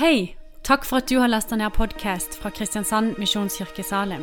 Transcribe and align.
Hei! 0.00 0.34
Takk 0.64 0.86
for 0.88 1.02
at 1.02 1.10
du 1.10 1.18
har 1.20 1.28
lasta 1.28 1.58
ned 1.60 1.74
podkast 1.76 2.38
fra 2.40 2.48
Kristiansand 2.56 3.18
Misjonskirke 3.20 3.82
Salim. 3.84 4.22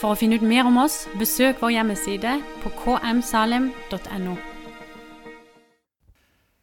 For 0.00 0.14
å 0.14 0.16
finne 0.16 0.38
ut 0.40 0.46
mer 0.48 0.64
om 0.64 0.78
oss, 0.80 1.02
besøk 1.20 1.60
vår 1.60 1.74
hjemmeside 1.74 2.38
på 2.62 2.72
kmsalim.no. 2.78 4.32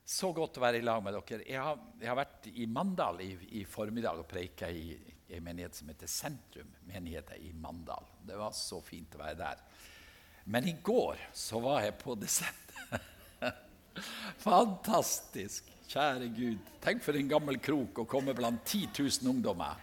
Så 0.10 0.32
godt 0.34 0.58
å 0.58 0.66
være 0.66 0.82
i 0.82 0.88
lag 0.90 1.06
med 1.06 1.20
dere. 1.20 1.44
Jeg 1.46 1.62
har, 1.68 1.78
jeg 2.02 2.10
har 2.10 2.18
vært 2.18 2.50
i 2.50 2.66
Mandal 2.80 3.22
i, 3.28 3.30
i 3.62 3.64
formiddag 3.70 4.24
og 4.24 4.30
preika 4.34 4.74
i, 4.74 4.98
en 5.38 5.46
menighet 5.46 5.78
som 5.78 5.94
heter 5.94 6.10
Sentrum. 6.10 6.74
Menigheten 6.90 7.46
i 7.46 7.54
Mandal. 7.54 8.10
Det 8.26 8.42
var 8.42 8.58
så 8.58 8.82
fint 8.82 9.14
å 9.20 9.22
være 9.22 9.42
der. 9.44 9.66
Men 10.50 10.66
i 10.66 10.80
går 10.82 11.28
så 11.46 11.62
var 11.62 11.86
jeg 11.86 12.00
på 12.02 12.18
Descent. 12.18 12.78
Fantastisk. 14.50 15.77
Kjære 15.88 16.28
Gud. 16.36 16.72
Tenk 16.84 17.04
for 17.04 17.16
en 17.16 17.30
gammel 17.32 17.62
krok 17.64 18.02
å 18.02 18.08
komme 18.10 18.34
blant 18.36 18.60
10 18.68 18.90
000 19.24 19.30
ungdommer. 19.32 19.78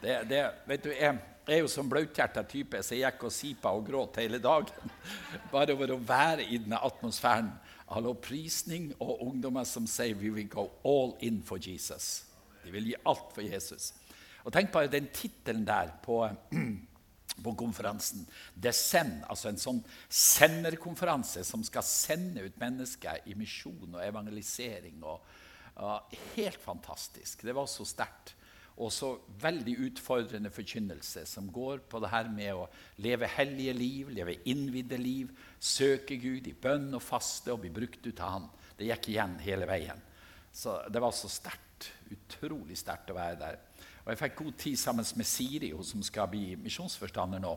Det, 0.00 0.16
det, 0.26 0.40
vet 0.66 0.82
du, 0.82 0.90
jeg, 0.90 1.20
er 1.46 1.60
jo 1.60 1.68
som 1.70 1.88
blauthjerta 1.90 2.42
type, 2.50 2.80
så 2.82 2.96
jeg 2.96 3.04
gikk 3.04 3.28
og 3.28 3.34
sipa 3.34 3.70
og 3.76 3.84
gråt 3.86 4.18
hele 4.18 4.40
dagen. 4.42 4.90
Bare 5.52 5.76
over 5.76 5.94
å 5.94 6.00
være 6.02 6.48
i 6.48 6.58
denne 6.58 6.80
atmosfæren 6.82 7.52
av 7.90 8.02
lovprisning 8.06 8.90
og 8.98 9.22
ungdommer 9.28 9.66
som 9.66 9.86
sier 9.86 10.18
'We 10.18 10.34
will 10.34 10.50
go 10.50 10.66
all 10.84 11.14
in 11.20 11.42
for 11.46 11.62
Jesus. 11.62 12.24
De 12.64 12.74
vil 12.74 12.90
gi 12.90 12.98
alt 13.06 13.30
for 13.34 13.42
Jesus. 13.42 13.92
Og 14.44 14.52
Tenk 14.52 14.72
bare 14.72 14.90
den 14.90 15.08
tittelen 15.14 15.66
der 15.66 15.92
på, 16.02 16.24
på 17.44 17.54
konferansen. 17.58 18.26
Descend, 18.54 19.22
altså 19.30 19.50
en 19.50 19.60
sånn 19.60 19.80
senderkonferanse 20.06 21.44
som 21.46 21.64
skal 21.66 21.86
sende 21.86 22.44
ut 22.46 22.58
mennesker 22.60 23.24
i 23.30 23.36
misjon 23.38 23.96
og 23.96 24.04
evangelisering. 24.04 25.00
Og, 25.02 25.24
og 25.80 26.20
helt 26.34 26.60
fantastisk. 26.62 27.46
Det 27.46 27.56
var 27.56 27.70
så 27.70 27.86
sterkt. 27.88 28.36
Og 28.80 28.88
så 28.94 29.10
veldig 29.42 29.74
utfordrende 29.88 30.52
forkynnelse 30.52 31.26
som 31.28 31.50
går 31.52 31.82
på 31.90 32.00
det 32.00 32.12
her 32.12 32.30
med 32.32 32.54
å 32.56 32.68
leve 33.04 33.28
hellige 33.28 33.74
liv, 33.76 34.12
leve 34.16 34.38
innvidde 34.48 34.96
liv, 34.96 35.34
søke 35.60 36.16
Gud 36.20 36.48
i 36.48 36.56
bønn 36.56 36.88
og 36.96 37.04
faste 37.04 37.52
og 37.52 37.60
bli 37.64 37.72
brukt 37.74 38.06
ut 38.06 38.22
av 38.24 38.36
Han. 38.38 38.46
Det 38.78 38.88
gikk 38.88 39.10
igjen 39.12 39.36
hele 39.44 39.68
veien. 39.68 40.00
Så 40.52 40.78
det 40.88 41.02
var 41.02 41.12
så 41.12 41.28
sterkt. 41.28 41.90
Utrolig 42.10 42.78
sterkt 42.80 43.12
å 43.12 43.18
være 43.18 43.36
der. 43.40 43.58
Og 44.10 44.16
jeg 44.16 44.24
fikk 44.24 44.40
god 44.40 44.54
tid 44.58 44.78
sammen 44.80 45.06
med 45.14 45.26
Siri, 45.30 45.68
hun 45.70 45.86
som 45.86 46.00
skal 46.02 46.26
bli 46.32 46.56
misjonsforstander 46.58 47.38
nå. 47.38 47.52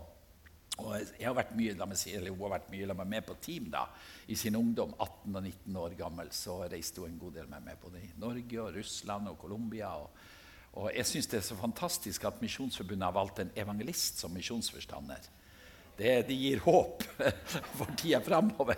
Og 0.84 0.92
jeg 1.18 1.26
har 1.26 1.34
vært 1.34 1.56
mye, 1.58 1.74
med 1.82 1.98
Siri, 1.98 2.30
Hun 2.30 2.44
har 2.46 2.60
vært 2.60 2.70
mye 2.70 2.94
med 2.94 3.10
meg 3.10 3.24
på 3.26 3.34
team 3.42 3.72
da, 3.74 3.88
i 4.30 4.36
sin 4.38 4.54
ungdom. 4.56 4.94
18 5.00 5.34
og 5.34 5.42
19 5.42 5.80
år 5.82 5.96
gammel 5.98 6.30
så 6.30 6.60
reiste 6.70 7.02
hun 7.02 7.10
en 7.10 7.18
god 7.18 7.34
del 7.40 7.48
med 7.50 7.66
meg 7.66 7.80
både 7.82 8.04
i 8.06 8.12
Norge 8.22 8.60
og 8.62 8.78
Russland 8.78 9.32
og 9.32 9.40
Colombia. 9.42 9.96
og 9.98 10.12
og 10.74 10.92
jeg 10.94 11.06
syns 11.06 11.28
det 11.30 11.38
er 11.40 11.46
så 11.46 11.56
fantastisk 11.58 12.24
at 12.26 12.42
Misjonsforbundet 12.42 13.06
har 13.06 13.14
valgt 13.14 13.40
en 13.40 13.52
evangelist 13.56 14.22
som 14.22 14.34
misjonsforstander. 14.34 15.26
Det, 15.98 16.28
det, 16.28 16.34
gir 16.34 16.62
håp 16.66 17.04
for 17.78 17.94
tida 17.98 18.22
framover. 18.22 18.78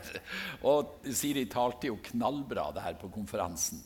Og 0.64 0.98
Siri 1.12 1.46
talte 1.48 1.88
jo 1.88 2.00
knallbra 2.04 2.72
det 2.76 2.84
her 2.84 2.98
på 3.00 3.12
konferansen. 3.12 3.80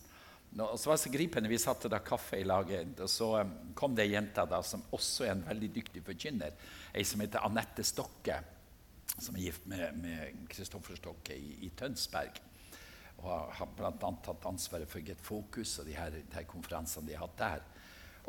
Og 0.57 0.79
så 0.81 0.89
var 0.89 0.97
så 0.97 1.11
gripende, 1.13 1.49
Vi 1.49 1.59
satte 1.61 1.91
da 1.91 1.99
kaffe 2.01 2.39
i 2.39 2.43
laget, 2.43 2.99
og 2.99 3.09
så 3.09 3.41
um, 3.41 3.51
kom 3.77 3.95
det 3.95 4.07
ei 4.07 4.15
jente 4.15 4.45
da, 4.49 4.63
som 4.65 4.81
også 4.91 5.27
er 5.27 5.35
en 5.35 5.45
veldig 5.45 5.69
dyktig 5.75 6.01
forkynner. 6.03 6.55
Ei 6.93 7.05
som 7.05 7.21
heter 7.21 7.45
Anette 7.45 7.85
Stokke, 7.85 8.39
som 9.19 9.35
er 9.35 9.45
gift 9.45 9.67
med 9.69 10.47
Kristoffer 10.49 10.97
Stokke 10.97 11.37
i, 11.37 11.59
i 11.67 11.73
Tønsberg 11.77 12.41
og 13.19 13.51
har 13.55 13.71
bl.a. 13.75 13.91
tatt 14.23 14.47
ansvaret 14.47 14.89
for 14.89 15.03
Get 15.03 15.21
Focus 15.23 15.79
og 15.81 15.89
de 15.89 15.95
her, 15.97 16.13
de 16.13 16.37
her 16.37 16.47
konferansene 16.47 17.09
de 17.09 17.17
har 17.17 17.27
hatt 17.27 17.39
der. 17.39 17.65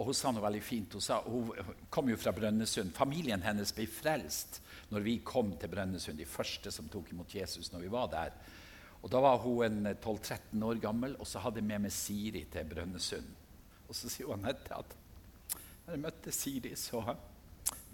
Og 0.01 0.09
Hun 0.09 0.17
sa 0.17 0.33
noe 0.33 0.45
veldig 0.45 0.63
fint. 0.65 0.95
Hun, 0.97 1.05
sa, 1.05 1.21
hun 1.27 1.51
kom 1.93 2.09
jo 2.09 2.17
fra 2.19 2.33
Brønnøysund. 2.35 2.95
Familien 2.97 3.43
hennes 3.45 3.75
ble 3.77 3.87
frelst 3.91 4.61
når 4.91 5.05
vi 5.05 5.19
kom 5.27 5.53
til 5.61 5.71
Brønnøysund, 5.73 6.19
de 6.19 6.29
første 6.29 6.73
som 6.75 6.89
tok 6.91 7.13
imot 7.13 7.35
Jesus 7.37 7.71
når 7.73 7.85
vi 7.85 7.93
var 7.93 8.09
der. 8.13 8.35
Og 9.01 9.11
Da 9.11 9.21
var 9.25 9.39
hun 9.41 9.87
12-13 9.87 10.65
år 10.65 10.81
gammel, 10.83 11.17
og 11.19 11.27
så 11.27 11.41
hadde 11.41 11.63
jeg 11.63 11.69
med 11.71 11.87
meg 11.87 11.93
Siri 11.93 12.45
til 12.53 12.69
Brønnøysund. 12.69 13.31
Og 13.89 13.97
så 13.97 14.11
sier 14.13 14.29
hun 14.29 14.45
Anette 14.45 14.77
at 14.77 14.97
når 15.87 15.97
jeg 15.97 16.03
møtte 16.05 16.33
Siri, 16.35 16.75
så 16.77 17.01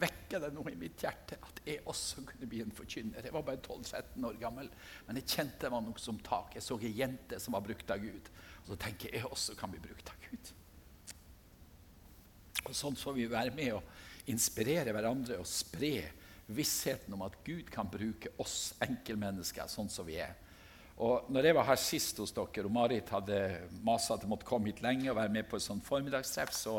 vekka 0.00 0.40
det 0.42 0.50
noe 0.52 0.72
i 0.72 0.78
mitt 0.78 1.00
hjerte 1.00 1.38
at 1.40 1.60
jeg 1.64 1.84
også 1.88 2.24
kunne 2.28 2.48
bli 2.50 2.60
en 2.64 2.74
forkynner. 2.74 3.24
Jeg 3.24 3.32
var 3.32 3.46
bare 3.46 3.62
12-13 3.62 4.26
år 4.28 4.40
gammel, 4.40 4.68
men 5.06 5.20
jeg 5.20 5.30
kjente 5.30 5.62
det 5.64 5.72
var 5.72 5.84
noe 5.86 6.02
som 6.02 6.18
tak. 6.26 6.56
Jeg 6.58 6.66
så 6.66 6.76
ei 6.82 6.92
jente 6.98 7.38
som 7.40 7.56
var 7.56 7.64
brukt 7.64 7.90
av 7.94 8.02
Gud. 8.02 8.30
Og 8.64 8.74
så 8.74 8.78
tenker 8.84 9.08
jeg 9.08 9.22
jeg 9.22 9.30
også 9.30 9.56
kan 9.56 9.72
bli 9.72 9.80
brukt 9.86 10.12
av 10.12 10.26
Gud. 10.26 10.52
Og 12.66 12.74
Sånn 12.74 12.98
får 12.98 13.14
vi 13.16 13.28
være 13.30 13.54
med 13.54 13.76
og 13.78 14.28
inspirere 14.32 14.92
hverandre 14.92 15.38
og 15.38 15.48
spre 15.48 15.94
vissheten 16.46 17.14
om 17.14 17.22
at 17.26 17.38
Gud 17.46 17.70
kan 17.72 17.88
bruke 17.90 18.32
oss 18.42 18.74
enkeltmennesker 18.84 19.70
sånn 19.70 19.90
som 19.90 20.06
vi 20.06 20.18
er. 20.22 20.34
Og 20.96 21.28
når 21.28 21.44
jeg 21.44 21.56
var 21.58 21.66
her 21.68 21.80
sist 21.80 22.20
hos 22.22 22.32
dere, 22.32 22.64
og 22.64 22.72
Marit 22.72 23.10
hadde 23.12 23.40
masa 23.84 24.14
at 24.14 24.22
jeg 24.24 24.30
måtte 24.30 24.48
komme 24.48 24.70
hit 24.70 24.80
lenge 24.84 25.10
og 25.10 25.18
være 25.18 25.34
med 25.34 25.48
på 25.48 25.58
et 25.58 25.64
sånt 25.64 25.84
formiddagstreff, 25.84 26.54
så, 26.56 26.78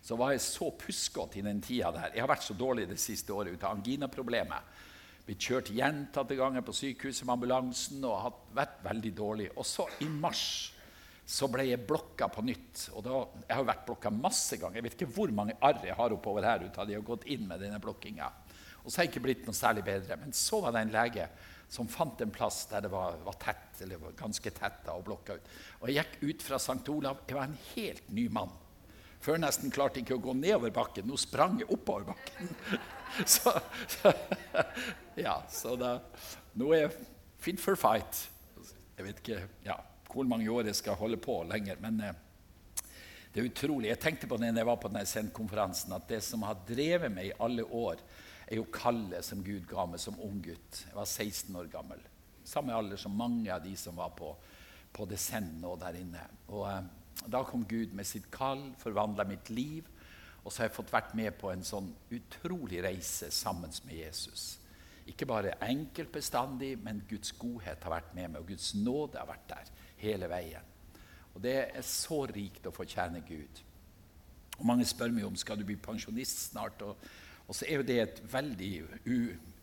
så, 0.00 0.16
var 0.16 0.32
jeg 0.32 0.44
så 0.46 0.70
puskete 0.80 1.40
i 1.40 1.44
den 1.44 1.60
tida 1.60 1.92
der. 1.92 2.14
Jeg 2.14 2.24
har 2.24 2.32
vært 2.32 2.46
så 2.46 2.56
dårlig 2.56 2.88
det 2.88 3.00
siste 3.02 3.34
året 3.36 3.52
ut 3.52 3.66
av 3.66 3.76
anginaproblemet. 3.76 4.78
Blitt 5.26 5.44
kjørt 5.44 5.68
gjentatte 5.70 6.38
ganger 6.38 6.64
på 6.64 6.74
sykehuset 6.74 7.26
med 7.28 7.36
ambulansen 7.36 8.00
og 8.08 8.22
har 8.24 8.38
vært 8.56 8.80
veldig 8.88 9.12
dårlig. 9.20 9.50
Og 9.52 9.68
så 9.68 9.86
i 10.02 10.08
mars 10.08 10.46
så 11.28 11.46
ble 11.52 11.68
jeg 11.68 11.84
blokka 11.86 12.26
på 12.32 12.42
nytt. 12.48 12.88
Og 12.96 13.04
da, 13.04 13.20
jeg 13.44 13.58
har 13.58 13.68
vært 13.68 13.86
blokka 13.86 14.10
masse 14.16 14.56
ganger. 14.58 14.80
Jeg 14.80 14.88
vet 14.88 14.96
ikke 14.96 15.14
hvor 15.14 15.36
mange 15.36 15.60
arr 15.60 15.84
jeg 15.86 15.98
har 16.00 16.16
oppover 16.16 16.48
her. 16.48 16.64
ut 16.64 16.78
av 16.80 16.88
de 16.88 16.96
har 16.96 17.04
gått 17.06 17.28
inn 17.30 17.44
med 17.46 17.60
denne 17.62 17.78
blokkinga. 17.84 18.32
Og 18.82 18.90
så 18.90 18.98
har 18.98 19.06
jeg 19.06 19.12
ikke 19.12 19.26
blitt 19.28 19.46
noe 19.46 19.54
særlig 19.54 19.84
bedre. 19.86 20.16
Men 20.18 20.34
så 20.34 20.58
var 20.64 20.74
det 20.74 20.86
en 20.86 20.96
lege 20.96 21.28
som 21.72 21.88
fant 21.88 22.20
en 22.20 22.32
plass 22.34 22.66
der 22.68 22.84
det 22.84 22.90
var, 22.92 23.16
var 23.24 23.38
tett, 23.40 23.80
eller 23.80 24.00
var 24.02 24.16
ganske 24.18 24.50
tett 24.52 24.82
da, 24.84 24.96
og 24.96 25.06
blokka 25.06 25.38
ut. 25.38 25.52
Og 25.80 25.88
jeg 25.88 26.02
gikk 26.02 26.18
ut 26.28 26.44
fra 26.44 26.58
St. 26.60 26.82
Olav. 26.92 27.22
Jeg 27.28 27.38
var 27.38 27.48
en 27.48 27.60
helt 27.72 28.10
ny 28.12 28.26
mann. 28.32 28.52
Før 29.22 29.38
nesten 29.40 29.72
klarte 29.72 30.00
jeg 30.00 30.04
ikke 30.04 30.18
å 30.18 30.24
gå 30.26 30.34
nedover 30.36 30.74
bakken. 30.74 31.06
Nå 31.08 31.16
sprang 31.20 31.60
jeg 31.62 31.70
oppover 31.72 32.10
bakken. 32.10 32.50
så, 33.34 33.54
så, 33.88 34.12
ja, 35.24 35.38
så 35.52 35.78
da 35.80 35.96
Nå 36.60 36.68
er 36.76 36.84
jeg 36.84 37.06
fit 37.40 37.62
for 37.62 37.78
fight. 37.80 38.26
Jeg 38.98 39.08
vet 39.08 39.24
ikke 39.24 39.40
Ja 39.64 39.78
hvor 40.12 40.28
mange 40.28 40.50
år 40.52 40.68
jeg 40.68 40.78
skal 40.78 40.98
holde 41.00 41.18
på 41.20 41.38
lenger. 41.48 41.78
Men 41.80 42.00
eh, 42.04 42.18
det 43.32 43.40
er 43.40 43.48
utrolig. 43.48 43.90
Jeg 43.92 44.02
tenkte 44.02 44.28
på 44.28 44.38
det 44.40 44.52
når 44.52 44.62
jeg 44.62 44.70
var 44.70 44.80
på 44.82 44.90
denne 44.92 45.08
sendkonferansen, 45.08 45.94
at 45.96 46.08
det 46.10 46.20
som 46.24 46.44
har 46.46 46.60
drevet 46.68 47.12
meg 47.12 47.30
i 47.30 47.38
alle 47.42 47.64
år, 47.64 48.02
er 48.52 48.60
jo 48.60 48.68
kallet 48.72 49.24
som 49.24 49.40
Gud 49.44 49.64
ga 49.68 49.86
meg 49.88 50.00
som 50.02 50.18
ung 50.20 50.40
gutt. 50.44 50.82
Jeg 50.84 50.96
var 50.96 51.08
16 51.08 51.56
år 51.56 51.70
gammel. 51.72 52.02
Samme 52.44 52.74
alder 52.76 53.00
som 53.00 53.14
mange 53.16 53.48
av 53.52 53.62
de 53.64 53.72
som 53.80 53.96
var 53.96 54.12
på, 54.18 54.28
på 54.92 55.06
Descend 55.08 55.56
nå 55.62 55.72
der 55.80 55.96
inne. 56.02 56.26
Og 56.52 56.66
eh, 56.68 56.82
Da 57.32 57.42
kom 57.46 57.64
Gud 57.68 57.92
med 57.94 58.08
sitt 58.08 58.28
kall, 58.32 58.72
forvandla 58.80 59.24
mitt 59.28 59.50
liv. 59.50 59.88
Og 60.42 60.50
så 60.50 60.62
har 60.62 60.68
jeg 60.68 60.76
fått 60.76 60.92
vært 60.92 61.14
med 61.14 61.36
på 61.38 61.52
en 61.52 61.62
sånn 61.64 61.92
utrolig 62.12 62.82
reise 62.82 63.30
sammen 63.30 63.72
med 63.86 63.94
Jesus. 63.94 64.58
Ikke 65.08 65.26
bare 65.26 65.56
enkelt 65.62 66.12
bestandig, 66.12 66.74
men 66.82 67.04
Guds 67.08 67.32
godhet 67.38 67.84
har 67.84 67.94
vært 67.94 68.14
med 68.16 68.32
meg, 68.32 68.42
og 68.42 68.50
Guds 68.50 68.72
nåde 68.74 69.20
har 69.20 69.30
vært 69.30 69.48
der 69.50 69.70
hele 70.02 70.28
veien. 70.30 70.72
Og 71.32 71.40
Det 71.42 71.56
er 71.62 71.86
så 71.86 72.24
rikt 72.28 72.66
å 72.66 72.74
fortjene 72.74 73.22
Gud. 73.26 73.62
Og 74.58 74.66
Mange 74.68 74.84
spør 74.86 75.14
meg 75.14 75.26
om 75.26 75.38
skal 75.38 75.58
du 75.58 75.64
bli 75.66 75.78
pensjonist 75.80 76.50
snart. 76.50 76.82
Og, 76.82 76.98
og 77.52 77.56
så 77.58 77.66
er 77.68 77.82
jo 77.82 77.84
det 77.84 77.96
et 78.00 78.20
veldig 78.32 78.70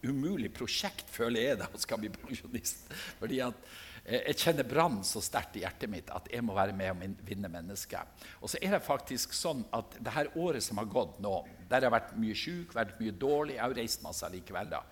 umulig 0.06 0.52
prosjekt, 0.54 1.08
føler 1.10 1.42
jeg, 1.42 1.58
da, 1.58 1.68
å 1.74 1.80
skal 1.82 1.98
bli 2.04 2.12
pensjonist. 2.14 2.84
Fordi 3.18 3.40
at 3.42 3.64
eh, 4.04 4.28
jeg 4.30 4.38
kjenner 4.44 4.68
brann 4.70 5.00
så 5.08 5.24
sterkt 5.26 5.58
i 5.58 5.64
hjertet 5.64 5.90
mitt 5.90 6.12
at 6.14 6.30
jeg 6.30 6.46
må 6.46 6.54
være 6.54 6.76
med 6.78 6.92
og 6.94 7.24
vinne 7.26 7.50
mennesker. 7.50 8.12
Og 8.44 8.52
så 8.54 8.62
er 8.62 8.76
det 8.76 8.84
faktisk 8.86 9.34
sånn 9.34 9.64
at 9.74 9.98
det 9.98 10.14
her 10.14 10.30
året 10.38 10.68
som 10.68 10.78
har 10.78 10.92
gått 10.92 11.18
nå, 11.24 11.34
der 11.66 11.82
jeg 11.82 11.90
har 11.90 11.96
vært 11.96 12.14
mye 12.22 12.38
syk, 12.38 12.76
vært 12.78 13.02
mye 13.02 13.16
dårlig, 13.26 13.56
jeg 13.58 13.66
har 13.66 13.76
reist 13.80 14.06
masse 14.06 14.30
likevel, 14.36 14.70
da, 14.76 14.84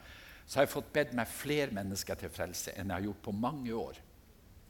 så 0.48 0.57
har 0.57 0.66
jeg 0.66 0.74
fått 0.74 0.89
bedt 0.98 1.13
meg 1.22 1.30
flere 1.30 1.77
mennesker 1.77 2.18
til 2.18 2.33
frelse 2.33 2.74
enn 2.74 2.89
jeg 2.89 2.95
har 2.95 3.07
gjort 3.12 3.22
på 3.30 3.36
mange 3.36 3.77
år. 3.77 4.01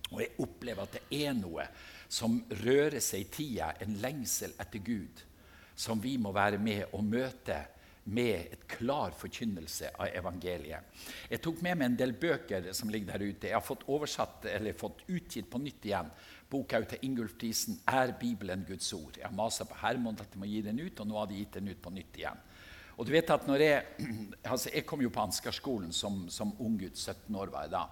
Og 0.09 0.19
jeg 0.19 0.35
opplever 0.43 0.83
at 0.83 0.99
det 0.99 1.23
er 1.23 1.31
noe 1.39 1.69
som 2.11 2.41
rører 2.59 2.99
seg 3.03 3.23
i 3.23 3.31
tida, 3.39 3.71
en 3.79 3.95
lengsel 4.03 4.51
etter 4.59 4.83
Gud, 4.83 5.23
som 5.79 6.03
vi 6.03 6.17
må 6.19 6.35
være 6.35 6.59
med 6.59 6.91
og 6.91 7.07
møte 7.07 7.61
med 8.07 8.53
et 8.53 8.63
klar 8.71 9.11
forkynnelse 9.19 9.91
av 9.99 10.13
evangeliet. 10.15 10.95
Jeg 11.29 11.41
tok 11.43 11.59
med 11.65 11.77
meg 11.77 11.89
en 11.89 11.99
del 11.99 12.13
bøker 12.15 12.71
som 12.77 12.91
ligger 12.91 13.13
der 13.13 13.25
ute. 13.27 13.49
Jeg 13.49 13.57
har 13.57 13.65
fått 13.65 13.87
oversatt, 13.91 14.47
eller 14.51 14.77
fått 14.79 15.03
utgitt 15.11 15.49
på 15.51 15.59
nytt 15.59 15.87
igjen 15.89 16.11
boka 16.49 16.81
til 16.87 16.99
Ingulf 17.01 17.35
Diesen 17.41 17.79
'Er 17.87 18.13
Bibelen 18.19 18.65
Guds 18.67 18.93
ord'. 18.93 19.17
Jeg 19.17 19.25
har 19.25 19.35
masa 19.35 19.65
på 19.65 19.75
Hermod 19.75 20.21
at 20.21 20.31
de 20.33 20.39
må 20.39 20.45
gi 20.45 20.61
den 20.61 20.79
ut, 20.79 20.99
og 20.99 21.07
nå 21.07 21.17
har 21.19 21.27
de 21.27 21.35
gitt 21.35 21.53
den 21.53 21.67
ut 21.67 21.81
på 21.81 21.89
nytt 21.89 22.17
igjen. 22.17 22.37
Og 22.97 23.05
du 23.05 23.11
vet 23.11 23.29
at 23.29 23.47
når 23.47 23.59
Jeg, 23.59 23.85
altså 24.53 24.69
jeg 24.73 24.85
kom 24.85 25.01
jo 25.01 25.09
på 25.09 25.21
Ansgarskolen 25.21 25.91
som, 25.93 26.29
som 26.29 26.55
unggutt, 26.59 26.97
17 26.97 27.35
år 27.35 27.47
var 27.47 27.61
jeg 27.63 27.71
da. 27.71 27.87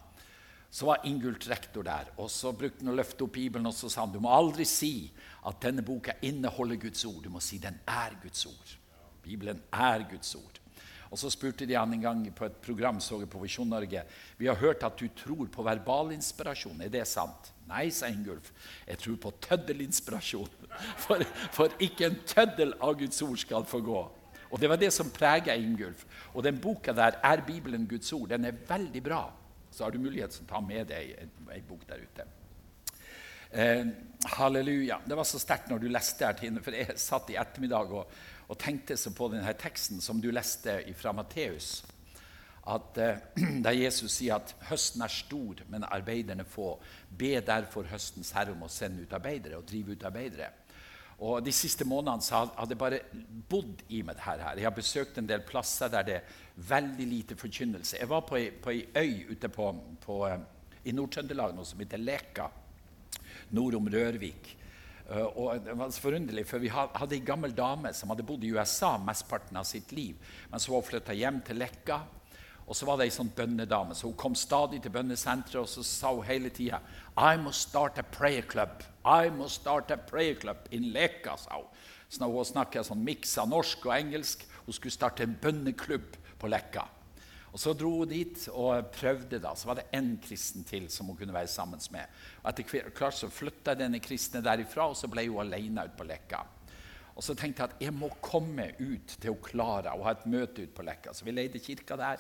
så 0.71 0.85
var 0.85 1.05
Ingult 1.05 1.47
rektor 1.47 1.83
der. 1.83 2.05
og 2.17 2.29
Så 2.29 2.51
brukte 2.51 2.83
han 2.83 2.93
å 2.93 2.95
løfte 2.95 3.23
opp 3.23 3.31
Bibelen 3.31 3.65
og 3.65 3.73
så 3.73 3.89
sa 3.89 4.01
han, 4.01 4.11
du 4.11 4.19
må 4.19 4.29
aldri 4.29 4.65
si 4.65 5.11
at 5.45 5.61
denne 5.61 5.81
boka 5.81 6.17
inneholder 6.21 6.75
Guds 6.75 7.05
ord. 7.05 7.23
Du 7.23 7.29
må 7.29 7.39
si 7.39 7.57
den 7.57 7.79
er 7.87 8.17
Guds 8.21 8.45
ord. 8.45 8.84
Bibelen 9.25 9.59
er 9.73 10.05
Guds 10.09 10.35
ord. 10.37 10.61
Og 11.11 11.19
Så 11.19 11.29
spurte 11.31 11.65
de 11.65 11.77
han 11.77 11.93
en 11.93 12.01
gang 12.01 12.23
på 12.35 12.45
et 12.45 12.55
program 12.65 12.99
så 12.99 13.21
jeg 13.21 13.29
på 13.31 13.39
Visjon 13.39 13.69
Norge 13.69 14.01
vi 14.37 14.49
har 14.49 14.57
hørt 14.59 14.83
at 14.83 14.97
du 14.99 15.07
tror 15.15 15.47
på 15.47 15.63
verbalinspirasjon. 15.63 16.81
Er 16.81 16.91
det 16.91 17.05
sant? 17.07 17.51
Nei, 17.69 17.87
sa 17.89 18.09
Ingulf. 18.11 18.51
Jeg 18.87 18.99
tror 18.99 19.15
på 19.23 19.31
tøddelinspirasjon. 19.47 20.49
For, 21.05 21.23
for 21.55 21.71
ikke 21.79 22.09
en 22.09 22.17
tøddel 22.27 22.73
av 22.83 22.97
Guds 22.99 23.21
ord 23.23 23.37
skal 23.39 23.63
få 23.65 23.79
gå. 23.79 24.01
Og 24.51 24.59
Det 24.59 24.69
var 24.69 24.77
det 24.81 24.91
som 24.93 25.09
preget 25.09 25.55
Ingulf. 25.55 26.03
Og 26.33 26.43
den 26.43 26.59
boka 26.59 26.91
der, 26.91 27.15
'Er 27.23 27.41
Bibelen 27.47 27.87
Guds 27.87 28.11
ord', 28.13 28.29
den 28.29 28.45
er 28.45 28.51
veldig 28.67 29.03
bra. 29.03 29.31
Så 29.71 29.83
har 29.83 29.91
du 29.91 29.97
mulighet 29.99 30.31
til 30.31 30.43
å 30.43 30.47
ta 30.47 30.59
med 30.59 30.87
deg 30.87 31.15
ei 31.51 31.61
bok 31.61 31.87
der 31.87 32.03
ute. 32.03 32.27
Eh, 33.51 33.85
halleluja. 34.25 34.99
Det 35.05 35.15
var 35.15 35.23
så 35.23 35.39
sterkt 35.39 35.69
når 35.69 35.79
du 35.79 35.87
leste 35.87 36.25
her, 36.25 36.33
Tine, 36.33 36.61
for 36.63 36.75
jeg 36.75 36.99
satt 36.99 37.29
i 37.29 37.37
ettermiddag 37.39 37.91
og, 37.91 38.09
og 38.47 38.59
tenkte 38.61 38.97
så 38.97 39.11
på 39.15 39.29
denne 39.33 39.53
teksten 39.57 40.01
som 40.01 40.21
du 40.21 40.29
leste 40.33 40.77
fra 40.97 41.13
Matteus. 41.15 41.83
At 42.65 42.97
eh, 42.97 43.17
Der 43.65 43.77
Jesus 43.77 44.17
sier 44.17 44.39
at 44.39 44.55
høsten 44.69 45.03
er 45.05 45.13
stor, 45.13 45.61
men 45.69 45.85
arbeiderne 45.85 46.45
få. 46.49 46.75
Be 47.09 47.37
derfor 47.45 47.87
høstens 47.89 48.33
herre 48.35 48.55
om 48.55 48.65
å 48.65 48.71
sende 48.71 49.05
ut 49.05 49.13
arbeidere 49.13 49.59
og 49.59 49.67
drive 49.69 49.93
ut 49.93 50.05
arbeidere. 50.07 50.51
Og 51.23 51.39
De 51.45 51.51
siste 51.55 51.85
månedene 51.87 52.25
så 52.25 52.41
hadde 52.57 52.73
jeg 52.73 52.81
bare 52.81 52.99
bodd 53.49 53.85
i 53.87 54.01
med 54.01 54.17
dette. 54.17 54.25
her. 54.25 54.57
Jeg 54.57 54.67
har 54.67 54.75
besøkt 54.75 55.17
en 55.17 55.29
del 55.29 55.45
plasser 55.47 55.89
der 55.89 56.03
det 56.03 56.15
er 56.15 56.33
veldig 56.55 57.07
lite 57.07 57.35
forkynnelse. 57.35 57.97
Jeg 57.99 58.09
var 58.09 58.25
på 58.27 58.35
ei, 58.35 58.49
på 58.51 58.69
ei 58.69 58.85
øy 58.95 59.31
ute 59.31 59.49
på, 59.49 59.71
på, 60.01 60.27
eh, 60.27 60.39
i 60.85 60.91
Nord-Trøndelag 60.91 61.65
som 61.65 61.79
heter 61.79 61.97
Leka, 61.97 62.49
nord 63.51 63.75
om 63.75 63.87
Rørvik. 63.87 64.57
Uh, 65.05 65.25
og 65.37 65.61
det 65.65 65.75
var 65.77 65.91
så 65.93 66.01
forunderlig, 66.01 66.47
for 66.49 66.63
Vi 66.63 66.71
hadde 66.73 67.13
ei 67.13 67.21
gammel 67.25 67.53
dame 67.55 67.91
som 67.93 68.09
hadde 68.09 68.25
bodd 68.25 68.43
i 68.43 68.53
USA 68.55 68.95
mesteparten 68.97 69.57
av 69.57 69.67
sitt 69.69 69.91
liv. 69.91 70.15
Men 70.49 70.59
så 70.59 70.71
var 70.71 70.81
hun 70.81 70.89
flytta 70.89 71.13
hjem 71.13 71.41
til 71.45 71.61
Leka. 71.61 72.01
Og 72.65 72.73
så 72.73 72.87
var 72.87 72.97
det 72.97 73.05
ei 73.05 73.13
sånn 73.13 73.29
bønnedame, 73.37 73.93
så 73.93 74.07
hun 74.09 74.17
kom 74.17 74.33
stadig 74.33 74.79
til 74.81 74.93
bønnesenteret 74.95 75.59
og 75.59 75.67
så 75.69 75.83
sa 75.85 76.09
hun 76.15 76.25
hele 76.25 76.49
tida 76.49 76.79
I 77.13 77.37
must 77.37 77.69
start 77.69 77.99
a 78.01 78.03
prayer 78.03 78.41
club. 78.41 78.81
I 79.05 79.29
must 79.29 79.61
start 79.61 79.91
a 79.93 79.97
prayer 79.97 80.33
club 80.41 80.65
in 80.73 80.89
Leka, 80.95 81.37
sa 81.37 81.59
hun. 81.59 81.69
Så 82.09 82.21
når 82.21 82.33
hun 82.33 82.49
snakka 82.49 82.83
sånn 82.85 83.05
miks 83.05 83.37
av 83.41 83.49
norsk 83.51 83.85
og 83.85 83.93
engelsk. 83.93 84.45
Hun 84.65 84.73
skulle 84.73 84.93
starte 84.93 85.25
en 85.25 85.37
bønneklubb 85.41 86.17
på 86.41 86.49
Leka. 86.49 86.87
Og 87.55 87.61
Så 87.61 87.71
dro 87.71 87.93
hun 88.01 88.09
dit 88.11 88.47
og 88.51 88.89
prøvde. 88.91 89.39
da, 89.39 89.55
Så 89.55 89.67
var 89.67 89.75
det 89.75 89.87
én 89.93 90.17
kristen 90.19 90.65
til 90.67 90.89
som 90.89 91.07
hun 91.07 91.15
kunne 91.15 91.33
være 91.33 91.47
sammen 91.47 91.79
med. 91.91 92.03
Og 92.43 92.49
Etter 92.49 92.89
hvert 92.91 93.15
så 93.15 93.29
flytta 93.31 93.75
denne 93.75 93.99
kristne 93.99 94.43
derifra, 94.43 94.89
og 94.89 94.95
så 94.95 95.07
ble 95.07 95.27
hun 95.27 95.39
alene 95.39 95.85
ute 95.85 95.95
på 95.97 96.03
Leka. 96.03 96.43
Og 97.15 97.23
Så 97.23 97.33
tenkte 97.33 97.63
jeg 97.63 97.71
at 97.71 97.81
jeg 97.81 97.93
må 97.93 98.09
komme 98.21 98.73
ut 98.79 99.07
til 99.07 99.31
hun 99.31 99.41
Klara 99.41 99.95
og 99.95 100.03
ha 100.03 100.11
et 100.11 100.27
møte 100.27 100.63
ute 100.63 100.75
på 100.75 100.83
Leka. 100.83 101.13
Så 101.13 101.23
vi 101.23 101.31
leide 101.31 101.59
kirka 101.63 101.95
der. 101.95 102.19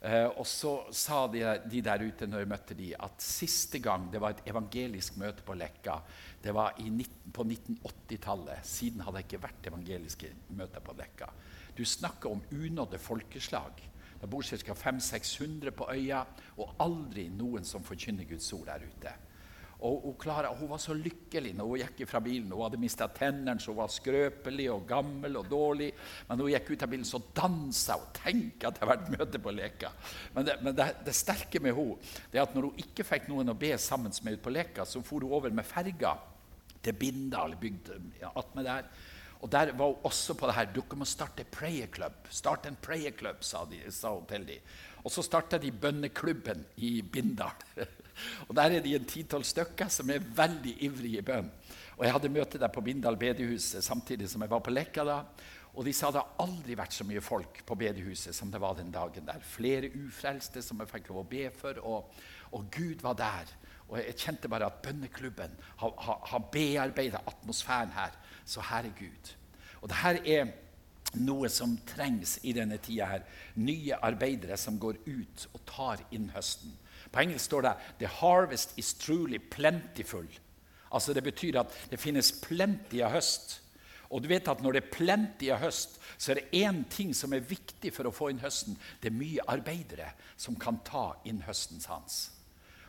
Eh, 0.00 0.26
og 0.26 0.46
så 0.46 0.86
sa 0.90 1.28
de, 1.30 1.42
de, 1.70 1.80
der 1.80 2.02
ute 2.02 2.26
når 2.26 2.38
jeg 2.42 2.50
møtte 2.50 2.74
de, 2.74 2.88
at 2.98 3.22
siste 3.22 3.78
gang 3.78 4.08
det 4.10 4.20
var 4.22 4.34
et 4.34 4.48
evangelisk 4.50 5.16
møte 5.16 5.44
på 5.46 5.54
Lekka, 5.54 6.00
det 6.42 6.54
var 6.54 6.74
19, 6.78 7.30
på 7.32 7.44
1980-tallet. 7.46 8.66
Siden 8.66 9.04
hadde 9.06 9.20
det 9.20 9.28
ikke 9.28 9.44
vært 9.44 9.68
evangeliske 9.70 10.32
møter 10.58 10.82
på 10.82 10.96
Lekka. 10.98 11.30
Du 11.78 11.84
snakker 11.86 12.34
om 12.34 12.42
unådde 12.50 12.98
folkeslag. 12.98 13.91
Det 14.22 14.30
bor 14.30 14.46
ca. 14.46 14.74
500-600 14.78 15.74
på 15.74 15.90
øya, 15.90 16.22
og 16.62 16.76
aldri 16.78 17.26
noen 17.34 17.66
som 17.66 17.82
forkynner 17.82 18.28
Guds 18.30 18.52
ord 18.54 18.68
der 18.70 18.84
ute. 18.86 19.14
Og, 19.82 20.04
og 20.06 20.12
Clara 20.22 20.52
hun 20.54 20.68
var 20.70 20.78
så 20.78 20.94
lykkelig 20.94 21.56
når 21.58 21.66
hun 21.66 21.80
gikk 21.80 22.04
fra 22.06 22.20
bilen. 22.22 22.52
Hun 22.54 22.62
hadde 22.62 22.78
mista 22.78 23.08
tennene, 23.10 23.58
så 23.58 23.72
hun 23.72 23.80
var 23.80 23.90
skrøpelig 23.90 24.68
og 24.70 24.84
gammel 24.86 25.40
og 25.40 25.48
dårlig. 25.50 25.88
Men 26.28 26.38
når 26.38 26.46
hun 26.46 26.54
gikk 26.54 26.70
ut 26.70 26.84
av 26.86 26.92
bilen, 26.92 27.08
så 27.08 27.18
dansa 27.34 27.96
hun. 27.98 28.12
Tenk 28.14 28.68
at 28.68 28.78
det 28.78 28.84
har 28.84 28.92
vært 28.92 29.10
møte 29.16 29.40
på 29.42 29.54
Leka. 29.56 29.90
Men, 30.36 30.46
det, 30.46 30.58
men 30.62 30.76
det, 30.78 30.86
det, 31.08 31.16
sterke 31.18 31.62
med 31.64 31.74
henne 31.74 32.12
det 32.30 32.38
er 32.38 32.44
at 32.46 32.54
når 32.54 32.68
hun 32.68 32.84
ikke 32.84 33.06
fikk 33.08 33.26
noen 33.32 33.50
å 33.50 33.58
be 33.58 33.72
sammen 33.82 34.14
med 34.22 34.38
ut 34.38 34.44
på 34.44 34.54
Leka, 34.54 34.86
så 34.86 35.02
for 35.02 35.26
hun 35.26 35.34
over 35.34 35.50
med 35.50 35.66
ferga 35.66 36.14
til 36.82 36.94
Bindal, 36.98 37.58
bygd 37.58 37.90
attmed 38.30 38.70
der. 38.70 38.86
Og 39.42 39.50
Der 39.50 39.72
var 39.72 39.86
hun 39.86 40.04
også 40.06 40.34
på 40.34 40.46
det 40.46 40.54
her. 40.54 40.68
Dere 40.70 40.96
må 40.96 41.04
starte 41.04 41.44
prayer 41.44 41.86
club. 41.86 42.28
Start 42.30 42.66
en 42.66 42.76
prayer 42.82 43.10
club, 43.10 43.42
sa, 43.42 43.64
de, 43.64 43.80
sa 43.90 44.14
hun 44.14 44.26
til 44.26 44.46
dem. 44.46 44.60
Og 45.02 45.10
så 45.10 45.22
starta 45.22 45.58
de 45.58 45.72
bønneklubben 45.72 46.64
i 46.76 47.00
Bindal. 47.02 47.58
Og 48.48 48.54
Der 48.54 48.76
er 48.76 48.84
de 48.84 48.94
en 48.94 49.08
ti-tolv 49.08 49.44
stykker 49.44 49.88
som 49.90 50.10
er 50.10 50.22
veldig 50.22 50.76
ivrige 50.86 51.18
i 51.18 51.26
bønn. 51.26 51.50
Og 51.96 52.04
Jeg 52.04 52.12
hadde 52.12 52.28
møte 52.28 52.58
der 52.58 52.70
på 52.70 52.80
Bindal 52.80 53.16
bedehus 53.16 53.74
samtidig 53.80 54.30
som 54.30 54.42
jeg 54.42 54.50
var 54.50 54.62
på 54.62 54.70
Leka. 54.70 55.04
da. 55.04 55.24
Og 55.74 55.84
de 55.84 55.92
sa 55.96 56.10
det 56.12 56.22
aldri 56.38 56.76
vært 56.76 56.92
så 56.92 57.04
mye 57.08 57.22
folk 57.24 57.62
på 57.66 57.74
bedehuset 57.80 58.36
som 58.36 58.50
det 58.52 58.60
var 58.60 58.76
den 58.76 58.92
dagen 58.92 59.26
der. 59.26 59.40
Flere 59.40 59.90
ufrelste 60.04 60.62
som 60.62 60.78
jeg 60.78 60.90
fikk 60.90 61.08
lov 61.08 61.22
å 61.24 61.28
be 61.28 61.46
for, 61.56 61.80
og, 61.80 62.12
og 62.52 62.66
Gud 62.70 63.02
var 63.02 63.16
der. 63.18 63.54
Og 63.92 63.98
jeg 64.00 64.16
kjente 64.16 64.48
bare 64.48 64.70
at 64.70 64.80
bønneklubben 64.84 65.52
har, 65.82 65.94
har, 66.00 66.20
har 66.30 66.44
bearbeida 66.52 67.20
atmosfæren 67.28 67.92
her. 67.92 68.16
Så 68.44 68.62
Gud. 68.98 69.34
Og 69.82 69.88
det 69.88 69.96
her 69.96 70.18
er 70.24 70.46
noe 71.20 71.48
som 71.52 71.76
trengs 71.86 72.38
i 72.42 72.54
denne 72.56 72.78
tida 72.80 73.06
her. 73.10 73.26
Nye 73.54 73.94
arbeidere 74.00 74.56
som 74.56 74.78
går 74.80 74.96
ut 75.06 75.48
og 75.52 75.60
tar 75.68 76.04
inn 76.10 76.30
høsten. 76.32 76.72
På 77.12 77.20
engelsk 77.20 77.44
står 77.44 77.62
det 77.62 77.74
'The 77.98 78.06
harvest 78.06 78.72
is 78.78 78.94
truly 78.94 79.38
plentiful'. 79.54 80.38
Altså 80.92 81.12
Det 81.12 81.24
betyr 81.24 81.60
at 81.60 81.90
det 81.90 82.00
finnes 82.00 82.32
plenty 82.32 83.00
av 83.00 83.10
høst. 83.10 83.60
Og 84.10 84.22
du 84.22 84.28
vet 84.28 84.48
at 84.48 84.62
Når 84.62 84.72
det 84.72 84.82
er 84.82 84.96
plenty 84.96 85.50
av 85.50 85.58
høst, 85.58 86.00
så 86.18 86.32
er 86.32 86.34
det 86.34 86.64
én 86.64 86.84
ting 86.90 87.14
som 87.16 87.32
er 87.32 87.40
viktig 87.40 87.92
for 87.92 88.04
å 88.04 88.10
få 88.10 88.28
inn 88.30 88.40
høsten. 88.40 88.78
Det 89.02 89.12
er 89.12 89.18
mye 89.18 89.40
arbeidere 89.48 90.12
som 90.36 90.56
kan 90.56 90.78
ta 90.84 91.12
inn 91.24 91.42
høstens 91.42 91.86
hans. 91.86 92.30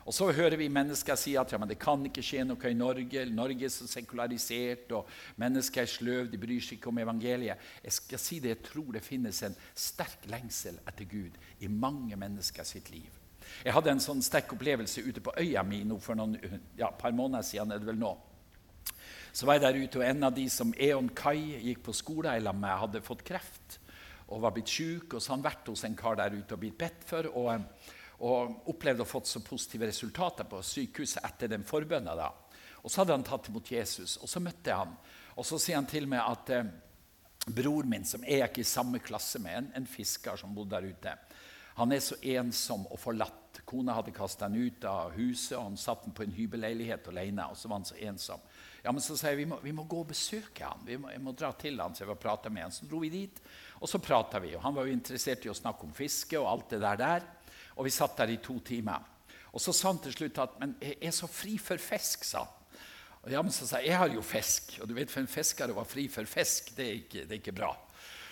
Og 0.05 0.13
Så 0.13 0.31
hører 0.35 0.57
vi 0.59 0.67
mennesker 0.67 1.15
si 1.15 1.35
at 1.39 1.53
ja, 1.53 1.57
det 1.63 1.79
kan 1.79 2.01
ikke 2.05 2.23
skje 2.25 2.43
noe 2.43 2.69
i 2.69 2.75
Norge. 2.75 3.23
Norge 3.31 3.65
er 3.65 3.71
så 3.71 3.87
sekularisert, 3.87 4.91
og 4.91 5.07
mennesker 5.39 5.85
er 5.85 5.91
sløve, 5.91 6.27
de 6.31 6.39
bryr 6.41 6.59
seg 6.59 6.77
ikke 6.77 6.91
om 6.91 6.99
evangeliet. 6.99 7.61
Jeg 7.83 7.95
skal 7.95 8.19
si 8.19 8.39
det, 8.43 8.57
jeg 8.57 8.63
tror 8.67 8.91
det 8.97 9.03
finnes 9.05 9.39
en 9.47 9.55
sterk 9.73 10.27
lengsel 10.31 10.81
etter 10.83 11.07
Gud 11.07 11.39
i 11.63 11.71
mange 11.71 12.19
mennesker 12.19 12.67
sitt 12.67 12.91
liv. 12.91 13.07
Jeg 13.63 13.75
hadde 13.75 13.93
en 13.93 14.03
sånn 14.03 14.23
sterk 14.23 14.51
opplevelse 14.55 15.03
ute 15.05 15.23
på 15.23 15.35
øya 15.39 15.63
mi 15.67 15.83
nå 15.87 15.99
for 16.03 16.19
noen 16.19 16.35
ja, 16.79 16.89
par 16.91 17.15
måneder 17.15 17.45
siden. 17.47 17.71
er 17.71 17.79
det 17.79 17.87
vel 17.87 17.99
nå. 18.01 18.11
Så 19.33 19.47
var 19.47 19.57
jeg 19.57 19.63
der 19.63 19.79
ute, 19.79 19.99
og 19.99 20.05
en 20.05 20.27
av 20.27 20.35
de 20.35 20.45
som 20.51 20.73
Eon 20.77 21.09
Kai 21.15 21.55
gikk 21.63 21.83
på 21.87 21.95
skole 21.95 22.35
sammen 22.35 22.61
med, 22.61 22.79
hadde 22.83 23.05
fått 23.05 23.23
kreft 23.25 23.79
og 24.27 24.43
var 24.43 24.53
blitt 24.55 24.71
syk. 24.71 25.15
Og 25.15 25.21
så 25.21 25.33
han 25.33 25.45
vært 25.45 25.69
hos 25.71 25.83
en 25.87 25.95
kar 25.97 26.19
der 26.19 26.35
ute 26.35 26.55
og 26.55 26.61
blitt 26.61 26.77
bedt 26.77 27.07
for. 27.07 27.29
og, 27.31 27.63
og 28.19 28.69
opplevde 28.69 29.03
å 29.03 29.09
fått 29.09 29.27
så 29.27 29.41
positive 29.43 29.89
resultater 29.89 30.47
på 30.49 30.61
sykehuset 30.63 31.23
etter 31.25 31.51
den 31.51 31.65
forbønna. 31.67 32.29
Og 32.83 32.91
så 32.91 33.01
hadde 33.01 33.17
han 33.17 33.25
tatt 33.25 33.49
imot 33.49 33.71
Jesus, 33.71 34.17
og 34.21 34.29
så 34.29 34.41
møtte 34.43 34.69
jeg 34.69 34.81
ham. 34.83 34.95
Og 35.35 35.47
så 35.47 35.59
sier 35.59 35.79
han 35.79 35.89
til 35.89 36.07
meg 36.09 36.21
at 36.21 36.51
eh, 36.53 36.73
bror 37.47 37.87
min, 37.89 38.05
som 38.05 38.23
jeg 38.27 38.43
ikke 38.45 38.61
i 38.61 38.67
samme 38.67 39.01
klasse 39.03 39.41
med, 39.41 39.57
en, 39.57 39.71
en 39.79 39.89
fisker 39.89 40.37
som 40.39 40.53
bodde 40.55 40.75
der 40.75 40.93
ute, 40.93 41.15
han 41.73 41.91
er 41.91 42.03
så 42.05 42.19
ensom 42.21 42.85
og 42.91 42.99
forlatt 43.01 43.39
Kona 43.65 43.95
hadde 43.97 44.11
kasta 44.13 44.45
han 44.45 44.57
ut 44.57 44.83
av 44.85 45.13
huset, 45.15 45.55
og 45.57 45.69
han 45.69 45.77
satt 45.79 46.03
på 46.13 46.25
en 46.25 46.33
hybelleilighet 46.35 47.07
alene. 47.09 47.45
og 47.49 47.57
så 47.57 47.69
var 47.69 47.79
han 47.79 47.85
så 47.85 47.95
ensom. 47.95 48.41
Ja, 48.83 48.91
men 48.91 49.01
Så 49.01 49.17
sa 49.17 49.29
jeg 49.29 49.37
vi 49.37 49.45
må, 49.45 49.59
vi 49.63 49.71
må 49.71 49.83
gå 49.83 50.01
og 50.01 50.09
besøke 50.09 50.65
han. 50.65 50.81
Vi 50.85 50.97
må, 50.97 51.09
jeg 51.09 51.21
må 51.21 51.31
dra 51.31 51.51
til 51.53 51.79
han, 51.79 51.95
så 51.95 52.03
jeg 52.03 52.09
var 52.09 52.19
prate 52.21 52.49
med 52.49 52.63
han. 52.63 52.71
Så 52.71 52.85
dro 52.89 52.99
vi 52.99 53.09
dit, 53.09 53.39
og 53.79 53.89
så 53.89 53.99
prata 53.99 54.39
vi. 54.39 54.55
og 54.55 54.61
Han 54.61 54.75
var 54.75 54.85
jo 54.85 54.93
interessert 54.93 55.45
i 55.45 55.49
å 55.49 55.57
snakke 55.57 55.87
om 55.87 55.93
fiske 55.93 56.39
og 56.39 56.49
alt 56.49 56.69
det 56.75 56.81
der. 56.81 56.97
der. 56.97 57.27
Og 57.77 57.87
vi 57.87 57.93
satt 57.93 58.17
der 58.19 58.33
i 58.33 58.41
to 58.43 58.59
timer. 58.65 59.01
Og 59.53 59.61
så 59.61 59.73
sa 59.75 59.91
han 59.91 60.01
til 60.01 60.15
slutt 60.15 60.41
at 60.41 60.59
men 60.61 60.75
jeg 60.81 60.97
er 61.01 61.13
så 61.13 61.29
fri 61.29 61.57
for 61.61 61.81
fisk, 61.81 62.25
sa 62.25 62.45
han. 62.45 62.59
Og 63.23 63.31
ja, 63.31 63.39
men 63.39 63.53
så 63.55 63.65
sa 63.67 63.79
jeg 63.79 63.93
jeg 63.93 63.99
har 64.01 64.11
jo 64.11 64.21
fisk. 64.25 64.73
Og 64.81 64.89
du 64.89 64.95
vet, 64.97 65.11
for 65.11 65.23
en 65.23 65.31
fisker 65.31 65.71
å 65.71 65.77
være 65.77 65.91
fri 65.93 66.07
for 66.11 66.27
fisk, 66.27 66.73
det 66.75 66.85
er 66.85 66.95
ikke, 66.97 67.21
det 67.23 67.37
er 67.37 67.39
ikke 67.39 67.55
bra. 67.55 67.71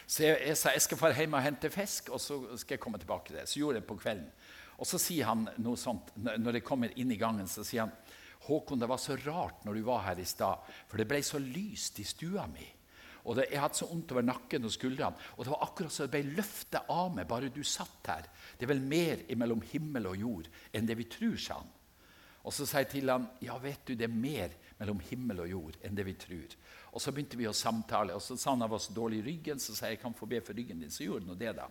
Så 0.03 0.25
jeg, 0.25 0.41
jeg, 0.49 0.57
sa 0.59 0.73
jeg 0.75 0.83
skal 0.83 0.99
dra 0.99 1.11
hjem 1.15 1.37
og 1.37 1.45
hente 1.45 1.71
fisk, 1.71 2.09
og 2.11 2.19
så 2.19 2.41
skal 2.59 2.75
jeg 2.75 2.83
komme 2.83 2.99
tilbake 2.99 3.29
til 3.29 3.39
det. 3.39 3.45
Så 3.47 3.61
gjorde 3.61 3.79
jeg 3.79 3.85
det 3.85 3.91
på 3.93 3.99
kvelden. 4.01 4.27
Og 4.81 4.89
så 4.89 4.99
sier 4.99 5.29
han 5.29 5.45
noe 5.61 5.77
sånt, 5.79 6.09
Når 6.17 6.57
jeg 6.57 6.65
kommer 6.67 6.91
inn 6.99 7.13
i 7.13 7.19
gangen, 7.21 7.47
så 7.47 7.63
sier 7.63 7.85
han 7.85 7.95
Håkon, 8.41 8.81
det 8.81 8.89
var 8.89 8.97
så 8.97 9.15
rart 9.21 9.63
når 9.63 9.77
du 9.77 9.83
var 9.85 10.01
her 10.07 10.19
i 10.19 10.25
stad, 10.25 10.65
for 10.89 10.97
det 10.97 11.05
ble 11.07 11.19
så 11.23 11.37
lyst 11.37 11.99
i 12.01 12.05
stua 12.09 12.47
mi. 12.49 12.65
Og 13.25 13.35
det, 13.37 13.49
Jeg 13.51 13.61
hadde 13.61 13.77
så 13.77 13.87
vondt 13.89 14.11
over 14.15 14.25
nakken 14.25 14.65
og 14.65 14.73
skuldrene. 14.73 15.27
Og 15.37 15.45
det 15.45 15.53
var 15.53 15.67
akkurat 15.67 15.93
så 15.93 16.07
det 16.07 16.15
ble 16.15 16.37
løftet 16.39 16.89
av 16.89 17.13
meg 17.15 17.27
bare 17.29 17.51
du 17.53 17.61
satt 17.63 18.09
her. 18.09 18.31
Det 18.57 18.65
er 18.65 18.73
vel 18.73 18.81
mer 18.81 19.25
mellom 19.37 19.61
himmel 19.73 20.09
og 20.11 20.17
jord 20.17 20.49
enn 20.73 20.89
det 20.89 20.97
vi 20.97 21.09
tror, 21.11 21.37
sa 21.37 21.59
han. 21.59 21.69
Og 22.41 22.53
så 22.55 22.65
sa 22.65 22.81
jeg 22.81 22.89
til 22.95 23.11
han, 23.11 23.27
ja, 23.45 23.57
vet 23.61 23.83
du, 23.85 23.93
det 23.93 24.07
er 24.07 24.13
mer 24.13 24.53
mellom 24.79 25.01
himmel 25.11 25.43
og 25.43 25.51
jord 25.51 25.77
enn 25.85 25.97
det 25.97 26.05
vi 26.07 26.15
tror. 26.17 26.55
Og 26.91 27.03
så 27.03 27.13
begynte 27.13 27.37
vi 27.37 27.45
å 27.47 27.53
samtale, 27.55 28.15
og 28.17 28.23
så 28.25 28.35
sa 28.39 28.55
han 28.55 28.65
han 28.65 28.71
var 28.71 28.81
så 28.81 28.95
dårlig 28.95 29.21
i 29.21 29.27
ryggen, 29.29 29.61
så 29.61 29.75
sa 29.77 29.87
jeg 29.87 29.99
jeg 29.99 30.03
kan 30.07 30.17
få 30.17 30.25
be 30.29 30.41
for 30.41 30.57
ryggen 30.57 30.81
din. 30.81 30.91
Så 30.91 31.05
gjorde 31.05 31.29
han 31.29 31.39
det, 31.39 31.53
da. 31.59 31.69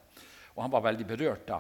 Og 0.54 0.62
han 0.62 0.72
var 0.72 0.86
veldig 0.86 1.06
berørt 1.08 1.48
da. 1.50 1.58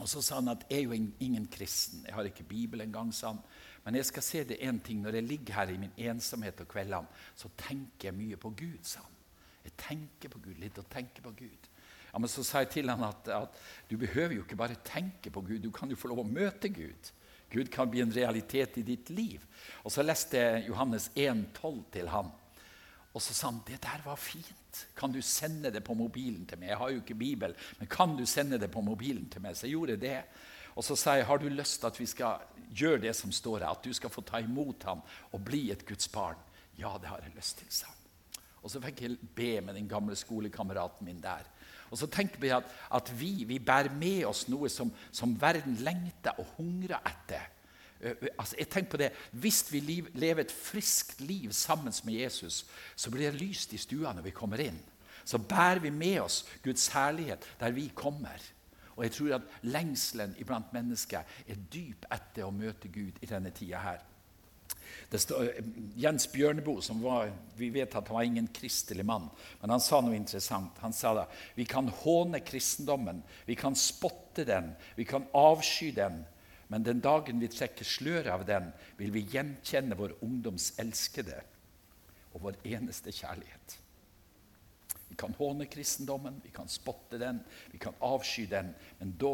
Og 0.00 0.08
så 0.08 0.22
sa 0.24 0.40
han 0.40 0.50
at 0.54 0.64
jeg 0.70 0.80
er 0.80 0.88
jo 0.88 0.96
ingen 0.96 1.46
kristen. 1.52 2.06
Jeg 2.06 2.16
har 2.16 2.26
ikke 2.26 2.48
Bibel 2.48 2.80
engang, 2.80 3.12
sa 3.14 3.34
han. 3.34 3.42
Men 3.84 3.98
jeg 3.98 4.06
skal 4.06 4.22
se 4.22 4.44
det 4.46 4.60
én 4.62 4.78
ting. 4.84 5.02
Når 5.02 5.18
jeg 5.18 5.28
ligger 5.28 5.54
her 5.54 5.72
i 5.72 5.80
min 5.80 5.94
ensomhet 6.10 6.60
og 6.62 6.68
kveldene, 6.70 7.24
så 7.36 7.50
tenker 7.58 8.10
jeg 8.10 8.18
mye 8.18 8.38
på 8.38 8.50
Gud, 8.50 8.78
sa 8.86 9.02
han. 9.02 9.18
Jeg 9.64 9.76
tenker 9.78 10.30
på 10.32 10.40
Gud, 10.42 10.58
litt 10.58 10.78
og 10.78 10.88
tenker 10.90 11.22
på 11.22 11.34
Gud. 11.38 11.70
Ja, 12.12 12.18
Men 12.18 12.28
så 12.28 12.44
sa 12.44 12.62
jeg 12.62 12.70
til 12.74 12.90
han 12.90 13.02
at, 13.06 13.28
at 13.28 13.58
du 13.90 13.96
behøver 13.96 14.36
jo 14.36 14.44
ikke 14.44 14.58
bare 14.58 14.78
tenke 14.84 15.30
på 15.30 15.40
Gud, 15.40 15.58
du 15.62 15.70
kan 15.70 15.90
jo 15.90 15.96
få 15.96 16.12
lov 16.12 16.22
å 16.24 16.28
møte 16.28 16.68
Gud. 16.68 17.12
Gud 17.52 17.68
kan 17.72 17.90
bli 17.90 18.00
en 18.00 18.14
realitet 18.14 18.78
i 18.80 18.84
ditt 18.86 19.10
liv. 19.10 19.42
Og 19.84 19.92
så 19.92 20.04
leste 20.04 20.40
jeg 20.40 20.68
Johannes 20.68 21.10
1,12 21.16 21.82
til 21.92 22.08
han. 22.08 22.30
Og 23.12 23.20
så 23.20 23.34
sa 23.36 23.50
han 23.50 23.60
det 23.68 23.80
der 23.84 24.04
var 24.06 24.16
fint. 24.16 24.86
Kan 24.96 25.12
du 25.12 25.20
sende 25.20 25.70
det 25.72 25.82
på 25.84 25.94
mobilen 25.94 26.46
til 26.48 26.60
meg? 26.60 26.70
Jeg 26.72 26.80
har 26.80 26.92
jo 26.92 27.02
ikke 27.02 27.18
Bibel, 27.20 27.54
men 27.78 27.90
kan 27.92 28.16
du 28.16 28.24
sende 28.26 28.60
det 28.60 28.70
på 28.72 28.80
mobilen 28.80 29.28
til 29.28 29.44
meg? 29.44 29.56
Så 29.56 29.66
jeg 29.66 29.76
gjorde 29.76 29.98
det. 30.00 30.22
Og 30.76 30.84
så 30.86 30.96
sier 30.96 31.20
jeg 31.20 31.28
har 31.28 31.40
du 31.40 31.48
lyst 31.52 31.80
til 31.80 31.90
at 31.90 32.00
vi 32.00 32.08
skal 32.08 32.44
gjøre 32.72 33.02
det 33.04 33.16
som 33.16 33.32
står 33.32 33.60
her, 33.60 33.72
at 33.72 33.84
du 33.84 33.92
skal 33.92 34.12
få 34.12 34.24
ta 34.24 34.40
imot 34.40 34.86
ham 34.88 35.02
og 35.32 35.44
bli 35.44 35.66
et 35.72 35.84
Guds 35.88 36.08
barn? 36.08 36.40
Ja, 36.78 36.94
det 37.00 37.10
har 37.10 37.20
jeg 37.20 37.34
lyst 37.36 37.60
til, 37.60 37.68
sa 37.70 37.90
han. 37.90 37.98
Og 38.62 38.70
så 38.70 38.80
fikk 38.82 39.02
jeg 39.02 39.18
be 39.36 39.56
med 39.60 39.74
den 39.74 39.88
gamle 39.90 40.16
skolekameraten 40.16 41.06
min 41.06 41.20
der. 41.22 41.48
Og 41.92 41.98
så 42.00 42.06
tenker 42.08 42.40
vi 42.40 42.52
at, 42.54 42.68
at 42.94 43.10
vi, 43.20 43.44
vi, 43.44 43.58
bærer 43.58 43.92
med 43.92 44.24
oss 44.24 44.46
noe 44.48 44.70
som, 44.72 44.92
som 45.12 45.34
verden 45.40 45.76
lengter 45.84 46.38
og 46.40 46.54
hungrer 46.56 47.02
etter. 47.04 47.50
Uh, 48.00 48.30
altså, 48.38 48.56
jeg 48.58 48.70
tenker 48.72 48.90
på 48.94 49.02
det, 49.02 49.10
Hvis 49.32 49.66
vi 49.72 49.80
liv, 49.80 50.08
lever 50.14 50.46
et 50.46 50.54
friskt 50.54 51.20
liv 51.20 51.52
sammen 51.52 51.92
med 52.04 52.14
Jesus, 52.14 52.64
så 52.96 53.10
blir 53.10 53.30
det 53.30 53.42
lyst 53.42 53.72
i 53.72 53.82
stua 53.82 54.14
når 54.14 54.30
vi 54.30 54.34
kommer 54.36 54.62
inn. 54.62 54.80
Så 55.24 55.38
bærer 55.38 55.82
vi 55.84 55.90
med 55.90 56.20
oss 56.22 56.44
Guds 56.64 56.88
herlighet 56.94 57.44
der 57.60 57.70
vi 57.70 57.90
kommer. 57.94 58.40
Og 58.96 59.04
jeg 59.06 59.14
tror 59.16 59.36
at 59.38 59.52
lengselen 59.64 60.34
iblant 60.40 60.72
mennesker 60.74 61.28
er 61.46 61.60
dyp 61.72 62.06
etter 62.12 62.46
å 62.46 62.54
møte 62.54 62.90
Gud 62.92 63.20
i 63.22 63.28
denne 63.30 63.52
tida 63.56 63.80
her. 63.82 64.02
Står, 65.12 65.50
Jens 66.00 66.26
Bjørneboe, 66.32 66.82
som 66.84 67.00
var, 67.04 67.30
vi 67.56 67.68
vet 67.72 67.92
at 67.92 68.08
han 68.08 68.16
var 68.16 68.26
ingen 68.28 68.48
kristelig 68.54 69.04
mann, 69.04 69.28
men 69.60 69.72
han 69.74 69.82
sa 69.82 70.00
noe 70.00 70.16
interessant. 70.16 70.78
Han 70.84 70.94
sa 70.96 71.12
da 71.16 71.26
vi 71.56 71.66
kan 71.68 71.88
håne 72.02 72.40
kristendommen, 72.44 73.20
vi 73.48 73.56
kan 73.58 73.76
spotte 73.76 74.46
den, 74.48 74.72
vi 74.96 75.04
kan 75.08 75.26
avsky 75.36 75.90
den. 75.96 76.22
Men 76.72 76.86
den 76.86 77.02
dagen 77.04 77.42
vi 77.42 77.50
trekker 77.52 77.84
sløret 77.84 78.32
av 78.32 78.46
den, 78.48 78.70
vil 78.96 79.12
vi 79.12 79.26
gjenkjenne 79.34 79.98
vår 79.98 80.16
ungdoms 80.24 80.70
elskede 80.80 81.42
og 82.32 82.46
vår 82.46 82.56
eneste 82.64 83.12
kjærlighet. 83.12 83.81
Vi 85.12 85.16
kan 85.16 85.34
håne 85.36 85.66
kristendommen, 85.68 86.38
vi 86.44 86.50
kan 86.50 86.68
spotte 86.68 87.18
den, 87.20 87.42
vi 87.70 87.78
kan 87.78 87.92
avsky 88.00 88.46
den. 88.46 88.70
Men 88.98 89.10
da, 89.20 89.32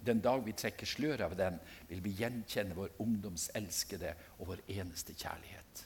den 0.00 0.22
dag 0.24 0.40
vi 0.46 0.54
trekker 0.56 0.88
sløret 0.88 1.20
av 1.26 1.34
den, 1.36 1.58
vil 1.90 2.00
vi 2.00 2.14
gjenkjenne 2.22 2.72
vår 2.72 2.94
ungdoms 3.04 3.50
elskede 3.52 4.14
og 4.38 4.48
vår 4.54 4.62
eneste 4.72 5.12
kjærlighet. 5.12 5.82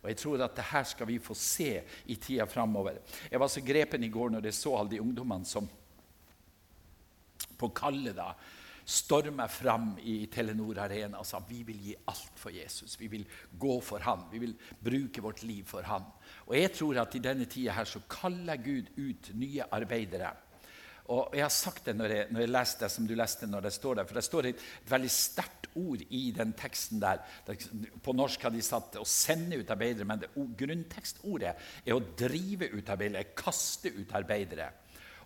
Og 0.00 0.08
Jeg 0.10 0.18
tror 0.18 0.42
at 0.42 0.58
det 0.58 0.64
her 0.72 0.88
skal 0.90 1.06
vi 1.12 1.20
få 1.22 1.36
se 1.38 1.68
i 2.10 2.16
tida 2.18 2.48
framover. 2.50 2.98
Jeg 3.30 3.38
var 3.38 3.52
så 3.54 3.62
grepen 3.62 4.02
i 4.02 4.10
går 4.10 4.34
når 4.34 4.50
jeg 4.50 4.58
så 4.58 4.74
alle 4.74 4.96
de 4.96 5.00
ungdommene 5.04 5.46
som 5.46 5.70
på 7.54 7.70
kallet 7.70 8.18
da 8.18 8.32
stormer 8.84 9.48
fram 9.48 9.92
i 10.02 10.26
Telenor 10.32 10.78
Arena 10.84 11.20
og 11.20 11.26
sa 11.26 11.40
vi 11.48 11.62
vil 11.66 11.80
gi 11.86 11.96
alt 12.10 12.38
for 12.38 12.54
Jesus. 12.54 12.96
Vi 13.00 13.08
vil 13.12 13.26
gå 13.58 13.80
for 13.84 14.02
han. 14.04 14.26
Vi 14.32 14.40
vil 14.42 14.54
bruke 14.80 15.24
vårt 15.24 15.42
liv 15.46 15.64
for 15.68 15.86
han. 15.86 16.06
Og 16.48 16.56
jeg 16.58 16.72
tror 16.76 17.02
at 17.02 17.14
i 17.16 17.22
denne 17.24 17.46
tida 17.50 17.76
her 17.76 17.88
så 17.88 18.02
kaller 18.10 18.62
Gud 18.62 18.90
ut 18.98 19.30
nye 19.38 19.68
arbeidere. 19.70 20.32
Og 21.12 21.34
Jeg 21.34 21.42
har 21.42 21.50
sagt 21.50 21.88
det 21.88 21.96
når 21.98 22.12
jeg, 22.14 22.26
når 22.30 22.40
jeg 22.40 22.52
leste 22.52 22.84
det 22.84 22.90
som 22.94 23.06
du 23.06 23.14
leste 23.18 23.46
når 23.50 23.66
det 23.66 23.72
står 23.74 23.98
der. 23.98 24.06
For 24.06 24.18
det 24.18 24.24
står 24.24 24.48
et, 24.48 24.60
et 24.84 24.92
veldig 24.92 25.10
sterkt 25.10 25.66
ord 25.78 26.04
i 26.10 26.22
den 26.36 26.52
teksten 26.58 27.00
der. 27.02 27.24
På 28.04 28.14
norsk 28.14 28.46
har 28.46 28.54
de 28.54 28.62
satt 28.62 28.96
'å 28.96 29.04
sende 29.08 29.58
ut 29.58 29.70
arbeidere', 29.70 30.06
men 30.06 30.20
det, 30.20 30.30
grunntekstordet 30.34 31.54
er 31.86 31.92
'å 31.92 32.16
drive 32.16 32.70
ut 32.70 32.86
arbeidere', 32.86 33.34
'kaste 33.34 33.90
ut 33.90 34.12
arbeidere'. 34.12 34.70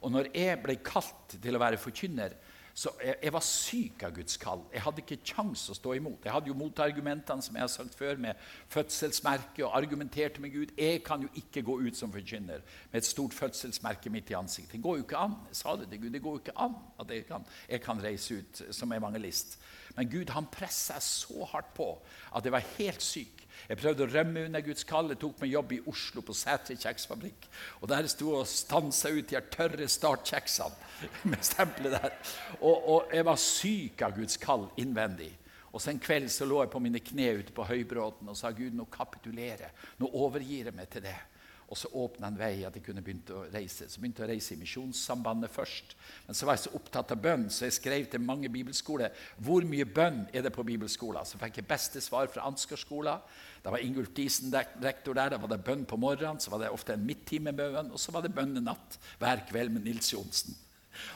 Og 0.03 0.13
når 0.13 0.31
jeg 0.35 0.63
ble 0.63 0.77
kalt 0.77 1.37
til 1.43 1.57
å 1.57 1.61
være 1.61 1.81
forkynner, 1.81 2.37
så 2.77 2.91
jeg, 3.01 3.15
jeg, 3.23 3.33
var 3.33 3.41
syk 3.41 4.03
av 4.05 4.11
Guds 4.13 4.37
kall. 4.37 4.61
Jeg 4.69 4.83
hadde 4.85 5.01
ikke 5.01 5.17
kjangs 5.25 5.63
å 5.73 5.77
stå 5.79 5.95
imot. 5.97 6.27
Jeg 6.27 6.35
hadde 6.35 6.51
jo 6.51 6.57
motargumentene 6.59 7.41
som 7.41 7.57
jeg 7.57 7.65
har 7.65 7.71
sagt 7.73 7.97
før, 7.97 8.19
med 8.21 8.43
fødselsmerke 8.69 9.65
og 9.65 9.79
argumenterte 9.79 10.43
med 10.45 10.53
Gud. 10.53 10.75
Jeg 10.77 11.01
kan 11.07 11.25
jo 11.25 11.31
ikke 11.41 11.63
gå 11.65 11.79
ut 11.87 11.97
som 11.97 12.13
forkynner 12.13 12.61
med 12.91 12.99
et 13.01 13.09
stort 13.09 13.33
fødselsmerke 13.33 14.13
midt 14.13 14.35
i 14.35 14.37
ansiktet. 14.37 14.75
Det 14.77 14.83
går 14.85 14.99
jo 15.01 15.07
ikke 15.07 15.25
an. 15.25 15.39
Jeg 15.49 15.57
sa 15.63 15.73
det 15.81 15.89
til 15.89 16.03
Gud, 16.05 16.11
det 16.19 16.23
går 16.27 16.37
jo 16.37 16.43
ikke 16.45 16.59
an 16.67 16.77
at 17.01 17.17
jeg 17.17 17.25
kan, 17.31 17.49
jeg 17.71 17.85
kan 17.87 18.05
reise 18.05 18.43
ut 18.43 18.63
som 18.77 18.93
evangelist. 18.93 19.57
Men 19.97 20.13
Gud 20.13 20.37
han 20.37 20.53
pressa 20.53 21.01
så 21.01 21.49
hardt 21.55 21.73
på 21.81 21.89
at 22.37 22.45
jeg 22.45 22.53
var 22.53 22.73
helt 22.77 23.03
syk. 23.03 23.36
Jeg 23.67 23.81
prøvde 23.81 24.07
å 24.07 24.11
rømme 24.11 24.45
under 24.47 24.63
Guds 24.65 24.87
kall. 24.87 25.11
Jeg 25.11 25.21
tok 25.23 25.41
meg 25.43 25.53
jobb 25.53 25.73
i 25.75 25.81
Oslo, 25.91 26.23
på 26.23 26.35
Sætre 26.37 26.77
kjeksfabrikk. 26.79 27.49
Og 27.81 27.91
der 27.91 28.09
sto 28.11 28.31
jeg 28.33 28.45
og 28.45 28.51
stansa 28.51 29.11
ut 29.15 29.33
de 29.33 29.43
tørre 29.53 29.89
startkjeksene 29.91 31.01
med 31.33 31.43
stempelet 31.45 31.97
der. 31.99 32.15
Og, 32.61 32.77
og, 32.77 33.15
jeg 33.15 33.27
var 33.27 33.43
syk 33.43 34.07
av 34.07 34.17
Guds 34.19 34.39
kall 34.43 34.69
innvendig. 34.83 35.33
Og 35.73 35.83
så 35.83 35.93
En 35.93 36.01
kveld 36.01 36.31
så 36.33 36.47
lå 36.49 36.63
jeg 36.63 36.73
på 36.73 36.81
mine 36.81 37.03
kne 37.05 37.33
ute 37.43 37.53
på 37.53 37.67
Høybråten 37.69 38.31
og 38.33 38.39
sa 38.39 38.49
Gud, 38.55 38.73
nå 38.73 38.87
kapitulerer 38.89 39.75
Nå 40.01 40.09
overgir 40.09 40.71
jeg 40.71 40.77
meg 40.77 40.89
til 40.93 41.05
det. 41.05 41.19
Og 41.67 41.75
så 41.75 41.89
åpna 41.99 42.29
en 42.31 42.39
vei 42.39 42.61
at 42.63 42.77
jeg 42.79 42.85
kunne 42.87 43.03
begynne 43.03 43.35
å 43.35 43.47
reise. 43.51 43.89
Så 43.91 43.99
begynte 43.99 44.23
jeg 44.23 44.29
å 44.29 44.31
reise 44.31 44.55
i 44.55 44.59
Misjonssambandet 44.61 45.51
først. 45.51 45.97
Men 46.29 46.39
så 46.39 46.47
var 46.47 46.55
jeg 46.55 46.67
så 46.69 46.75
opptatt 46.79 47.11
av 47.11 47.23
bønn, 47.25 47.49
så 47.51 47.67
jeg 47.67 47.75
skrev 47.75 48.07
til 48.11 48.23
mange 48.23 48.51
bibelskoler 48.55 49.25
hvor 49.43 49.67
mye 49.67 49.87
bønn 49.89 50.23
er 50.31 50.47
det 50.47 50.53
på 50.55 50.65
bibelskolen. 50.67 51.27
Så 51.27 51.41
fikk 51.43 51.59
jeg 51.59 51.69
beste 51.69 52.03
svar 52.05 52.31
fra 52.31 52.47
Ansgar-skolen. 52.47 53.25
Da 53.65 53.73
var 53.75 53.83
Ingulf 53.83 54.13
Diesen 54.15 54.55
rektor 54.55 55.19
der. 55.19 55.35
Da 55.35 55.41
var 55.43 55.51
det 55.51 55.65
bønn 55.67 55.83
på 55.91 55.99
morgenen, 55.99 56.39
så 56.39 56.55
var 56.55 56.63
det 56.63 56.71
ofte 56.71 56.95
en 56.95 57.07
midttime 57.09 57.51
med 57.51 57.75
bønn, 57.75 57.91
og 57.91 57.99
så 57.99 58.15
var 58.15 58.23
det 58.23 58.35
bønnenatt 58.37 59.01
hver 59.19 59.43
kveld 59.51 59.75
med 59.75 59.89
Nils 59.89 60.13
Johnsen. 60.15 60.55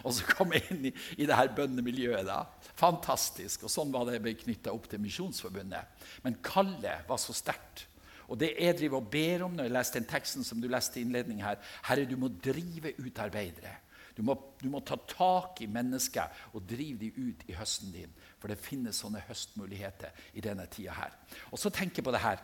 Og 0.04 0.12
så 0.16 0.26
kom 0.34 0.50
jeg 0.52 0.66
inn 0.74 0.88
i, 0.90 0.94
i 1.22 1.28
det 1.28 1.36
her 1.36 1.52
bønnemiljøet. 1.56 2.26
da. 2.26 2.42
Fantastisk. 2.80 3.64
Og 3.64 3.72
sånn 3.72 3.94
var 3.94 4.08
det 4.08 4.18
ble 4.24 4.34
knytta 4.38 4.74
opp 4.74 4.90
til 4.90 5.02
Misjonsforbundet. 5.02 6.10
Men 6.26 6.40
kallet 6.44 7.06
var 7.08 7.22
så 7.22 7.36
sterkt. 7.36 7.86
Og 8.30 8.38
det 8.38 8.52
jeg 8.54 8.78
driver 8.78 9.00
og 9.00 9.10
ber 9.10 9.44
om 9.46 9.56
når 9.56 9.66
jeg 9.66 9.74
leste 9.74 9.98
den 9.98 10.08
teksten 10.10 10.46
som 10.46 10.60
du 10.62 10.68
leste 10.70 11.00
i 11.00 11.04
innledningen 11.04 11.44
her 11.44 11.58
Herre, 11.88 12.06
du 12.06 12.16
må 12.20 12.30
drive 12.30 12.94
ut 12.98 13.22
arbeidere. 13.22 13.74
Du 14.16 14.22
må, 14.26 14.34
du 14.60 14.68
må 14.70 14.82
ta 14.84 14.98
tak 15.08 15.62
i 15.64 15.68
mennesker 15.70 16.42
og 16.54 16.66
drive 16.68 16.98
dem 17.00 17.30
ut 17.30 17.44
i 17.48 17.56
høsten 17.56 17.92
din. 17.94 18.10
For 18.38 18.50
det 18.50 18.60
finnes 18.60 18.98
sånne 19.02 19.22
høstmuligheter 19.28 20.14
i 20.36 20.44
denne 20.44 20.66
tida 20.70 20.94
her. 20.98 21.14
Og 21.50 21.58
så 21.58 21.72
tenker 21.74 22.00
jeg 22.00 22.08
på 22.08 22.14
det 22.14 22.24
her 22.24 22.42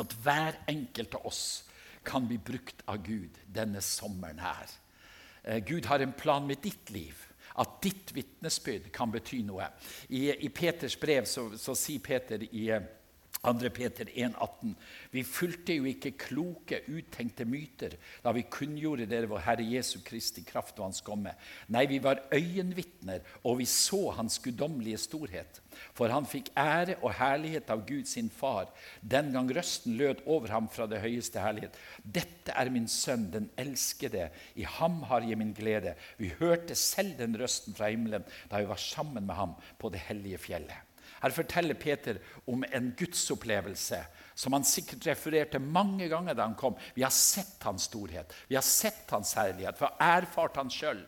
at 0.00 0.14
hver 0.22 0.60
enkelt 0.70 1.16
av 1.18 1.26
oss 1.28 1.44
kan 2.06 2.28
bli 2.28 2.38
brukt 2.40 2.84
av 2.88 3.02
Gud 3.04 3.40
denne 3.50 3.82
sommeren 3.84 4.40
her. 4.40 4.70
Eh, 5.42 5.58
Gud 5.66 5.88
har 5.90 6.00
en 6.00 6.14
plan 6.16 6.46
med 6.46 6.62
ditt 6.62 6.90
liv. 6.94 7.26
At 7.60 7.80
ditt 7.82 8.14
vitnesbyrd 8.14 8.88
kan 8.94 9.10
bety 9.12 9.42
noe. 9.44 9.66
I, 10.08 10.30
i 10.46 10.48
Peters 10.54 10.94
brev 11.00 11.26
så, 11.28 11.50
så 11.58 11.74
sier 11.76 12.00
Peter 12.00 12.46
i 12.46 12.68
2. 13.42 13.70
Peter 13.72 14.04
1,18. 14.04 14.74
Vi 15.10 15.22
fulgte 15.24 15.72
jo 15.78 15.86
ikke 15.88 16.12
kloke, 16.20 16.82
uttenkte 16.92 17.46
myter 17.48 17.96
da 18.20 18.34
vi 18.36 18.44
kunngjorde 18.52 19.06
dere 19.08 19.30
vår 19.30 19.44
Herre 19.46 19.64
Jesu 19.64 20.02
Kristi 20.04 20.44
kraft 20.44 20.76
og 20.78 20.90
Hans 20.90 21.00
komme. 21.04 21.32
Nei, 21.72 21.86
vi 21.88 22.02
var 22.04 22.20
øyenvitner, 22.34 23.24
og 23.44 23.62
vi 23.62 23.68
så 23.70 24.10
Hans 24.18 24.36
guddommelige 24.44 25.00
storhet. 25.00 25.62
For 25.96 26.12
han 26.12 26.28
fikk 26.28 26.50
ære 26.58 26.98
og 27.00 27.14
herlighet 27.16 27.70
av 27.72 27.86
Gud 27.88 28.08
sin 28.10 28.28
far, 28.34 28.68
den 29.00 29.32
gang 29.32 29.48
røsten 29.56 29.96
lød 29.96 30.20
over 30.26 30.52
ham 30.52 30.68
fra 30.68 30.84
det 30.90 31.00
høyeste 31.00 31.40
herlighet. 31.40 31.78
Dette 32.04 32.52
er 32.52 32.72
min 32.74 32.88
sønn, 32.90 33.30
den 33.32 33.48
elskede. 33.60 34.28
I 34.60 34.68
ham 34.68 35.00
har 35.08 35.24
jeg 35.24 35.40
min 35.40 35.54
glede. 35.56 35.96
Vi 36.20 36.34
hørte 36.42 36.76
selv 36.76 37.16
den 37.22 37.38
røsten 37.40 37.76
fra 37.78 37.88
himmelen 37.88 38.26
da 38.50 38.60
vi 38.60 38.68
var 38.68 38.82
sammen 38.82 39.24
med 39.24 39.38
ham 39.38 39.56
på 39.80 39.88
det 39.94 40.04
hellige 40.10 40.42
fjellet. 40.50 40.89
Her 41.20 41.34
forteller 41.36 41.76
Peter 41.76 42.18
om 42.48 42.64
en 42.64 42.90
gudsopplevelse 42.96 44.00
som 44.40 44.56
han 44.56 44.64
sikkert 44.64 45.04
refererte 45.10 45.60
mange 45.60 46.08
ganger 46.08 46.36
da 46.36 46.46
han 46.48 46.56
kom. 46.58 46.78
Vi 46.96 47.04
har 47.04 47.12
sett 47.12 47.60
hans 47.68 47.90
storhet, 47.90 48.32
vi 48.48 48.56
har 48.56 48.64
sett 48.64 49.10
hans 49.12 49.34
herlighet, 49.36 49.76
vi 49.80 49.88
har 49.88 50.20
erfart 50.22 50.56
han 50.56 50.72
sjøl. 50.72 51.02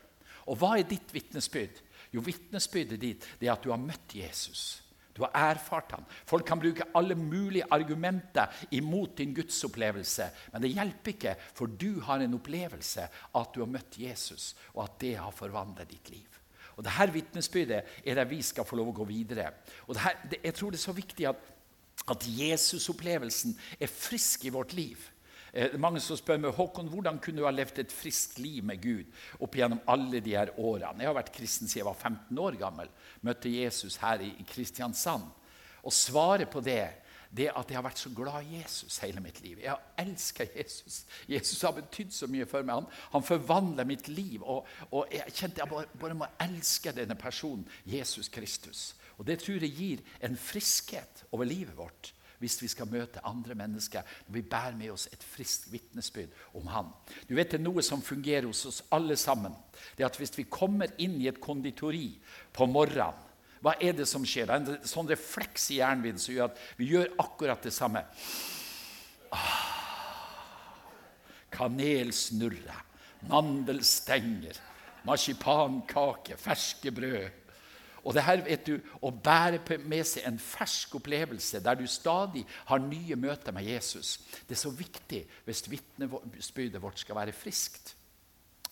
Og 0.45 0.59
hva 0.59 0.75
er 0.77 0.87
ditt 0.87 1.13
vitnesbyrd? 1.15 1.81
Jo, 2.13 2.21
vitnesbyrdet 2.21 3.01
ditt 3.01 3.27
det 3.39 3.47
er 3.49 3.55
at 3.55 3.65
du 3.65 3.71
har 3.73 3.81
møtt 3.81 4.13
Jesus. 4.13 4.83
Du 5.13 5.21
har 5.21 5.33
erfart 5.53 5.91
ham. 5.93 6.05
Folk 6.25 6.45
kan 6.47 6.61
bruke 6.61 6.87
alle 6.97 7.15
mulige 7.15 7.67
argumenter 7.71 8.49
imot 8.73 9.17
din 9.17 9.33
gudsopplevelse, 9.33 10.29
men 10.51 10.63
det 10.63 10.73
hjelper 10.73 11.13
ikke, 11.13 11.35
for 11.53 11.69
du 11.69 12.01
har 12.01 12.21
en 12.21 12.37
opplevelse 12.37 13.05
av 13.31 13.43
at 13.43 13.53
du 13.53 13.61
har 13.61 13.69
møtt 13.69 13.99
Jesus, 14.01 14.53
og 14.73 14.87
at 14.87 14.97
det 15.05 15.15
har 15.21 15.35
forvandlet 15.37 15.93
ditt 15.93 16.09
liv. 16.15 16.32
Og 16.77 16.85
Dette 16.85 17.09
vitnesbyrdet 17.13 17.81
er 18.05 18.19
der 18.19 18.29
vi 18.29 18.41
skal 18.41 18.67
få 18.67 18.79
lov 18.79 18.91
å 18.91 18.97
gå 19.01 19.07
videre. 19.09 19.51
Og 19.87 19.99
her, 20.01 20.17
det, 20.29 20.41
jeg 20.43 20.57
tror 20.57 20.73
det 20.73 20.79
er 20.79 20.87
så 20.87 20.95
viktig 20.97 21.27
at, 21.29 21.49
at 22.09 22.27
Jesusopplevelsen 22.27 23.57
er 23.79 23.91
frisk 23.91 24.45
i 24.45 24.53
vårt 24.53 24.73
liv. 24.77 25.09
Eh, 25.53 25.75
mange 25.77 26.01
som 26.01 26.17
spør 26.17 26.39
meg 26.41 26.55
Håkon, 26.57 26.89
hvordan 26.89 27.19
kunne 27.21 27.43
du 27.43 27.45
ha 27.45 27.53
levd 27.53 27.83
et 27.83 27.93
friskt 27.93 28.39
liv 28.41 28.65
med 28.65 28.81
Gud 28.81 29.05
opp 29.37 29.53
gjennom 29.53 29.83
alle 29.85 30.21
de 30.23 30.33
her 30.33 30.49
årene. 30.57 31.03
Jeg 31.03 31.11
har 31.11 31.19
vært 31.19 31.35
kristen 31.35 31.69
siden 31.69 31.83
jeg 31.83 31.89
var 31.91 31.99
15 31.99 32.41
år 32.41 32.57
gammel. 32.57 32.89
Møtte 33.21 33.53
Jesus 33.53 33.99
her 34.01 34.23
i 34.25 34.33
Kristiansand. 34.49 35.29
Og 35.83 35.93
svaret 35.93 36.49
på 36.49 36.63
det 36.63 36.87
det 37.33 37.49
at 37.49 37.69
jeg 37.69 37.77
har 37.77 37.85
vært 37.85 38.01
så 38.01 38.11
glad 38.13 38.45
i 38.45 38.59
Jesus 38.59 38.99
hele 39.01 39.21
mitt 39.23 39.39
liv. 39.41 39.57
Jeg 39.61 39.73
har 39.73 39.81
elska 40.03 40.45
Jesus. 40.55 41.03
Jesus 41.29 41.61
har 41.65 41.73
betydd 41.77 42.13
så 42.13 42.29
mye 42.29 42.45
for 42.49 42.65
meg. 42.65 42.83
Han, 42.83 43.07
han 43.15 43.25
forvandler 43.25 43.87
mitt 43.89 44.07
liv. 44.07 44.43
Og, 44.43 44.67
og, 44.91 45.07
jeg 45.11 45.33
kjente 45.33 45.63
jeg 45.63 45.71
bare, 45.71 45.87
bare 45.99 46.17
må 46.17 46.29
elske 46.45 46.93
denne 46.93 47.17
personen, 47.17 47.65
Jesus 47.85 48.29
Kristus. 48.29 48.91
Og 49.17 49.25
Det 49.27 49.39
tror 49.41 49.61
jeg 49.61 49.73
gir 49.77 50.03
en 50.25 50.37
friskhet 50.37 51.25
over 51.31 51.49
livet 51.49 51.77
vårt 51.77 52.13
hvis 52.43 52.57
vi 52.59 52.67
skal 52.67 52.89
møte 52.91 53.21
andre 53.23 53.55
mennesker 53.55 54.03
når 54.25 54.33
vi 54.35 54.41
bærer 54.51 54.75
med 54.75 54.91
oss 54.91 55.05
et 55.15 55.21
friskt 55.23 55.69
vitnesbyrd 55.71 56.33
om 56.59 56.65
Han. 56.67 56.89
Du 57.29 57.37
vet 57.37 57.51
Det 57.51 57.59
er 57.59 57.63
noe 57.63 57.81
som 57.85 58.03
fungerer 58.03 58.49
hos 58.49 58.65
oss 58.67 58.81
alle 58.91 59.15
sammen. 59.15 59.53
Det 59.95 60.03
er 60.03 60.09
at 60.09 60.19
Hvis 60.19 60.37
vi 60.37 60.43
kommer 60.43 60.91
inn 60.97 61.21
i 61.21 61.29
et 61.31 61.39
konditori 61.39 62.19
på 62.51 62.67
morgenen 62.67 63.31
hva 63.63 63.77
er 63.79 63.95
det 63.95 64.07
som 64.09 64.25
skjer? 64.27 64.49
Det 64.49 64.55
er 64.55 64.81
en 64.81 64.89
sånn 64.91 65.07
refleks 65.07 65.69
i 65.71 65.79
hjernen 65.79 66.03
min 66.03 66.19
som 66.19 66.33
gjør 66.35 66.49
at 66.49 66.59
vi 66.75 66.89
gjør 66.91 67.13
akkurat 67.23 67.63
det 67.63 67.71
samme. 67.71 68.01
Ah, 69.31 69.69
kanelsnurre, 71.53 72.75
mandelstenger, 73.29 74.59
marsipankake, 75.07 76.35
ferske 76.41 76.91
brød. 76.91 77.39
Og 78.03 78.11
det 78.17 78.25
her 78.27 78.41
vet 78.43 78.67
du, 78.67 78.73
Å 78.99 79.11
bære 79.15 79.77
med 79.87 80.03
seg 80.07 80.27
en 80.27 80.39
fersk 80.43 80.97
opplevelse 80.99 81.61
der 81.63 81.79
du 81.79 81.85
stadig 81.87 82.43
har 82.67 82.83
nye 82.83 83.15
møter 83.15 83.55
med 83.55 83.69
Jesus, 83.69 84.17
det 84.43 84.57
er 84.57 84.63
så 84.65 84.73
viktig 84.75 85.23
hvis 85.45 85.63
vitnesbyrdet 85.71 86.83
vårt 86.83 86.99
skal 86.99 87.21
være 87.21 87.35
friskt. 87.35 87.95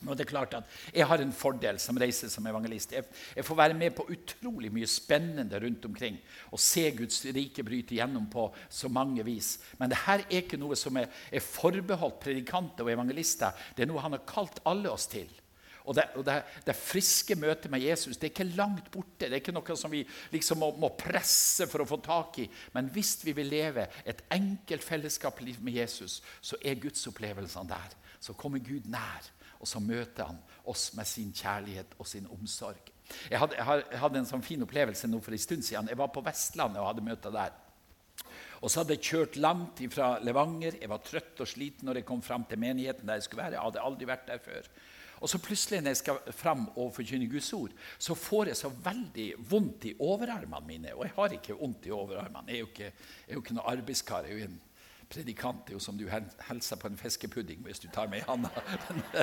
Og 0.07 0.15
det 0.17 0.25
er 0.25 0.31
klart 0.31 0.55
at 0.57 0.77
Jeg 0.93 1.05
har 1.05 1.21
en 1.21 1.33
fordel 1.33 1.77
som 1.79 1.97
reiser 2.01 2.29
som 2.33 2.47
evangelist. 2.49 2.95
Jeg, 2.95 3.05
jeg, 3.35 3.45
får 3.45 3.57
være 3.59 3.77
med 3.77 3.93
på 3.95 4.07
utrolig 4.09 4.71
mye 4.73 4.87
spennende 4.89 5.59
rundt 5.61 5.85
omkring 5.85 6.17
og 6.49 6.59
se 6.59 6.87
Guds 6.97 7.21
rike 7.25 7.63
bryte 7.63 7.95
gjennom 7.95 8.25
på 8.31 8.47
så 8.69 8.89
mange 8.89 9.23
vis. 9.25 9.59
Men 9.77 9.93
dette 9.93 10.15
er 10.17 10.25
ikke 10.41 10.57
noe 10.57 10.77
som 10.79 10.97
er, 10.97 11.11
er, 11.29 11.45
forbeholdt 11.45 12.19
predikanter 12.23 12.87
og 12.87 12.93
evangelister. 12.95 13.53
Det 13.77 13.85
er 13.85 13.91
noe 13.91 14.01
han 14.01 14.17
har 14.17 14.25
kalt 14.25 14.63
alle 14.65 14.89
oss 14.89 15.05
til. 15.11 15.29
Og 15.85 15.95
det, 15.97 16.03
og 16.17 16.25
det, 16.25 16.35
det 16.65 16.75
friske 16.77 17.35
møtet 17.41 17.71
med 17.73 17.81
Jesus 17.81 18.17
det 18.17 18.27
er 18.27 18.33
ikke 18.33 18.55
langt 18.57 18.89
borte. 18.93 19.27
Det 19.27 19.33
er 19.33 19.41
ikke 19.41 19.53
noe 19.53 19.77
som 19.77 19.93
vi 19.93 20.01
liksom 20.33 20.61
må, 20.61 20.71
må 20.81 20.91
presse 20.97 21.67
for 21.69 21.81
å 21.81 21.89
få 21.89 22.01
tak 22.05 22.41
i. 22.41 22.47
Men 22.73 22.89
hvis 22.93 23.19
vi 23.25 23.35
vil 23.37 23.49
leve 23.53 23.85
et 24.05 24.21
enkelt 24.33 24.85
fellesskapsliv 24.85 25.61
med 25.61 25.77
Jesus, 25.81 26.21
så 26.41 26.57
er 26.61 26.81
gudsopplevelsene 26.81 27.69
der. 27.69 27.97
Så 28.21 28.37
kommer 28.37 28.61
Gud 28.61 28.89
nær 28.89 29.29
og 29.61 29.69
så 29.69 29.79
møter 29.83 30.31
han 30.31 30.39
oss 30.71 30.91
med 30.97 31.07
sin 31.09 31.31
kjærlighet 31.35 31.93
og 31.99 32.07
sin 32.09 32.27
omsorg. 32.33 32.91
Jeg 33.29 33.39
hadde, 33.41 33.57
jeg 33.59 33.99
hadde 34.01 34.21
en 34.21 34.29
sånn 34.29 34.45
fin 34.45 34.63
opplevelse 34.63 35.09
nå 35.09 35.19
for 35.23 35.35
en 35.35 35.43
stund 35.43 35.65
siden. 35.67 35.89
Jeg 35.91 35.99
var 35.99 36.13
på 36.15 36.23
Vestlandet 36.25 36.81
og 36.81 36.89
hadde 36.91 37.05
møter 37.05 37.33
der. 37.35 37.57
Og 38.61 38.69
så 38.69 38.81
hadde 38.81 38.95
jeg 38.95 39.05
kjørt 39.09 39.37
langt 39.41 39.81
fra 39.93 40.13
Levanger. 40.21 40.77
Jeg 40.81 40.89
var 40.91 41.03
trøtt 41.05 41.41
og 41.41 41.49
sliten 41.49 41.89
når 41.89 42.01
jeg 42.01 42.07
kom 42.07 42.21
fram 42.25 42.45
til 42.49 42.61
menigheten 42.61 43.09
der 43.09 43.19
jeg 43.19 43.27
skulle 43.27 43.43
være. 43.43 43.57
Jeg 43.57 43.67
hadde 43.67 43.85
aldri 43.89 44.09
vært 44.09 44.27
der 44.29 44.41
før. 44.43 44.69
Og 45.21 45.29
så 45.29 45.37
plutselig 45.41 45.81
når 45.81 45.93
jeg 45.93 45.99
skal 45.99 46.33
fram 46.33 46.63
og 46.81 46.93
forkynne 46.95 47.29
Guds 47.29 47.51
ord, 47.53 47.73
så 48.01 48.15
får 48.17 48.51
jeg 48.51 48.57
så 48.57 48.71
veldig 48.73 49.27
vondt 49.51 49.85
i 49.91 49.95
overarmene 50.01 50.65
mine. 50.65 50.95
Og 50.95 51.05
jeg 51.05 51.13
har 51.17 51.35
ikke 51.37 51.57
vondt 51.59 51.85
i 51.89 51.93
overarmene. 51.93 52.47
Jeg 52.49 52.57
er 52.57 52.63
jo 52.63 52.69
ikke, 52.71 52.89
jeg 52.89 53.29
er 53.29 53.37
jo 53.37 53.43
ikke 53.43 53.57
noen 53.57 53.71
arbeidskar. 53.73 54.29
Jeg 54.29 54.33
er 54.33 54.39
jo 54.39 54.49
en 54.49 54.59
predikant 55.11 55.69
er 55.69 55.75
jo 55.75 55.81
som 55.83 55.97
du 55.99 56.05
hilser 56.07 56.79
på 56.79 56.89
en 56.89 56.97
fiskepudding 56.99 57.61
hvis 57.65 57.81
du 57.83 57.87
tar 57.93 58.09
med 58.11 58.21
i 58.21 58.25
handa. 58.27 58.49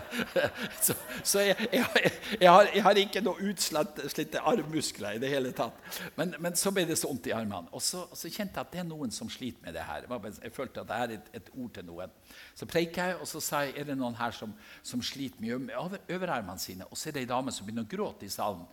så, 0.86 0.96
så 1.22 1.44
jeg, 1.46 1.56
jeg, 1.72 2.12
jeg, 2.40 2.50
har, 2.50 2.68
jeg, 2.74 2.82
har, 2.84 3.00
ikke 3.00 3.22
noe 3.24 3.50
utslitte 3.50 4.42
armmuskler 4.42 5.16
i 5.16 5.22
det 5.22 5.30
hele 5.32 5.52
tatt. 5.56 5.78
Men, 6.18 6.34
men, 6.38 6.56
så 6.58 6.72
ble 6.74 6.84
det 6.88 6.98
så 7.00 7.10
vondt 7.10 7.30
i 7.30 7.34
armene. 7.36 7.72
Og 7.72 7.82
så, 7.84 8.04
så, 8.12 8.28
kjente 8.28 8.58
jeg 8.58 8.66
at 8.66 8.74
det 8.74 8.82
er 8.82 8.88
noen 8.90 9.14
som 9.14 9.30
sliter 9.32 9.64
med 9.64 9.76
det 9.78 9.86
her. 9.88 10.06
Jeg 10.42 10.54
følte 10.54 10.84
at 10.84 10.90
det 10.90 10.98
er 10.98 11.16
et, 11.16 11.32
et 11.40 11.50
ord 11.54 11.72
til 11.78 11.88
noen. 11.88 12.14
Så 12.58 12.68
preiker 12.68 13.12
jeg, 13.12 13.18
og 13.22 13.30
så 13.30 13.42
sa 13.44 13.64
jeg 13.66 13.76
er 13.78 13.90
det 13.90 13.98
noen 13.98 14.18
her 14.18 14.34
som, 14.36 14.52
som 14.82 15.02
sliter 15.04 15.42
mye 15.44 15.58
med 15.68 15.98
overarmene 16.08 16.62
sine. 16.62 16.86
Og 16.90 16.98
så 17.00 17.10
er 17.10 17.18
det 17.18 17.26
ei 17.26 17.32
dame 17.32 17.54
som 17.54 17.66
begynner 17.66 17.88
å 17.88 17.92
gråte 17.96 18.28
i 18.28 18.32
salen. 18.32 18.66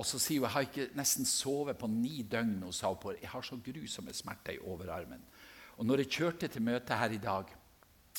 Og 0.00 0.06
så 0.06 0.20
sier 0.22 0.40
hun 0.40 0.46
jeg 0.46 0.54
har 0.54 0.66
ikke 0.68 0.90
nesten 0.96 1.26
sovet 1.28 1.78
på 1.78 1.88
ni 1.90 2.22
døgn. 2.22 2.60
Og 2.66 2.74
sa 2.76 2.92
på, 2.94 3.14
jeg 3.18 3.30
har 3.32 3.46
så 3.46 3.58
grusomme 3.60 4.14
smerter 4.16 4.56
i 4.56 4.62
overarmen. 4.62 5.22
Og 5.80 5.88
når 5.88 6.02
jeg 6.02 6.12
kjørte 6.12 6.48
til 6.52 6.62
møtet 6.62 6.98
her 7.00 7.16
i 7.16 7.22
dag, 7.22 7.48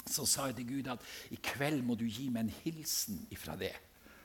så 0.09 0.25
sa 0.25 0.47
jeg 0.49 0.57
til 0.57 0.69
Gud 0.71 0.87
at 0.89 1.03
i 1.29 1.37
kveld 1.45 1.83
må 1.85 1.93
du 1.93 2.07
gi 2.09 2.25
meg 2.33 2.47
en 2.47 2.55
hilsen 2.63 3.19
ifra 3.29 3.53
det. 3.59 3.75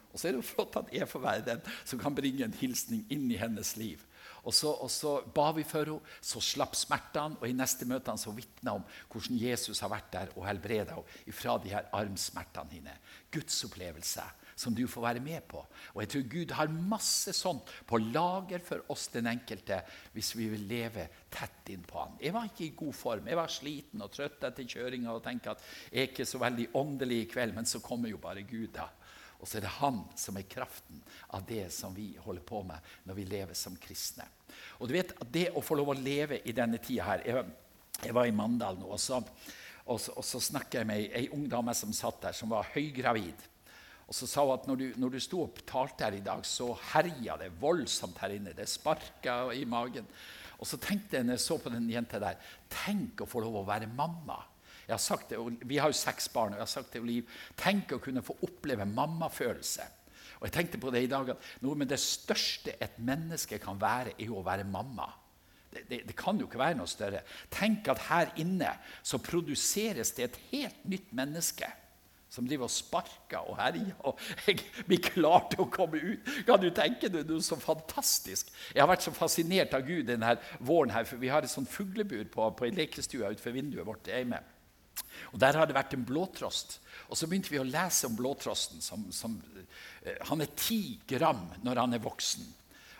Og 0.08 0.16
så 0.16 0.28
er 0.28 0.32
det 0.32 0.40
jo 0.40 0.48
flott 0.48 0.78
at 0.80 0.92
jeg 0.96 1.08
får 1.10 1.20
være 1.20 1.44
den 1.44 1.60
som 1.84 2.00
kan 2.00 2.14
bringe 2.16 2.46
en 2.46 2.56
hilsning 2.56 3.02
inn 3.12 3.26
i 3.28 3.36
hennes 3.36 3.74
liv. 3.76 4.00
Og 4.46 4.54
så, 4.54 4.70
og 4.72 4.88
så 4.90 5.18
ba 5.34 5.50
vi 5.52 5.66
for 5.68 5.84
henne, 5.84 6.14
så 6.24 6.40
slapp 6.40 6.78
smertene, 6.78 7.36
og 7.36 7.44
i 7.44 7.56
neste 7.56 7.84
møte 7.84 8.14
så 8.16 8.32
vitna 8.32 8.78
om 8.78 8.86
hvordan 9.12 9.36
Jesus 9.42 9.82
har 9.84 9.92
vært 9.92 10.08
der 10.14 10.32
og 10.38 10.46
helbreda 10.48 10.96
henne 10.96 11.28
ifra 11.28 11.58
de 11.60 11.74
her 11.74 11.90
armsmertene 11.92 12.78
hennes. 12.78 13.12
Guds 13.34 13.58
opplevelse 13.68 14.24
som 14.56 14.74
du 14.74 14.86
får 14.88 15.04
være 15.04 15.20
med 15.20 15.44
på. 15.48 15.60
Og 15.92 16.00
jeg 16.02 16.10
tror 16.12 16.22
Gud 16.32 16.52
har 16.56 16.72
masse 16.72 17.32
sånt 17.36 17.68
på 17.86 18.00
lager 18.00 18.62
for 18.64 18.86
oss 18.92 19.06
den 19.12 19.28
enkelte 19.28 19.82
hvis 20.14 20.32
vi 20.38 20.48
vil 20.54 20.64
leve 20.70 21.04
tett 21.32 21.74
innpå 21.74 21.98
Han. 22.00 22.14
Jeg 22.22 22.32
var 22.32 22.48
ikke 22.48 22.64
i 22.64 22.76
god 22.78 22.96
form. 22.96 23.28
Jeg 23.28 23.36
var 23.36 23.52
sliten 23.52 24.04
og 24.04 24.14
trøtt 24.14 24.46
etter 24.48 24.64
kjøringa 24.64 25.12
og 25.12 25.20
tenkte 25.26 25.52
at 25.52 25.66
jeg 25.90 26.00
er 26.00 26.08
ikke 26.08 26.28
så 26.28 26.40
veldig 26.40 26.70
åndelig 26.80 27.18
i 27.22 27.26
kveld, 27.34 27.52
men 27.56 27.68
så 27.68 27.82
kommer 27.84 28.08
jo 28.08 28.20
bare 28.22 28.46
Gud, 28.48 28.70
da. 28.78 28.88
Og 29.36 29.44
så 29.44 29.58
er 29.58 29.66
det 29.66 29.74
Han 29.82 30.00
som 30.16 30.38
er 30.40 30.48
kraften 30.48 31.02
av 31.36 31.44
det 31.44 31.66
som 31.74 31.92
vi 31.94 32.14
holder 32.24 32.46
på 32.48 32.62
med 32.64 32.94
når 33.04 33.18
vi 33.18 33.26
lever 33.28 33.58
som 33.58 33.76
kristne. 33.76 34.24
Og 34.80 34.88
du 34.88 34.96
vet 34.96 35.12
Det 35.32 35.50
å 35.52 35.60
få 35.64 35.76
lov 35.76 35.92
å 35.92 35.98
leve 36.00 36.40
i 36.48 36.56
denne 36.56 36.80
tida 36.80 37.10
her 37.10 37.26
Jeg, 37.26 37.44
jeg 38.06 38.16
var 38.16 38.28
i 38.28 38.32
Mandal 38.32 38.80
nå, 38.80 38.88
og 38.92 39.00
så, 39.00 39.20
og 39.84 40.00
så, 40.00 40.16
så 40.24 40.40
snakka 40.40 40.80
jeg 40.80 40.88
med 40.88 41.12
ei 41.12 41.28
ung 41.36 41.44
dame 41.48 41.76
som 41.76 41.92
satt 41.92 42.22
der, 42.24 42.36
som 42.36 42.50
var 42.52 42.72
høygravid. 42.72 43.44
Og 44.06 44.14
så 44.14 44.28
sa 44.30 44.44
hun 44.46 44.54
at 44.54 44.66
når 44.70 44.78
du, 44.78 44.86
når 45.02 45.14
du 45.16 45.20
sto 45.22 45.42
og 45.42 45.62
talte 45.66 46.06
her 46.06 46.14
i 46.14 46.24
dag, 46.24 46.44
så 46.46 46.70
herja 46.92 47.36
det 47.40 47.50
voldsomt 47.58 48.20
her 48.22 48.36
inne. 48.36 48.54
Det 48.54 48.68
sparka 48.70 49.40
i 49.54 49.64
magen. 49.66 50.06
Og 50.60 50.68
så 50.68 50.78
tenkte 50.80 51.18
jeg 51.18 51.26
når 51.26 51.36
jeg 51.36 51.44
så 51.44 51.58
på 51.60 51.72
den 51.72 51.88
jenta 51.90 52.20
der 52.22 52.38
Tenk 52.72 53.22
å 53.22 53.28
få 53.28 53.42
lov 53.44 53.60
å 53.60 53.66
være 53.66 53.90
mamma. 53.90 54.38
Jeg 54.86 54.94
har 54.94 55.02
sagt 55.02 55.32
det, 55.32 55.40
Vi 55.66 55.80
har 55.82 55.90
jo 55.90 55.98
seks 55.98 56.30
barn, 56.30 56.54
og 56.54 56.60
jeg 56.60 56.66
har 56.68 56.70
sagt 56.70 56.92
til 56.94 57.06
Liv 57.06 57.38
Tenk 57.58 57.96
å 57.96 58.02
kunne 58.02 58.22
få 58.24 58.38
oppleve 58.46 58.86
mammafølelse. 58.86 59.88
Og 60.38 60.46
jeg 60.46 60.54
tenkte 60.54 60.80
på 60.80 60.92
det 60.92 61.02
i 61.02 61.10
dag 61.10 61.32
at 61.32 61.46
noe 61.64 61.78
med 61.78 61.90
det 61.90 61.98
største 61.98 62.76
et 62.78 62.98
menneske 63.02 63.58
kan 63.58 63.78
være, 63.80 64.14
er 64.14 64.28
jo 64.28 64.38
å 64.38 64.44
være 64.46 64.68
mamma. 64.68 65.08
Det, 65.72 65.82
det, 65.88 66.02
det, 66.08 66.16
kan 66.16 66.38
jo 66.38 66.46
ikke 66.46 66.60
være 66.60 66.76
noe 66.78 66.88
større. 66.88 67.24
Tenk 67.52 67.88
at 67.90 68.04
her 68.06 68.30
inne 68.40 68.70
så 69.02 69.18
produseres 69.18 70.12
det 70.16 70.28
et 70.28 70.38
helt 70.52 70.86
nytt 70.92 71.10
menneske 71.16 71.68
som 72.36 72.46
driver 72.48 72.68
og 72.68 72.72
sparker 72.72 73.48
og 73.48 73.56
herjer. 73.60 73.94
Og 74.08 74.20
jeg 74.46 74.60
blir 74.88 75.02
klar 75.04 75.46
til 75.52 75.64
å 75.64 75.70
komme 75.72 76.00
ut. 76.02 76.32
Kan 76.48 76.60
du 76.62 76.68
tenke 76.74 77.10
deg 77.12 77.28
noe 77.30 77.44
så 77.44 77.58
fantastisk? 77.60 78.52
Jeg 78.74 78.82
har 78.82 78.90
vært 78.90 79.06
så 79.06 79.14
fascinert 79.16 79.76
av 79.76 79.86
Gud 79.86 80.10
denne 80.10 80.36
våren. 80.60 80.92
her, 80.92 81.08
for 81.08 81.16
Vi 81.22 81.32
har 81.32 81.42
et 81.42 81.52
sånt 81.52 81.72
fuglebur 81.72 82.28
på, 82.32 82.50
på 82.58 82.70
lekestua 82.74 83.32
utenfor 83.32 83.56
vinduet 83.56 83.86
vårt. 83.86 84.12
hjemme. 84.12 84.42
Og 85.32 85.40
Der 85.40 85.56
har 85.56 85.66
det 85.66 85.76
vært 85.76 85.94
en 85.96 86.04
blåtrost. 86.04 86.80
Og 87.08 87.16
Så 87.16 87.26
begynte 87.26 87.50
vi 87.50 87.62
å 87.62 87.66
lese 87.66 88.06
om 88.06 88.16
blåtrosten. 88.16 88.80
Som, 88.80 89.10
som, 89.12 89.40
uh, 89.56 90.12
han 90.28 90.40
er 90.40 90.54
ti 90.56 91.00
gram 91.08 91.48
når 91.64 91.82
han 91.82 91.94
er 91.94 92.04
voksen. 92.04 92.46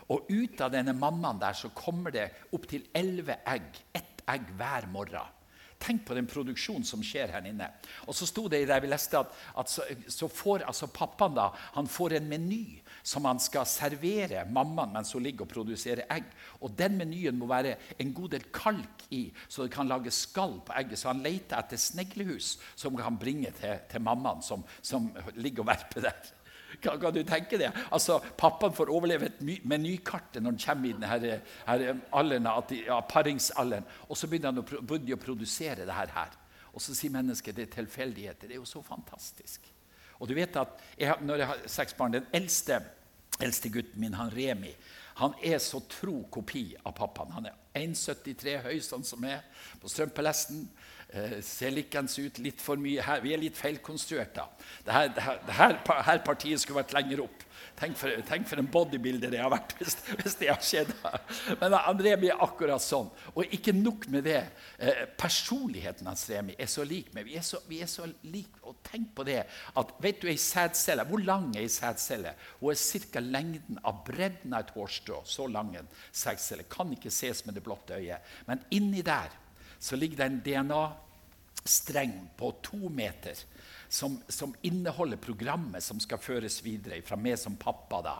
Og 0.09 0.29
ut 0.31 0.61
av 0.63 0.71
denne 0.71 0.95
mammaen 0.95 1.39
der 1.39 1.53
så 1.53 1.69
kommer 1.75 2.11
det 2.15 2.29
opptil 2.55 2.87
elleve 2.95 3.41
egg. 3.45 3.67
Ett 3.93 4.23
egg 4.27 4.49
hver 4.57 4.87
morgen. 4.89 5.36
Tenk 5.77 6.07
på 6.07 6.15
den 6.17 6.27
produksjonen 6.29 6.85
som 6.87 7.03
skjer 7.05 7.31
her 7.35 7.45
inne. 7.45 7.67
Og 8.09 8.15
så 8.17 8.25
sto 8.29 8.47
det 8.49 8.63
i 8.63 8.67
det 8.69 8.79
vi 8.81 8.89
leste 8.89 9.19
at, 9.19 9.33
at 9.61 9.69
så, 9.69 9.85
så, 10.09 10.29
får 10.31 10.65
altså 10.65 10.89
pappaen 10.93 11.35
da, 11.37 11.51
han 11.75 11.89
får 11.91 12.17
en 12.17 12.29
meny 12.31 12.79
som 13.07 13.27
han 13.29 13.39
skal 13.39 13.67
servere 13.69 14.43
mammaen 14.51 14.95
mens 14.95 15.13
hun 15.15 15.23
ligger 15.23 15.45
og 15.45 15.53
produserer 15.53 16.07
egg. 16.13 16.25
Og 16.61 16.73
Den 16.77 16.97
menyen 16.99 17.37
må 17.37 17.49
være 17.51 17.75
en 18.01 18.13
god 18.15 18.33
del 18.35 18.47
kalk 18.53 19.05
i, 19.13 19.27
så 19.47 19.67
det 19.67 19.75
kan 19.75 19.89
lage 19.89 20.13
skall 20.13 20.57
på 20.65 20.75
egget. 20.79 20.99
Så 20.99 21.11
han 21.11 21.21
leter 21.25 21.59
etter 21.59 21.79
sneglehus 21.81 22.55
som 22.73 22.97
han 22.97 23.03
kan 23.03 23.21
bringe 23.21 23.53
til, 23.59 23.77
til 23.91 24.03
mammaen 24.03 24.41
som, 24.45 24.65
som 24.81 25.11
ligger 25.37 25.63
og 25.63 25.71
verper 25.71 26.09
der. 26.09 26.33
Kan, 26.81 26.99
kan, 26.99 27.13
du 27.13 27.23
tenke 27.23 27.57
det? 27.57 27.71
Altså, 27.91 28.19
Pappaen 28.37 28.75
får 28.75 28.91
overleve 28.93 29.29
et 29.29 29.39
menykartet 29.65 30.43
når 30.43 30.55
han 30.55 30.59
kommer 30.65 30.89
i 30.89 30.95
denne 30.97 31.11
her, 31.11 31.45
her 31.67 31.85
alderen, 32.19 32.49
ja, 32.83 32.99
paringsalderen. 33.09 33.87
Og 34.07 34.19
så 34.19 34.29
begynner 34.29 34.51
han 34.51 34.61
å, 34.61 34.81
begynner 34.81 35.17
å 35.17 35.21
produsere 35.23 35.87
det 35.87 35.95
her. 35.95 36.35
Og 36.73 36.83
så 36.83 36.93
sier 36.93 37.13
mennesket 37.15 37.57
det 37.57 37.67
er 37.67 37.73
tilfeldigheter. 37.79 38.49
Det 38.49 38.57
er 38.57 38.61
jo 38.61 38.69
så 38.69 38.83
fantastisk. 38.85 39.65
Og 40.19 40.29
du 40.29 40.35
vet 40.37 40.55
at 40.59 40.77
jeg, 40.97 41.15
når 41.25 41.41
jeg 41.41 41.51
har 41.51 41.65
seks 41.71 41.97
barn, 41.97 42.13
Den 42.13 42.29
eldste, 42.33 42.81
eldste 43.39 43.69
gutten 43.73 44.01
min, 44.01 44.17
han 44.17 44.33
Remi, 44.33 44.73
han 45.17 45.33
er 45.41 45.57
så 45.57 45.79
tro 45.89 46.27
kopi 46.29 46.75
av 46.85 46.93
pappaen. 46.93 47.33
Han 47.33 47.47
er 47.49 47.55
1,73 47.73 48.59
høy, 48.67 48.75
sånn 48.85 49.05
som 49.05 49.23
jeg, 49.25 49.41
på 49.81 49.89
strømpelesten. 49.89 50.67
Eh, 51.09 51.39
ser 51.41 51.71
likens 51.75 52.17
ut. 52.19 52.39
litt 52.39 52.61
for 52.61 52.79
mye 52.81 53.03
her. 53.03 53.21
Vi 53.23 53.33
er 53.33 53.41
litt 53.41 53.57
feilkonstruerte. 53.57 54.45
Dette, 54.85 55.07
dette, 55.15 55.37
dette, 55.47 55.99
her 56.09 56.23
partiet 56.25 56.61
skulle 56.61 56.81
vært 56.81 56.95
lenger 56.97 57.25
opp. 57.27 57.43
Tenk 57.77 57.97
for, 57.97 58.09
tenk 58.25 58.47
for, 58.49 58.57
en 58.57 58.69
bodybuilder 58.73 59.29
det 59.33 59.41
har 59.41 59.51
vært 59.53 59.75
hvis, 59.77 59.95
hvis 60.17 60.37
det 60.39 60.49
har 60.49 60.61
skjedd. 60.65 60.89
Men 61.61 61.75
André 61.77 62.15
blir 62.17 62.37
akkurat 62.41 62.81
sånn. 62.81 63.09
Og 63.35 63.53
ikke 63.53 63.75
nok 63.75 64.07
med 64.13 64.25
det. 64.25 64.41
Eh, 64.81 65.03
personligheten 65.19 66.09
hans 66.09 66.25
Remi 66.31 66.57
er 66.57 66.71
så 66.71 66.85
lik 66.87 67.11
meg. 67.13 67.29
Vi 67.29 67.37
er 67.37 67.45
så, 67.45 67.61
vi 67.69 67.83
så 67.89 68.07
like. 68.25 68.57
Og 68.67 68.79
tenk 68.87 69.13
på 69.17 69.25
det 69.27 69.43
at 69.77 69.93
vet 70.03 70.21
du, 70.23 70.29
ei 70.31 70.39
sædcelle, 70.41 71.05
Hvor 71.07 71.21
lang 71.23 71.51
er 71.55 71.65
ei 71.65 71.71
sædcelle? 71.71 72.33
Hun 72.59 72.73
er 72.73 73.09
ca. 73.13 73.21
lengden 73.21 73.81
av 73.85 74.03
bredden 74.05 74.57
av 74.57 74.65
et 74.65 74.73
hårstrå. 74.75 75.21
Så 75.25 75.47
lang 75.47 75.75
en 75.77 75.91
sædcelle. 76.11 76.65
Kan 76.69 76.93
ikke 76.97 77.13
ses 77.13 77.45
med 77.45 77.55
det 77.55 77.65
blotte 77.65 77.93
øyet. 77.93 78.25
Men 78.49 78.65
inni 78.73 79.05
der 79.05 79.29
så 79.79 79.95
ligger 79.95 80.17
det 80.17 80.25
en 80.25 80.41
DNA-streng 80.45 82.15
på 82.37 82.51
to 82.65 82.89
meter 82.89 83.37
som, 83.87 84.21
som, 84.27 84.55
inneholder 84.61 85.17
programmet 85.17 85.83
som 85.83 85.99
skal 85.99 86.19
føres 86.19 86.59
videre 86.65 87.01
fra 87.05 87.17
meg 87.19 87.37
som 87.39 87.55
pappa. 87.59 88.01
da. 88.03 88.15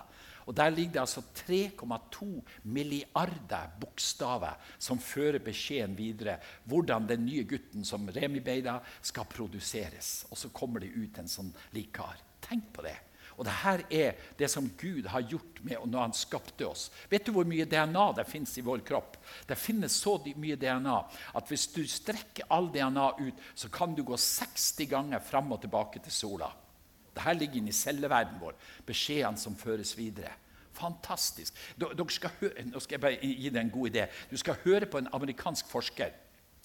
Og 0.47 0.55
Der 0.55 0.71
ligger 0.71 0.93
det 0.93 1.01
altså 1.01 1.23
3,2 1.35 2.27
milliarder 2.63 3.73
bokstaver 3.81 4.55
som 4.79 4.99
fører 4.99 5.39
beskjeden 5.43 5.97
videre. 5.97 6.37
Hvordan 6.63 7.07
den 7.07 7.25
nye 7.25 7.43
gutten 7.43 7.83
som 7.85 8.07
Remi 8.09 8.39
Beida 8.39 8.79
skal 9.01 9.27
produseres. 9.27 10.25
Og 10.31 10.37
så 10.37 10.49
kommer 10.49 10.79
det 10.79 10.95
ut 10.95 11.19
en 11.19 11.27
sånn 11.27 11.51
likar. 11.75 12.15
Tenk 12.47 12.71
på 12.73 12.85
det. 12.87 12.95
Og 13.37 13.45
dette 13.45 13.73
er 13.93 14.15
det 14.37 14.49
som 14.49 14.65
Gud 14.79 15.05
har 15.13 15.25
gjort 15.29 15.59
med 15.61 15.83
når 15.85 16.07
han 16.07 16.15
skapte 16.17 16.65
oss. 16.65 16.87
Vet 17.09 17.27
du 17.27 17.35
hvor 17.35 17.45
mye 17.45 17.67
DNA 17.69 18.05
det 18.17 18.25
finnes 18.29 18.55
i 18.57 18.65
vår 18.65 18.81
kropp? 18.87 19.19
Det 19.45 19.57
finnes 19.61 19.93
så 19.93 20.15
mye 20.41 20.57
DNA 20.57 20.95
at 21.37 21.51
hvis 21.51 21.67
du 21.75 21.83
strekker 21.85 22.49
all 22.49 22.71
DNA 22.73 23.11
ut, 23.19 23.43
så 23.53 23.69
kan 23.69 23.93
du 23.93 24.01
gå 24.07 24.17
60 24.17 24.89
ganger 24.89 25.21
fram 25.21 25.53
og 25.53 25.61
tilbake 25.61 26.01
til 26.01 26.15
sola. 26.15 26.49
Dette 27.13 27.37
ligger 27.37 27.61
inne 27.61 27.73
i 27.73 27.77
celleverdenen 27.77 28.41
vår. 28.41 28.57
Beskjedene 28.89 29.41
som 29.41 29.57
føres 29.57 29.93
videre. 29.97 30.33
Fantastisk. 30.77 31.53
Dere 31.77 32.05
skal 32.13 32.33
høre, 32.41 32.65
nå 32.69 32.81
skal 32.81 32.97
jeg 32.97 33.05
bare 33.05 33.21
gi 33.21 33.49
deg 33.49 33.61
en 33.63 33.73
god 33.73 33.89
idé. 33.89 34.07
Du 34.29 34.37
skal 34.37 34.59
høre 34.65 34.89
på 34.89 35.01
en 35.01 35.09
amerikansk 35.13 35.69
forsker, 35.69 36.13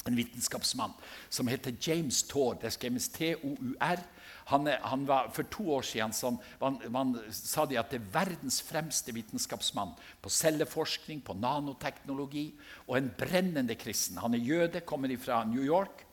en 0.09 0.17
vitenskapsmann, 0.17 0.95
som 1.29 1.49
heter 1.49 1.75
James 1.81 2.23
Tour. 2.23 2.57
Det 2.61 2.73
skrives 2.75 3.09
T-O-U-R. 3.15 4.03
Han, 4.51 4.67
han 4.67 5.07
var, 5.07 5.31
for 5.35 5.47
to 5.53 5.69
år 5.77 5.85
siden 5.87 6.15
sånn, 6.17 6.39
man, 6.61 6.79
man, 6.91 7.13
sa 7.31 7.65
de 7.69 7.79
at 7.79 7.93
det 7.93 8.01
er 8.01 8.09
verdens 8.15 8.59
fremste 8.67 9.15
vitenskapsmann 9.15 9.95
på 10.23 10.33
celleforskning, 10.33 11.23
på 11.23 11.37
nanoteknologi, 11.39 12.49
og 12.89 12.97
en 12.99 13.13
brennende 13.19 13.77
kristen. 13.79 14.19
Han 14.23 14.35
er 14.35 14.43
jøde, 14.43 14.83
kommer 14.87 15.15
fra 15.23 15.45
New 15.47 15.63
York. 15.63 16.07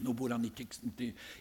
Nå 0.00 0.14
bor 0.16 0.32
han 0.32 0.44
i, 0.44 0.50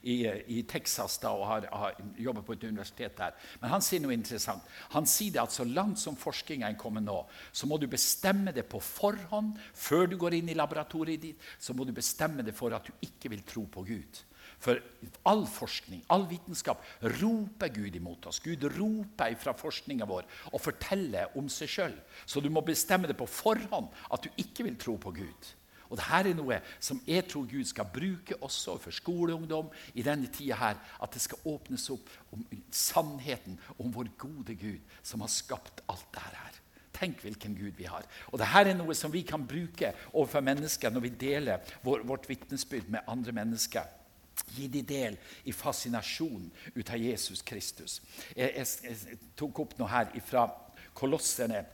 i, 0.04 0.16
i 0.28 0.64
Texas 0.68 1.16
da, 1.24 1.32
og 1.32 1.46
har, 1.48 1.68
har 1.72 2.00
jobber 2.20 2.44
på 2.46 2.58
et 2.58 2.66
universitet 2.68 3.16
der. 3.18 3.38
Men 3.62 3.72
han 3.72 3.86
sier 3.86 4.04
noe 4.04 4.16
interessant. 4.16 4.66
Han 4.92 5.08
sier 5.08 5.40
at 5.42 5.56
så 5.56 5.64
langt 5.66 6.02
som 6.02 6.20
forskninga 6.20 6.68
er 6.68 6.80
kommet 6.80 7.06
nå, 7.06 7.22
så 7.56 7.70
må 7.70 7.80
du 7.80 7.88
bestemme 7.92 8.52
det 8.56 8.68
på 8.70 8.82
forhånd 8.84 9.56
før 9.72 10.12
du 10.12 10.18
går 10.20 10.36
inn 10.42 10.52
i 10.52 10.58
laboratoriet 10.58 11.24
ditt. 11.24 11.48
Så 11.60 11.74
må 11.78 11.88
du 11.88 11.96
bestemme 11.96 12.44
det 12.44 12.56
for 12.58 12.76
at 12.76 12.92
du 12.92 13.08
ikke 13.08 13.32
vil 13.32 13.46
tro 13.48 13.64
på 13.72 13.86
Gud. 13.88 14.22
For 14.62 14.78
all 15.26 15.46
forskning, 15.50 16.04
all 16.14 16.28
vitenskap, 16.30 16.84
roper 17.22 17.72
Gud 17.74 17.96
imot 17.98 18.28
oss. 18.30 18.42
Gud 18.44 18.68
roper 18.76 19.34
fra 19.42 19.56
forskninga 19.58 20.06
vår 20.10 20.28
og 20.52 20.62
forteller 20.62 21.34
om 21.40 21.48
seg 21.50 21.72
sjøl. 21.72 21.96
Så 22.30 22.44
du 22.44 22.52
må 22.54 22.62
bestemme 22.66 23.10
det 23.10 23.18
på 23.18 23.30
forhånd 23.30 23.90
at 24.12 24.28
du 24.28 24.44
ikke 24.44 24.68
vil 24.68 24.78
tro 24.82 25.00
på 25.02 25.16
Gud. 25.18 25.52
Og 25.92 26.00
Dette 26.00 26.32
er 26.32 26.38
noe 26.38 26.58
som 26.80 27.02
jeg 27.04 27.26
tror 27.28 27.48
Gud 27.52 27.68
skal 27.68 27.90
bruke 27.92 28.38
også 28.40 28.78
for 28.80 28.96
skoleungdom 28.96 29.70
i 30.00 30.06
denne 30.06 30.32
tida 30.32 30.56
her. 30.56 30.80
At 31.04 31.12
det 31.12 31.24
skal 31.26 31.44
åpnes 31.52 31.90
opp 31.92 32.08
om 32.32 32.46
sannheten 32.72 33.60
om 33.78 33.92
vår 33.92 34.14
gode 34.22 34.56
Gud 34.56 34.80
som 35.04 35.26
har 35.26 35.32
skapt 35.32 35.84
alt 35.92 36.08
dette 36.16 36.38
her. 36.40 36.60
Tenk 36.96 37.24
hvilken 37.26 37.58
Gud 37.58 37.76
vi 37.76 37.90
har. 37.90 38.08
Og 38.32 38.40
Dette 38.40 38.64
er 38.72 38.78
noe 38.78 38.96
som 38.96 39.12
vi 39.12 39.26
kan 39.28 39.44
bruke 39.48 39.92
overfor 40.14 40.46
mennesker 40.48 40.94
når 40.94 41.06
vi 41.08 41.16
deler 41.26 41.76
vår, 41.84 42.06
vårt 42.08 42.30
vitnesbyrd 42.30 42.88
med 42.94 43.12
andre 43.12 43.36
mennesker. 43.36 43.98
Gi 44.56 44.70
de 44.72 44.82
del 44.88 45.20
i 45.44 45.52
fascinasjonen 45.52 46.48
ut 46.76 46.90
av 46.90 47.04
Jesus 47.04 47.44
Kristus. 47.44 48.00
Jeg, 48.32 48.56
jeg, 48.56 48.96
jeg 49.12 49.20
tok 49.40 49.60
opp 49.66 49.78
noe 49.80 49.92
her 49.92 50.16
fra 50.24 50.48
Kolosserne 50.96 51.66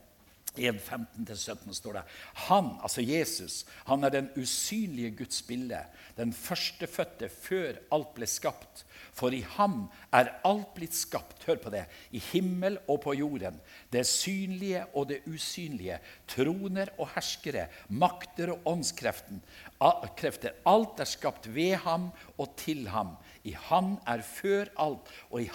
1.15-17 0.57 1.73
står 1.73 1.99
det 1.99 2.03
Han, 2.47 2.73
altså 2.83 3.01
Jesus, 3.01 3.65
han 3.85 4.03
er 4.03 4.13
den 4.13 4.29
usynlige 4.37 5.11
Guds 5.21 5.41
bilde, 5.47 5.79
den 6.17 6.33
førstefødte 6.33 7.29
før 7.29 7.77
alt 7.93 8.13
ble 8.17 8.27
skapt. 8.29 8.83
For 9.17 9.33
i 9.33 9.41
ham 9.55 9.87
er 10.13 10.33
alt 10.45 10.73
blitt 10.75 10.95
skapt, 10.97 11.45
hør 11.47 11.59
på 11.61 11.71
det, 11.73 11.85
i 12.13 12.21
himmel 12.31 12.77
og 12.87 13.01
på 13.05 13.15
jorden. 13.17 13.57
Det 13.93 14.05
synlige 14.09 14.83
og 14.93 15.09
det 15.09 15.23
usynlige, 15.29 15.99
troner 16.29 16.91
og 16.97 17.09
herskere, 17.15 17.67
makter 17.89 18.53
og 18.53 18.67
åndskrefter. 18.73 20.53
Alt 20.67 21.01
er 21.01 21.09
skapt 21.09 21.49
ved 21.53 21.75
ham 21.85 22.11
og 22.37 22.53
til 22.61 22.87
ham. 22.93 23.15
I 23.43 23.55
han 23.69 23.97
er 24.07 24.25
før 24.25 24.69
alt, 24.77 25.11
og 25.31 25.41
i 25.41 25.49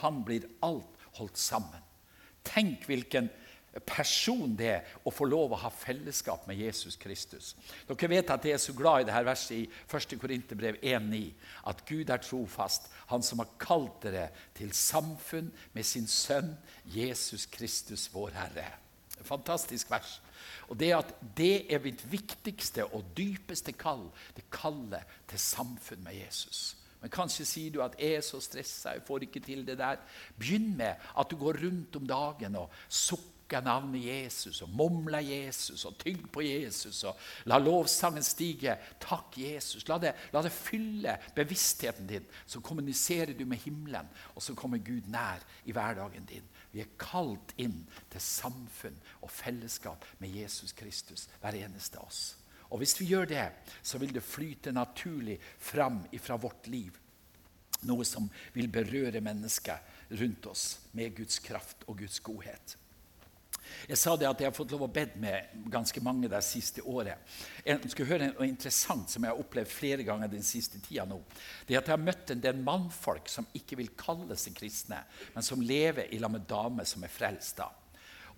han 0.00 0.22
blir 0.26 0.48
alt 0.62 0.94
holdt 1.18 1.38
sammen. 1.38 1.82
Tenk 2.44 2.84
hvilken 2.88 3.30
person 3.80 4.54
det 4.56 4.82
å 5.02 5.10
få 5.10 5.26
lov 5.26 5.54
å 5.54 5.60
ha 5.64 5.70
fellesskap 5.72 6.46
med 6.46 6.60
Jesus 6.62 6.96
Kristus. 7.00 7.54
Dere 7.88 8.10
vet 8.12 8.30
at 8.30 8.44
jeg 8.46 8.54
er 8.54 8.62
så 8.62 8.74
glad 8.76 9.02
i 9.02 9.08
dette 9.08 9.24
verset 9.26 9.56
i 9.56 9.64
1. 9.88 10.14
Korinterbrev 10.20 10.78
1,9. 10.78 11.22
At 11.70 11.82
Gud 11.88 12.10
er 12.10 12.22
trofast, 12.22 12.90
Han 13.10 13.22
som 13.22 13.42
har 13.42 13.50
kalt 13.58 14.02
dere 14.02 14.30
til 14.54 14.72
samfunn 14.72 15.50
med 15.74 15.84
sin 15.84 16.06
sønn 16.06 16.54
Jesus 16.94 17.46
Kristus, 17.46 18.08
vår 18.12 18.30
Herre. 18.38 18.70
Fantastisk 19.24 19.90
vers. 19.90 20.20
Og 20.68 20.78
Det 20.78 20.92
at 20.94 21.12
det 21.36 21.66
er 21.72 21.82
mitt 21.82 22.04
viktigste 22.10 22.86
og 22.94 23.04
dypeste 23.16 23.72
kall, 23.72 24.10
det 24.36 24.48
kallet 24.50 25.04
til 25.28 25.38
samfunn 25.38 26.02
med 26.04 26.14
Jesus. 26.14 26.76
Men 27.04 27.12
kanskje 27.12 27.44
sier 27.44 27.70
du 27.70 27.82
at 27.82 27.98
'jeg 27.98 28.14
er 28.16 28.20
så 28.20 28.40
stressa, 28.40 28.94
jeg 28.94 29.02
får 29.04 29.18
ikke 29.18 29.40
til 29.40 29.66
det 29.66 29.78
der'. 29.78 30.00
Begynn 30.38 30.76
med 30.76 30.94
at 31.18 31.30
du 31.30 31.36
går 31.36 31.52
rundt 31.52 31.96
om 31.96 32.06
dagen 32.06 32.56
og 32.56 32.70
sukker 32.88 33.34
sukker 33.44 33.60
navnet 33.62 34.00
Jesus 34.00 34.62
og 34.62 34.70
mumla 34.72 35.20
Jesus 35.20 35.84
og 35.84 35.98
tygg 35.98 36.30
på 36.32 36.42
Jesus 36.42 37.04
og 37.04 37.16
la 37.46 37.58
lovsangen 37.58 38.22
stige. 38.22 38.76
Takk, 38.98 39.36
Jesus. 39.36 39.86
La 39.88 39.98
det, 39.98 40.14
la 40.32 40.42
det 40.42 40.52
fylle 40.52 41.18
bevisstheten 41.34 42.06
din. 42.06 42.24
Så 42.46 42.60
kommuniserer 42.60 43.34
du 43.34 43.44
med 43.44 43.58
himmelen, 43.58 44.08
og 44.34 44.42
så 44.42 44.54
kommer 44.54 44.78
Gud 44.78 45.06
nær 45.06 45.42
i 45.64 45.72
hverdagen 45.72 46.24
din. 46.24 46.44
Vi 46.72 46.80
er 46.80 46.96
kalt 46.98 47.52
inn 47.58 47.84
til 48.10 48.20
samfunn 48.20 48.96
og 49.20 49.30
fellesskap 49.30 50.04
med 50.18 50.30
Jesus 50.30 50.72
Kristus, 50.72 51.28
hver 51.40 51.54
eneste 51.54 51.98
av 51.98 52.08
oss. 52.08 52.36
Og 52.70 52.78
Hvis 52.78 52.98
vi 52.98 53.06
gjør 53.06 53.26
det, 53.26 53.50
så 53.82 53.98
vil 53.98 54.14
det 54.14 54.24
flyte 54.24 54.72
naturlig 54.72 55.38
fram 55.58 56.06
ifra 56.12 56.36
vårt 56.36 56.66
liv. 56.66 56.96
Noe 57.84 58.04
som 58.08 58.26
vil 58.54 58.70
berøre 58.72 59.20
mennesket 59.20 60.16
rundt 60.16 60.46
oss 60.46 60.64
med 60.92 61.14
Guds 61.14 61.38
kraft 61.44 61.84
og 61.86 61.98
Guds 62.00 62.18
godhet. 62.24 62.78
Jeg 63.88 63.98
sa 64.00 64.14
det 64.16 64.28
at 64.28 64.40
jeg 64.40 64.48
har 64.48 64.56
fått 64.56 64.72
lov 64.74 64.86
å 64.86 64.90
bedt 64.92 65.16
med 65.20 65.54
ganske 65.72 66.00
mange 66.04 66.30
det 66.30 66.40
siste 66.46 66.82
året. 66.82 67.20
Jeg 67.64 67.92
skulle 67.92 68.10
høre 68.10 68.30
noe 68.32 68.48
interessant 68.48 69.12
som 69.12 69.24
jeg 69.24 69.34
har 69.34 69.40
opplevd 69.40 69.70
flere 69.70 70.06
ganger 70.06 70.32
den 70.32 70.46
siste 70.46 70.80
tida 70.84 71.06
nå. 71.08 71.20
Det 71.66 71.76
er 71.76 71.82
at 71.82 71.90
Jeg 71.90 71.96
har 71.96 72.04
møtt 72.04 72.34
en 72.34 72.44
del 72.44 72.60
mannfolk 72.64 73.30
som 73.30 73.48
ikke 73.54 73.78
vil 73.80 73.94
kalle 73.98 74.36
seg 74.40 74.56
kristne, 74.58 75.00
men 75.34 75.46
som 75.46 75.62
lever 75.62 76.12
i 76.14 76.20
lag 76.22 76.32
med 76.32 76.46
damer 76.48 76.88
som 76.88 77.04
er 77.04 77.12
frelst. 77.12 77.62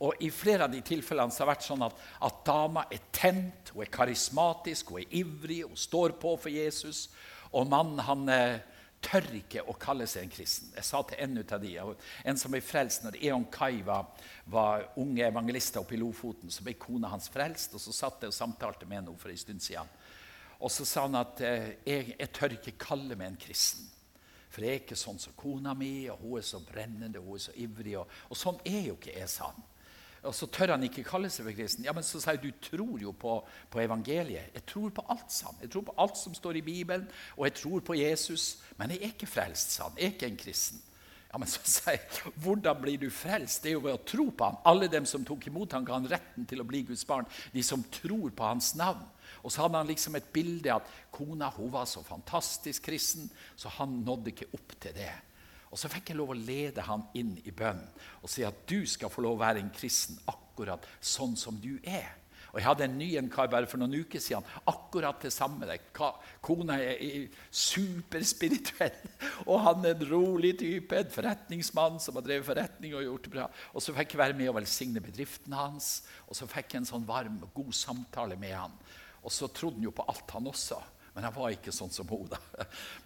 Og 0.04 0.20
I 0.20 0.28
flere 0.34 0.66
av 0.66 0.72
de 0.72 0.82
tilfellene 0.84 1.32
så 1.32 1.42
har 1.42 1.48
det 1.48 1.54
vært 1.54 1.68
sånn 1.70 1.84
at, 1.86 2.00
at 2.28 2.40
dama 2.44 2.84
er 2.92 3.04
tent, 3.16 3.72
hun 3.72 3.84
er 3.84 3.92
karismatisk, 3.92 4.92
hun 4.92 5.00
er 5.04 5.20
ivrig, 5.22 5.62
hun 5.64 5.78
står 5.78 6.18
på 6.20 6.34
for 6.36 6.52
Jesus. 6.52 7.06
Og 7.56 7.68
mannen 7.70 8.02
han 8.04 8.28
eh, 8.28 8.58
tør 9.04 9.26
ikke 9.38 9.62
å 9.68 9.74
kalle 9.80 10.06
seg 10.10 10.24
en 10.26 10.32
kristen. 10.32 10.72
Jeg 10.76 10.86
sa 10.88 11.02
til 11.06 11.20
en 11.22 11.38
av 11.42 11.62
de, 11.62 11.72
en 12.24 12.40
som 12.40 12.52
ble 12.52 12.60
frelst 12.64 13.04
når 13.04 13.18
Eon 13.22 13.46
Kai 13.52 13.82
var, 13.86 14.08
var 14.50 14.88
unge 15.00 15.26
evangelister 15.26 15.82
oppe 15.82 15.96
i 15.96 16.00
Lofoten, 16.00 16.50
så 16.50 16.64
ble 16.66 16.76
kona 16.80 17.10
hans 17.12 17.28
frelst. 17.32 17.74
og 17.74 17.82
Så 17.82 17.94
satt 17.94 18.24
jeg 18.24 18.32
og 18.32 18.38
samtalte 18.38 18.88
med 18.88 19.00
henne 19.00 19.16
for 19.20 19.32
en 19.32 19.42
stund 19.42 19.62
siden. 19.62 19.92
Og 20.56 20.72
så 20.72 20.86
sa 20.88 21.04
han 21.04 21.18
at 21.20 21.40
eh, 21.44 21.68
jeg, 21.84 22.16
jeg 22.16 22.32
tør 22.32 22.56
ikke 22.56 22.78
kalle 22.80 23.18
meg 23.18 23.34
en 23.34 23.40
kristen. 23.40 23.84
For 24.48 24.64
jeg 24.64 24.72
er 24.72 24.84
ikke 24.86 24.96
sånn 24.96 25.18
som 25.20 25.34
kona 25.36 25.74
mi, 25.76 26.08
og 26.08 26.22
hun 26.22 26.38
er 26.38 26.46
så 26.48 26.62
brennende 26.64 27.20
hun 27.20 27.36
er 27.36 27.42
så 27.44 27.52
ivrig. 27.60 27.98
Og, 28.00 28.12
og 28.30 28.38
sånn 28.40 28.60
er 28.64 28.86
jo 28.88 28.96
ikke 28.96 29.12
jeg, 29.18 29.28
sa 29.28 29.50
han. 29.50 29.66
Og 30.26 30.34
så 30.34 30.48
tør 30.52 30.74
han 30.74 30.86
ikke 30.86 31.04
kalle 31.06 31.30
seg 31.32 31.46
for 31.46 31.56
kristen. 31.56 31.86
Ja, 31.86 31.94
men 31.96 32.06
så 32.06 32.20
sier 32.22 32.40
du 32.42 32.50
tror 32.62 32.98
jo 33.02 33.12
på, 33.16 33.38
på, 33.70 33.80
evangeliet. 33.82 34.52
Jeg 34.54 34.66
tror 34.68 34.90
på 34.94 35.04
alt, 35.12 35.30
sammen. 35.32 35.62
Jeg 35.64 35.72
tror 35.74 35.86
på 35.88 35.96
alt 36.02 36.18
som 36.18 36.34
står 36.34 36.60
i 36.60 36.66
Bibelen, 36.66 37.06
og 37.36 37.46
jeg 37.48 37.56
tror 37.62 37.86
på 37.86 37.98
Jesus. 37.98 38.48
Men 38.80 38.94
jeg 38.94 39.02
er 39.02 39.14
ikke 39.14 39.30
frelst, 39.30 39.76
sa 39.76 39.88
han. 39.88 39.98
Jeg 40.00 40.10
er 40.10 40.14
ikke 40.16 40.30
en 40.32 40.42
kristen. 40.42 40.82
Ja, 41.32 41.40
men 41.42 41.50
så 41.50 41.60
sier 41.76 41.98
jeg, 41.98 42.32
Hvordan 42.42 42.80
blir 42.80 43.00
du 43.02 43.10
frelst? 43.12 43.62
Det 43.62 43.72
er 43.72 43.76
jo 43.76 43.84
ved 43.86 43.98
å 43.98 44.04
tro 44.08 44.30
på 44.30 44.50
ham. 44.50 44.58
Alle 44.68 44.90
dem 44.92 45.06
som 45.08 45.24
tok 45.26 45.48
imot 45.50 45.76
ham, 45.76 45.86
ga 45.86 45.98
han 45.98 46.10
retten 46.10 46.48
til 46.48 46.62
å 46.62 46.68
bli 46.68 46.84
Guds 46.88 47.06
barn. 47.08 47.28
De 47.52 47.64
som 47.66 47.84
tror 48.00 48.30
på 48.34 48.48
hans 48.48 48.74
navn. 48.78 49.04
Og 49.42 49.52
så 49.52 49.62
hadde 49.62 49.78
han 49.78 49.90
liksom 49.90 50.16
et 50.18 50.32
bilde 50.34 50.72
at 50.74 50.88
kona 51.14 51.52
hun 51.54 51.70
var 51.70 51.86
så 51.86 52.02
fantastisk 52.02 52.88
kristen, 52.88 53.28
så 53.54 53.70
han 53.76 54.00
nådde 54.06 54.32
ikke 54.32 54.48
opp 54.56 54.74
til 54.82 54.96
det. 54.96 55.12
Og 55.76 55.80
så 55.82 55.90
fikk 55.92 56.08
jeg 56.08 56.16
lov 56.16 56.30
å 56.32 56.38
lede 56.40 56.80
han 56.86 57.02
inn 57.20 57.34
i 57.44 57.52
bønnen 57.52 57.90
og 58.24 58.30
si 58.32 58.40
at 58.48 58.62
du 58.64 58.86
skal 58.88 59.10
få 59.12 59.20
lov 59.20 59.34
å 59.36 59.42
være 59.42 59.60
en 59.60 59.74
kristen 59.76 60.16
akkurat 60.32 60.86
sånn 61.04 61.34
som 61.36 61.58
du 61.60 61.74
er. 61.84 62.14
Og 62.54 62.62
Jeg 62.62 62.64
hadde 62.64 62.86
en 62.86 62.94
ny 62.96 63.10
en 63.20 63.28
kar 63.28 63.50
bare 63.52 63.68
for 63.68 63.76
noen 63.76 63.98
uker 64.00 64.22
siden. 64.22 64.46
Akkurat 64.64 65.20
det 65.20 65.34
samme. 65.34 65.68
Kona 66.40 66.78
er 66.80 67.26
superspirituell, 67.52 68.96
og 69.50 69.60
han 69.66 69.84
er 69.84 69.92
en 69.92 70.08
rolig 70.08 70.54
type. 70.62 70.96
En 70.96 71.12
forretningsmann 71.12 72.00
som 72.00 72.16
har 72.16 72.24
drevet 72.24 72.48
forretning 72.48 72.96
og 72.96 73.04
gjort 73.04 73.28
det 73.28 73.34
bra. 73.36 73.50
Og 73.76 73.84
Så 73.84 73.92
fikk 73.98 74.16
jeg 74.16 74.22
være 74.22 74.38
med 74.40 74.48
og 74.48 74.56
velsigne 74.62 75.04
bedriften 75.04 75.52
hans, 75.60 76.06
og 76.24 76.40
så 76.40 76.48
fikk 76.48 76.72
jeg 76.72 76.86
en 76.86 76.92
sånn 76.94 77.04
varm 77.04 77.36
og 77.44 77.52
god 77.60 77.76
samtale 77.76 78.40
med 78.40 78.56
han. 78.56 78.80
Og 79.20 79.28
så 79.28 79.52
trodde 79.52 79.76
han 79.76 79.90
jo 79.90 79.92
på 79.92 80.08
alt, 80.08 80.30
han 80.32 80.48
også. 80.48 80.80
Men 81.16 81.24
han 81.24 81.34
var 81.34 81.54
ikke 81.54 81.72
sånn 81.72 81.90
som 81.90 82.08
hun. 82.10 82.28
da. 82.28 82.38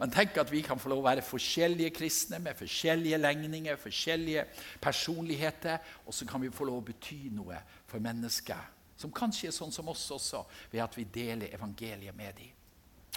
Men 0.01 0.11
tenk 0.11 0.37
at 0.43 0.51
vi 0.51 0.65
kan 0.67 0.81
få 0.83 0.91
lov 0.91 1.05
å 1.05 1.07
være 1.07 1.23
forskjellige 1.25 1.95
kristne 1.95 2.43
med 2.43 2.59
forskjellige 2.59 3.21
legninger, 3.23 3.79
forskjellige 3.79 4.45
personligheter, 4.83 5.79
og 6.05 6.17
så 6.17 6.27
kan 6.27 6.43
vi 6.43 6.51
få 6.51 6.67
lov 6.67 6.83
å 6.83 6.87
bety 6.91 7.29
noe 7.39 7.63
for 7.87 8.03
mennesker 8.03 8.77
som 9.01 9.13
kanskje 9.15 9.49
er 9.49 9.57
sånn 9.57 9.73
som 9.73 9.89
oss 9.89 10.03
også, 10.13 10.43
ved 10.73 10.83
at 10.85 10.97
vi 10.99 11.07
deler 11.09 11.55
evangeliet 11.55 12.17
med 12.17 12.37
dem. 12.37 12.57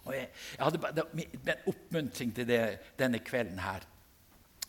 Og 0.03 0.13
jeg, 0.15 0.29
jeg 0.55 0.63
hadde 0.63 0.79
bare 0.83 1.03
en 1.15 1.67
oppmuntring 1.71 2.31
til 2.35 2.47
det, 2.47 2.61
denne 2.99 3.19
kvelden 3.23 3.59
her. 3.63 3.83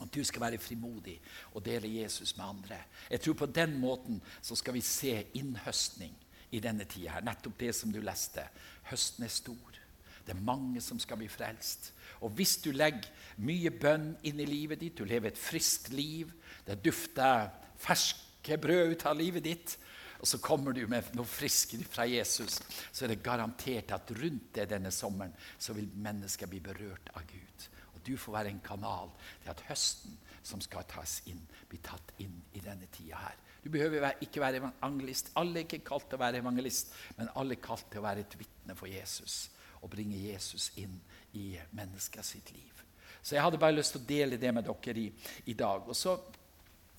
At 0.03 0.11
du 0.11 0.25
skal 0.27 0.43
være 0.43 0.59
frimodig 0.59 1.15
og 1.55 1.63
dele 1.67 1.91
Jesus 2.01 2.35
med 2.37 2.45
andre. 2.49 2.81
Jeg 3.11 3.23
tror 3.23 3.37
På 3.39 3.47
den 3.47 3.77
måten 3.79 4.19
så 4.43 4.59
skal 4.59 4.75
vi 4.75 4.83
se 4.83 5.15
innhøstning 5.39 6.17
i 6.51 6.61
denne 6.61 6.85
tida. 6.85 7.13
her. 7.15 7.27
Nettopp 7.27 7.59
det 7.59 7.75
som 7.75 7.93
du 7.93 8.01
leste. 8.03 8.43
Høsten 8.91 9.25
er 9.25 9.31
stor. 9.31 9.79
Det 10.25 10.33
er 10.33 10.47
mange 10.47 10.81
som 10.81 11.01
skal 11.01 11.21
bli 11.21 11.29
frelst. 11.29 11.93
Og 12.25 12.33
hvis 12.39 12.57
du 12.65 12.71
legger 12.73 13.11
mye 13.45 13.71
bønn 13.71 14.15
inn 14.25 14.41
i 14.41 14.49
livet 14.49 14.81
ditt, 14.81 14.97
du 14.97 15.05
lever 15.09 15.33
et 15.33 15.41
friskt 15.41 15.91
liv, 15.93 16.33
det 16.65 16.81
dufter 16.85 17.51
ferske 17.81 18.59
brød 18.61 18.95
ut 18.95 19.07
av 19.11 19.19
livet 19.19 19.45
ditt, 19.45 19.77
og 20.25 20.29
så 20.31 20.39
kommer 20.41 20.73
du 20.73 20.87
med 20.89 21.11
noe 21.19 21.29
friskt 21.29 21.77
fra 21.93 22.07
Jesus, 22.09 22.63
så 22.89 23.05
er 23.05 23.13
det 23.13 23.25
garantert 23.27 23.93
at 23.93 24.13
rundt 24.17 24.55
det 24.57 24.71
denne 24.71 24.93
sommeren 24.95 25.35
så 25.59 25.77
vil 25.77 25.91
mennesker 26.01 26.49
bli 26.49 26.63
berørt 26.65 27.11
av 27.13 27.27
Gud. 27.29 27.67
Og 27.93 28.01
du 28.07 28.15
får 28.17 28.39
være 28.39 28.55
en 28.55 28.63
kanal 28.65 29.13
til 29.43 29.53
at 29.53 29.61
høsten 29.69 30.17
som 30.45 30.63
skal 30.65 30.87
tas 30.89 31.19
inn, 31.29 31.43
blir 31.69 31.83
tatt 31.85 32.15
inn 32.25 32.39
i 32.57 32.63
denne 32.65 32.89
tida 32.95 33.21
her. 33.21 33.37
Du 33.65 33.71
behøver 33.73 34.21
ikke 34.21 34.41
være 34.41 34.61
evangelist. 34.61 35.33
Alle 35.41 35.61
er 35.61 35.65
ikke 35.65 35.85
kalt 35.87 36.09
til 36.11 36.19
å 36.19 36.25
være 36.25 36.43
evangelist, 36.43 36.93
men 37.17 37.33
alle 37.41 37.57
er 37.57 37.65
kalt 37.65 37.87
til 37.91 38.03
å 38.03 38.05
være 38.05 38.27
et 38.27 38.39
vitne 38.39 38.77
for 38.77 38.91
Jesus 38.93 39.49
og 39.85 39.91
bringe 39.93 40.17
Jesus 40.17 40.71
inn 40.81 40.95
i 41.37 41.51
mennesker 41.77 42.25
sitt 42.25 42.53
liv. 42.55 42.83
Så 43.25 43.37
jeg 43.37 43.45
hadde 43.45 43.61
bare 43.61 43.77
lyst 43.77 43.95
til 43.97 44.03
å 44.03 44.09
dele 44.09 44.39
det 44.41 44.53
med 44.53 44.65
dere 44.69 45.01
i, 45.01 45.11
i 45.49 45.55
dag. 45.57 45.89
Og 45.89 45.97
så 45.97 46.17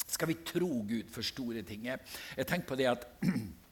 skal 0.06 0.30
vi 0.30 0.42
tro 0.46 0.70
Gud 0.86 1.10
for 1.14 1.26
store 1.26 1.62
ting? 1.66 1.86
Jeg 1.86 2.48
tenker 2.48 2.68
på 2.70 2.78
det 2.78 2.90
at 2.90 3.08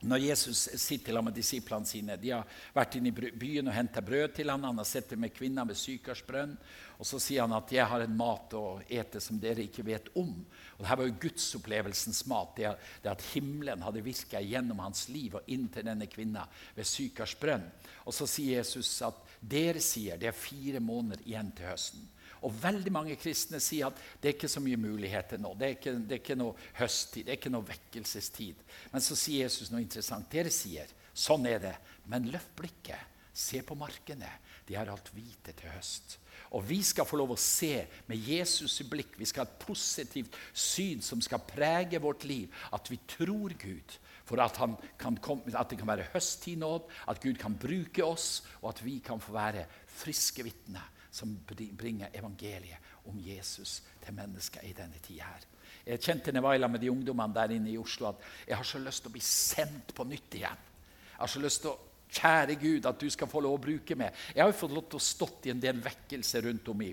når 0.00 0.22
Jesus 0.24 0.68
sitter 0.80 1.12
sammen 1.12 1.28
med 1.28 1.36
disiplene 1.36 1.88
sine 1.88 2.16
De 2.16 2.30
har 2.32 2.48
vært 2.72 2.96
inne 2.96 3.10
i 3.10 3.32
byen 3.36 3.68
og 3.68 3.74
henta 3.76 4.00
brød 4.04 4.32
til 4.38 4.48
ham. 4.48 4.64
Han 4.64 4.80
har 4.80 4.88
sett 4.88 5.12
med 5.18 5.34
kvinner 5.36 5.68
ved 5.68 5.76
Sykarsbrønn. 5.76 6.54
Og 7.00 7.08
så 7.08 7.20
sier 7.20 7.44
han 7.44 7.52
at 7.56 7.72
'jeg 7.72 7.86
har 7.86 8.00
en 8.00 8.16
mat 8.16 8.52
å 8.54 8.80
ete 8.88 9.20
som 9.20 9.38
dere 9.38 9.62
ikke 9.62 9.84
vet 9.84 10.08
om'. 10.14 10.44
Og 10.78 10.84
Dette 10.84 10.96
var 10.96 11.06
jo 11.06 11.20
gudsopplevelsens 11.20 12.26
mat. 12.26 12.56
Det, 12.56 12.76
det 13.02 13.10
at 13.10 13.22
himmelen 13.34 13.82
hadde 13.82 14.04
virka 14.04 14.40
gjennom 14.40 14.78
hans 14.78 15.08
liv 15.08 15.34
og 15.34 15.42
inn 15.46 15.68
til 15.68 15.84
denne 15.84 16.06
kvinna 16.06 16.46
ved 16.74 16.84
Sykarsbrønn. 16.84 17.70
Og 18.06 18.14
så 18.14 18.26
sier 18.26 18.56
Jesus 18.56 19.02
at 19.02 19.14
dere 19.40 19.80
sier 19.80 20.16
det 20.16 20.28
er 20.28 20.32
fire 20.32 20.80
måneder 20.80 21.20
igjen 21.26 21.52
til 21.52 21.66
høsten. 21.66 22.08
Og 22.46 22.54
veldig 22.62 22.92
mange 22.94 23.16
kristne 23.20 23.60
sier 23.60 23.90
at 23.90 23.98
det 24.20 24.30
er 24.30 24.36
ikke 24.38 24.48
så 24.48 24.62
mye 24.64 24.78
muligheter 24.80 25.40
nå. 25.40 25.52
Det 25.58 25.66
er 25.66 25.76
ikke, 25.76 25.94
det 25.98 26.16
er 26.16 26.22
ikke 26.22 26.38
noe 26.40 26.68
høsttid, 26.78 27.26
det 27.26 27.34
er 27.34 27.40
ikke 27.40 27.52
noe 27.52 27.68
vekkelsestid. 27.68 28.62
Men 28.94 29.04
så 29.04 29.16
sier 29.18 29.44
Jesus 29.44 29.72
noe 29.72 29.82
interessant. 29.84 30.30
Dere 30.32 30.52
sier 30.54 30.88
sånn 31.12 31.44
er 31.50 31.60
det. 31.66 31.76
Men 32.08 32.30
løft 32.32 32.54
blikket. 32.56 33.08
Se 33.36 33.60
på 33.64 33.76
markene. 33.78 34.28
De 34.66 34.76
har 34.76 34.88
alt 34.90 35.12
hvite 35.14 35.52
til 35.56 35.70
høst. 35.74 36.16
Og 36.56 36.64
vi 36.66 36.80
skal 36.82 37.06
få 37.06 37.18
lov 37.20 37.34
å 37.34 37.40
se 37.40 37.84
med 38.08 38.24
Jesus 38.26 38.80
i 38.82 38.86
blikk. 38.88 39.14
Vi 39.20 39.28
skal 39.28 39.44
ha 39.44 39.50
et 39.50 39.60
positivt 39.62 40.36
syn 40.56 41.04
som 41.04 41.20
skal 41.22 41.44
prege 41.46 42.00
vårt 42.02 42.24
liv. 42.26 42.48
At 42.74 42.88
vi 42.90 42.98
tror 43.10 43.54
Gud. 43.60 43.98
For 44.26 44.40
at, 44.42 44.56
komme, 44.98 45.52
at 45.52 45.72
det 45.72 45.78
kan 45.80 45.90
være 45.90 46.08
høsttid 46.12 46.60
nå, 46.62 46.72
at 47.10 47.20
Gud 47.22 47.38
kan 47.40 47.56
bruke 47.58 48.04
oss, 48.06 48.44
og 48.62 48.70
at 48.72 48.82
vi 48.86 49.00
kan 49.02 49.22
få 49.22 49.34
være 49.34 49.66
friske 50.00 50.44
vitner 50.46 50.86
som 51.10 51.34
bringer 51.46 52.14
evangeliet 52.14 53.06
om 53.10 53.18
Jesus 53.18 53.80
til 54.04 54.14
mennesker 54.14 54.64
i 54.66 54.74
denne 54.76 55.00
tida 55.02 55.28
her. 55.28 55.46
Jeg 55.86 56.02
kjente 56.04 56.32
når 56.32 56.52
jeg 56.52 56.62
var 56.62 56.72
med 56.72 56.82
de 56.82 56.90
ungdommene 56.92 57.34
der 57.34 57.54
inne 57.56 57.72
i 57.72 57.78
Oslo, 57.78 58.10
at 58.10 58.48
jeg 58.48 58.56
har 58.56 58.66
så 58.66 58.80
lyst 58.82 59.02
til 59.04 59.10
å 59.10 59.16
bli 59.16 59.22
sendt 59.24 59.94
på 59.96 60.04
nytt 60.06 60.36
igjen. 60.38 60.66
Jeg 61.10 61.22
har 61.22 61.32
så 61.32 61.42
lyst 61.42 61.64
til 61.64 61.72
å 61.72 61.78
Kjære 62.10 62.56
Gud, 62.58 62.86
at 62.86 62.98
du 62.98 63.06
skal 63.10 63.28
få 63.30 63.40
lov 63.44 63.54
å 63.54 63.62
bruke 63.62 63.94
meg. 63.98 64.16
Jeg 64.34 64.42
har 64.42 64.50
jo 64.50 64.58
fått 64.58 64.72
lov 64.74 64.88
til 64.90 64.98
å 64.98 65.04
stått 65.04 65.46
i 65.46 65.52
en 65.52 65.60
del 65.62 65.78
vekkelse 65.82 66.40
rundt 66.42 66.70
om 66.72 66.80
i, 66.82 66.88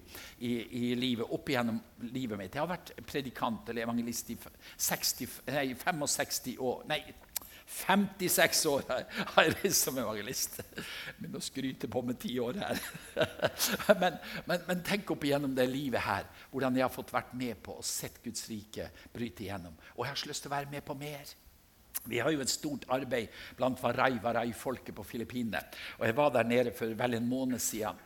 i, 0.46 0.52
i 0.78 0.92
livet, 1.00 1.32
opp 1.34 1.50
igjennom 1.50 1.80
livet 2.14 2.38
mitt. 2.38 2.54
Jeg 2.54 2.62
har 2.62 2.70
vært 2.70 2.92
predikant 3.08 3.72
eller 3.72 3.88
evangelist 3.88 4.30
i 4.34 4.38
60, 4.38 5.40
nei, 5.50 5.72
65 5.74 6.54
år 6.62 6.86
Nei, 6.92 7.00
56 7.68 8.66
år 8.72 8.84
har 8.88 9.44
jeg 9.44 9.56
reist 9.60 9.84
som 9.84 9.98
evangelist. 10.00 10.62
Men 11.20 11.36
å 11.36 11.42
skryte 11.44 11.90
på 11.92 12.02
med 12.08 12.20
ti 12.22 12.32
år 12.40 12.62
her. 12.64 12.80
Men, 14.02 14.18
men, 14.46 14.62
men, 14.68 14.82
tenk 14.86 15.10
opp 15.12 15.24
igjennom 15.26 15.54
det 15.56 15.66
livet 15.70 16.04
her, 16.04 16.28
hvordan 16.52 16.76
jeg 16.78 16.86
har 16.86 16.94
fått 16.94 17.12
vært 17.14 17.32
med 17.38 17.58
på 17.64 17.78
og 17.80 17.86
sett 17.86 18.20
Guds 18.24 18.46
rike 18.52 18.88
bryte 19.14 19.44
igjennom. 19.44 19.76
Og 19.96 20.04
jeg 20.06 20.12
har 20.12 20.20
så 20.22 20.30
lyst 20.30 20.46
til 20.46 20.52
å 20.52 20.56
være 20.56 20.72
med 20.72 20.86
på 20.86 20.96
mer. 21.00 21.32
Vi 22.08 22.20
har 22.24 22.32
jo 22.32 22.44
et 22.44 22.52
stort 22.52 22.86
arbeid 22.94 23.34
blant 23.58 23.82
Warai-Warai-folket 23.84 24.96
på 24.96 25.06
Filippinene. 25.08 25.64
Og 25.98 26.06
jeg 26.08 26.18
var 26.18 26.32
der 26.36 26.48
nede 26.48 26.76
for 26.78 26.94
vel 27.00 27.18
en 27.18 27.30
måned 27.30 27.64
siden. 27.64 28.00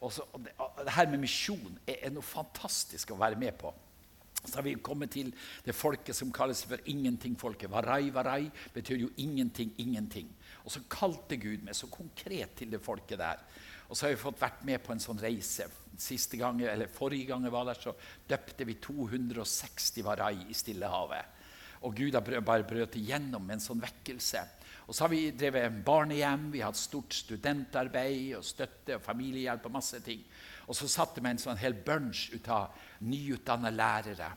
Og, 0.00 0.12
så, 0.12 0.26
og 0.32 0.42
det, 0.44 0.54
og 0.58 0.82
det 0.84 0.96
her 0.96 1.10
med 1.12 1.22
misjon 1.22 1.78
er, 1.86 2.00
er 2.08 2.14
noe 2.14 2.26
fantastisk 2.26 3.14
å 3.14 3.20
være 3.20 3.38
med 3.40 3.54
på. 3.60 3.70
Så 4.44 4.58
har 4.58 4.66
vi 4.66 4.74
kommet 4.84 5.12
til 5.14 5.30
det 5.64 5.74
folket 5.76 6.16
som 6.16 6.32
kalles 6.34 6.64
for 6.68 6.80
ingenting-folket. 6.90 7.70
Varai, 7.72 8.10
varai 8.12 8.50
betyr 8.74 9.06
jo 9.06 9.12
ingenting, 9.22 9.72
ingenting. 9.78 10.28
Og 10.64 10.72
så 10.72 10.84
kalte 10.90 11.38
Gud 11.40 11.64
meg 11.64 11.76
så 11.76 11.88
konkret 11.92 12.56
til 12.58 12.74
det 12.74 12.82
folket 12.84 13.20
der. 13.20 13.40
Og 13.88 13.96
så 13.96 14.06
har 14.06 14.14
vi 14.14 14.20
fått 14.20 14.40
vært 14.40 14.64
med 14.66 14.82
på 14.84 14.94
en 14.94 15.02
sånn 15.02 15.20
reise. 15.20 15.68
Siste 16.00 16.38
gang, 16.40 16.60
eller 16.60 16.90
Forrige 16.90 17.28
gang 17.30 17.44
jeg 17.46 17.54
var 17.54 17.68
der, 17.68 17.80
så 17.80 17.94
døpte 18.28 18.66
vi 18.66 18.78
260 18.82 20.04
varai 20.06 20.36
i 20.48 20.56
Stillehavet. 20.56 21.40
Og 21.84 21.96
Gud 21.96 22.16
har 22.16 22.24
bare 22.40 22.64
brøt 22.64 22.96
igjennom 22.96 23.44
med 23.44 23.58
en 23.58 23.64
sånn 23.64 23.82
vekkelse. 23.82 24.40
Og 24.86 24.94
så 24.94 25.04
har 25.04 25.12
vi 25.14 25.30
drevet 25.32 25.78
barnehjem, 25.84 26.50
vi 26.52 26.60
har 26.60 26.72
hatt 26.72 26.80
stort 26.80 27.14
studentarbeid 27.16 28.34
og 28.36 28.44
støtte 28.44 28.98
og 28.98 29.04
familiehjelp 29.04 29.68
og 29.70 29.76
masse 29.78 30.00
ting. 30.04 30.20
Og 30.68 30.76
så 30.76 30.88
satte 30.88 31.22
vi 31.24 31.30
en 31.30 31.40
sånn 31.40 31.60
hel 31.60 31.76
bunch 31.86 32.26
ut 32.34 32.48
av 32.52 32.76
nyutdanna 33.04 33.72
lærere. 33.72 34.28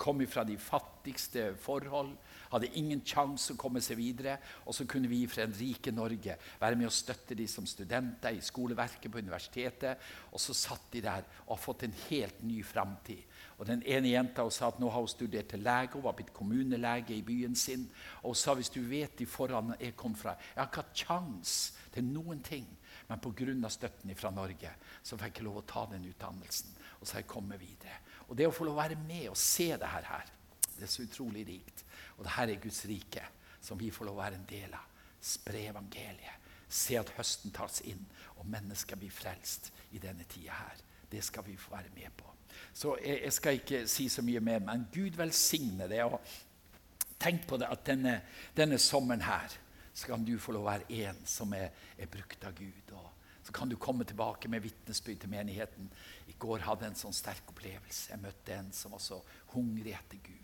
Kom 0.00 0.20
fra 0.26 0.44
de 0.44 0.56
fattigste 0.58 1.52
forhold, 1.60 2.12
hadde 2.52 2.70
ingen 2.78 3.00
sjanse 3.06 3.54
å 3.54 3.58
komme 3.60 3.80
seg 3.84 3.98
videre. 4.00 4.36
Og 4.66 4.76
så 4.76 4.86
kunne 4.88 5.10
vi 5.10 5.22
fra 5.30 5.46
en 5.46 5.56
rike 5.56 5.92
Norge 5.94 6.36
være 6.60 6.78
med 6.78 6.88
å 6.88 6.94
støtte 6.94 7.36
de 7.38 7.46
som 7.48 7.66
studenter 7.68 8.36
i 8.36 8.44
skoleverket 8.44 9.10
på 9.12 9.22
universitetet. 9.22 10.02
Og 10.32 10.42
så 10.42 10.56
satt 10.56 10.90
de 10.92 11.04
der 11.04 11.24
og 11.46 11.54
har 11.56 11.62
fått 11.62 11.86
en 11.86 11.96
helt 12.08 12.42
ny 12.46 12.60
framtid. 12.66 13.24
Og 13.58 13.66
Den 13.68 13.82
ene 13.86 14.10
jenta 14.10 14.44
sa 14.50 14.72
at 14.72 14.80
nå 14.82 14.88
har 14.90 15.04
hun 15.04 15.10
studert 15.10 15.52
til 15.52 15.62
lege, 15.62 15.94
hun 15.94 16.06
var 16.06 16.16
blitt 16.18 16.32
kommunelege 16.34 17.14
i 17.14 17.22
byen 17.22 17.54
sin. 17.54 17.84
Og 18.22 18.32
hun 18.32 18.40
sa 18.40 18.56
hvis 18.58 18.72
du 18.74 18.80
vet 18.82 19.14
de 19.18 19.26
foran 19.26 19.74
jeg 19.78 19.96
kom 19.96 20.16
fra 20.18 20.34
Jeg 20.40 20.58
har 20.58 20.70
ikke 20.70 20.82
hatt 20.82 21.04
kjangs 21.06 21.56
til 21.94 22.08
noen 22.08 22.42
ting. 22.42 22.66
Men 23.08 23.20
pga. 23.20 23.68
støtten 23.68 24.14
fra 24.16 24.30
Norge 24.30 24.70
så 25.02 25.18
fikk 25.20 25.38
jeg 25.38 25.44
lov 25.44 25.60
å 25.60 25.66
ta 25.68 25.86
den 25.90 26.06
utdannelsen. 26.08 26.70
Og 27.00 27.06
så 27.06 27.16
har 27.16 27.22
jeg 27.22 27.32
kommet 27.32 27.60
videre. 27.60 27.98
Og 28.32 28.36
det 28.38 28.46
å 28.48 28.52
få 28.54 28.64
lov 28.64 28.78
å 28.78 28.80
være 28.80 28.96
med 28.96 29.26
og 29.28 29.36
se 29.36 29.68
det 29.76 29.88
her, 29.92 30.30
det 30.78 30.86
er 30.86 30.90
så 30.90 31.04
utrolig 31.04 31.44
rikt. 31.44 31.82
Og 32.16 32.24
det 32.24 32.32
her 32.32 32.48
er 32.48 32.62
Guds 32.62 32.80
rike, 32.88 33.26
som 33.60 33.76
vi 33.76 33.90
får 33.92 34.08
lov 34.08 34.16
å 34.16 34.22
være 34.22 34.38
en 34.40 34.46
del 34.48 34.72
av. 34.72 34.86
Spre 35.20 35.66
evangeliet. 35.68 36.48
Se 36.72 36.96
at 36.96 37.12
høsten 37.18 37.52
tas 37.52 37.82
inn, 37.84 38.00
og 38.40 38.48
mennesker 38.48 38.96
blir 38.96 39.12
frelst 39.12 39.68
i 39.92 40.00
denne 40.00 40.24
tida 40.32 40.56
her. 40.56 40.80
Det 41.12 41.20
skal 41.20 41.44
vi 41.44 41.58
få 41.60 41.74
være 41.74 41.92
med 41.92 42.08
på. 42.16 42.30
Så 42.72 42.96
jeg, 43.04 43.20
jeg 43.26 43.36
skal 43.36 43.60
ikke 43.60 43.82
si 43.92 44.08
så 44.08 44.24
mye 44.24 44.40
mer, 44.40 44.64
men 44.64 44.88
Gud 44.94 45.20
velsigne 45.20 45.90
det. 45.92 46.00
og 46.08 46.16
Tenk 47.20 47.44
på 47.46 47.60
det 47.60 47.68
at 47.68 47.84
denne, 47.86 48.16
denne 48.56 48.80
sommeren 48.80 49.28
her 49.28 49.60
skal 49.92 50.24
du 50.24 50.38
få 50.40 50.56
lov 50.56 50.64
å 50.64 50.70
være 50.72 51.02
en 51.04 51.20
som 51.28 51.52
er, 51.52 51.68
er 52.00 52.08
brukt 52.08 52.48
av 52.48 52.56
Gud, 52.56 52.96
og 52.96 53.11
så 53.42 53.52
kan 53.52 53.68
du 53.68 53.76
komme 53.76 54.04
tilbake 54.06 54.48
med 54.48 54.62
vitnesbyrd 54.62 55.24
til 55.24 55.32
menigheten. 55.32 55.90
I 56.30 56.36
går 56.38 56.62
hadde 56.66 56.86
jeg 56.86 56.94
en 56.94 57.02
sånn 57.02 57.16
sterk 57.16 57.50
opplevelse. 57.50 58.12
Jeg 58.12 58.22
møtte 58.22 58.54
en 58.54 58.70
som 58.76 58.94
var 58.94 59.02
så 59.02 59.18
hungrig 59.54 59.96
etter 59.98 60.22
Gud. 60.22 60.42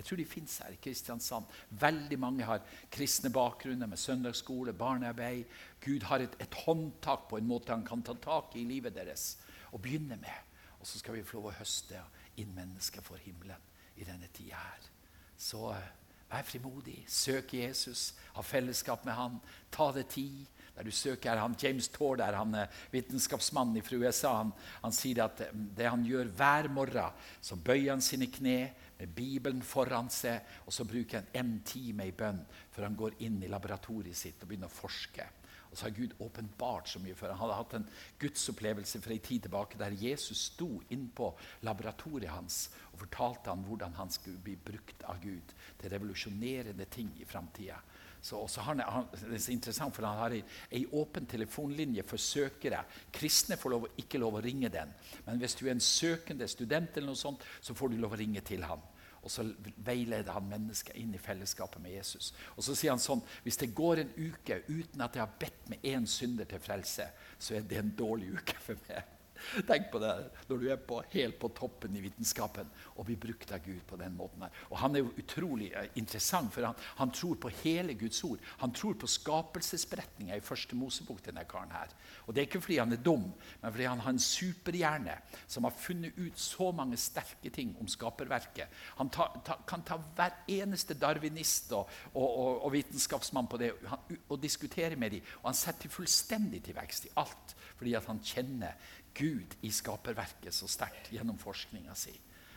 Jeg 0.00 0.06
tror 0.08 0.16
de 0.16 0.24
fins 0.24 0.52
her 0.62 0.72
i 0.72 0.78
Kristiansand. 0.80 1.48
Veldig 1.76 2.16
mange 2.18 2.44
har 2.48 2.62
kristne 2.92 3.28
bakgrunner 3.30 3.86
med 3.86 4.00
søndagsskole, 4.00 4.72
barnearbeid. 4.72 5.44
Gud 5.84 6.06
har 6.08 6.24
et, 6.24 6.36
et, 6.40 6.54
håndtak 6.64 7.26
på 7.28 7.36
en 7.36 7.48
måte 7.48 7.74
han 7.74 7.84
kan 7.84 8.00
ta 8.02 8.14
tak 8.16 8.56
i 8.56 8.64
livet 8.64 8.96
deres 8.96 9.34
og 9.74 9.82
begynne 9.84 10.16
med. 10.16 10.56
Og 10.80 10.88
så 10.88 11.02
skal 11.02 11.18
vi 11.18 11.24
få 11.26 11.36
lov 11.36 11.50
å 11.50 11.58
høste 11.58 12.00
inn 12.40 12.54
mennesker 12.56 13.04
for 13.04 13.20
himmelen 13.20 13.60
i 14.00 14.06
denne 14.08 14.30
tida 14.32 14.56
her. 14.56 14.88
Så 15.36 15.66
eh, 15.74 15.92
vær 16.30 16.48
frimodig. 16.48 17.02
Søk 17.04 17.52
Jesus. 17.58 18.14
Ha 18.38 18.46
fellesskap 18.46 19.04
med 19.04 19.18
han. 19.20 19.36
Ta 19.68 19.90
det 19.92 20.06
tid 20.16 20.46
der 20.80 20.88
du 20.88 20.96
søker 20.96 21.36
han, 21.36 21.56
James 21.60 21.90
Torder, 21.92 22.32
han 22.32 22.54
er 22.56 22.70
vitenskapsmannen 22.92 23.84
fra 23.84 23.98
USA, 24.00 24.30
han, 24.38 24.52
han, 24.80 24.94
sier 24.96 25.26
at 25.26 25.42
det 25.52 25.84
han 25.84 26.06
gjør 26.08 26.30
hver 26.38 26.70
morgen, 26.72 27.18
så 27.44 27.58
bøyer 27.60 27.92
han 27.92 28.04
sine 28.04 28.30
kne 28.32 28.70
med 28.96 29.12
Bibelen 29.16 29.60
foran 29.64 30.08
seg, 30.12 30.40
og 30.64 30.72
så 30.72 30.88
bruker 30.88 31.20
han 31.20 31.28
en 31.36 31.52
time 31.68 32.08
i 32.08 32.16
bønn 32.16 32.40
før 32.72 32.88
han 32.88 32.96
går 32.96 33.20
inn 33.26 33.42
i 33.44 33.52
laboratoriet 33.52 34.16
sitt 34.16 34.40
og 34.40 34.48
begynner 34.48 34.72
å 34.72 34.78
forske. 34.80 35.28
Og 35.70 35.78
så 35.78 35.86
har 35.86 35.94
Gud 35.94 36.16
åpenbart 36.18 36.88
så 36.90 36.98
mye 37.02 37.14
for 37.14 37.30
Han 37.30 37.38
hadde 37.44 37.58
hatt 37.60 37.76
en 37.78 37.88
gudsopplevelse 38.18 39.00
for 39.00 39.14
en 39.14 39.22
tid 39.26 39.46
tilbake 39.46 39.78
der 39.78 39.96
Jesus 39.98 40.48
sto 40.50 40.80
innpå 40.90 41.30
laboratoriet 41.66 42.34
hans 42.34 42.64
og 42.90 43.04
fortalte 43.04 43.52
ham 43.52 43.62
hvordan 43.68 43.94
han 43.98 44.10
skulle 44.10 44.42
bli 44.42 44.56
brukt 44.56 45.04
av 45.08 45.22
Gud 45.22 45.54
til 45.80 45.94
revolusjonerende 45.94 46.88
ting 46.90 47.12
i 47.22 47.28
framtida. 47.28 47.78
Så, 48.20 48.42
så 48.52 48.60
han, 48.60 48.82
det 48.82 49.32
er 49.32 49.40
så 49.40 49.52
interessant, 49.54 49.94
for 49.96 50.04
Han 50.04 50.18
har 50.20 50.34
ei 50.36 50.82
åpen 50.92 51.26
telefonlinje 51.26 52.04
for 52.04 52.20
søkere. 52.20 52.82
Kristne 53.12 53.56
får 53.56 53.72
lov, 53.72 53.86
ikke 54.02 54.20
lov 54.20 54.36
å 54.36 54.42
ringe 54.44 54.68
den. 54.72 54.92
Men 55.24 55.40
hvis 55.40 55.56
du 55.56 55.66
er 55.66 55.72
en 55.72 55.84
søkende 55.84 56.48
student, 56.48 56.92
eller 56.96 57.14
noe 57.14 57.20
sånt, 57.20 57.46
så 57.64 57.76
får 57.76 57.92
du 57.92 58.00
lov 58.02 58.16
å 58.16 58.20
ringe 58.20 58.42
til 58.44 58.66
han. 58.68 58.82
Og 59.22 59.30
så 59.30 59.44
veileder 59.84 60.32
han 60.32 60.48
mennesker 60.48 60.96
inn 60.96 61.12
i 61.14 61.20
fellesskapet 61.20 61.82
med 61.82 61.92
Jesus. 61.98 62.30
Og 62.56 62.64
så 62.64 62.74
sier 62.74 62.94
han 62.94 63.02
sånn 63.02 63.20
Hvis 63.44 63.60
det 63.60 63.74
går 63.76 64.00
en 64.02 64.12
uke 64.16 64.62
uten 64.68 65.04
at 65.04 65.16
jeg 65.16 65.24
har 65.26 65.38
bedt 65.40 65.72
med 65.72 65.84
én 65.84 66.06
synder 66.08 66.48
til 66.48 66.62
frelse, 66.64 67.10
så 67.38 67.58
er 67.58 67.66
det 67.68 67.80
en 67.80 67.96
dårlig 67.98 68.32
uke 68.38 68.56
for 68.64 68.80
meg. 68.88 69.19
Tenk 69.68 69.90
på 69.92 70.00
det 70.02 70.12
når 70.48 70.60
du 70.60 70.66
er 70.70 70.80
på, 70.84 71.00
helt 71.14 71.38
på 71.40 71.50
toppen 71.56 71.96
i 71.96 72.02
vitenskapen 72.04 72.68
og 72.96 73.06
blir 73.08 73.20
brukt 73.20 73.52
av 73.54 73.62
Gud 73.64 73.80
på 73.86 73.98
den 74.00 74.16
måten. 74.16 74.42
her. 74.42 74.64
Og 74.70 74.78
Han 74.78 74.96
er 74.96 75.04
jo 75.04 75.14
utrolig 75.18 75.70
eh, 75.72 75.90
interessant, 76.00 76.52
for 76.54 76.66
han, 76.66 76.78
han 76.98 77.12
tror 77.14 77.36
på 77.40 77.52
hele 77.62 77.94
Guds 77.94 78.22
ord. 78.24 78.38
Han 78.60 78.72
tror 78.72 78.98
på 79.00 79.10
skapelsesberetninga 79.10 80.36
i 80.36 80.44
første 80.44 80.76
Mosebok. 80.76 81.22
denne 81.24 81.44
karen 81.44 81.72
her. 81.74 81.92
Og 82.26 82.34
Det 82.34 82.42
er 82.42 82.48
ikke 82.48 82.60
fordi 82.60 82.78
han 82.78 82.92
er 82.92 83.02
dum, 83.04 83.26
men 83.62 83.72
fordi 83.72 83.84
han 83.84 84.00
har 84.00 84.10
en 84.10 84.22
superhjerne 84.22 85.16
som 85.46 85.64
har 85.64 85.76
funnet 85.76 86.16
ut 86.18 86.38
så 86.38 86.70
mange 86.72 86.96
sterke 86.96 87.50
ting 87.50 87.76
om 87.80 87.88
skaperverket. 87.88 88.68
Han 88.98 89.10
ta, 89.10 89.28
ta, 89.44 89.58
kan 89.66 89.82
ta 89.82 89.98
hver 90.16 90.42
eneste 90.48 90.94
darwinist 90.94 91.72
og, 91.72 91.88
og, 92.14 92.28
og, 92.28 92.64
og 92.64 92.72
vitenskapsmann 92.72 93.48
på 93.50 93.60
det 93.60 93.72
han, 93.86 94.18
og 94.28 94.42
diskutere 94.42 94.96
med 94.96 95.16
dem. 95.16 95.32
Og 95.42 95.50
han 95.50 95.58
setter 95.58 95.92
fullstendig 95.92 96.62
til 96.64 96.76
vekst 96.76 97.10
i 97.10 97.14
alt 97.20 97.56
fordi 97.80 97.94
han 97.96 98.18
kjenner 98.20 98.76
Gud 99.14 99.56
i 99.66 99.70
skaperverket 99.74 100.54
så 100.54 100.68
sterkt 100.70 101.10
gjennom 101.12 101.38
forskninga 101.38 101.94
si. 101.98 102.14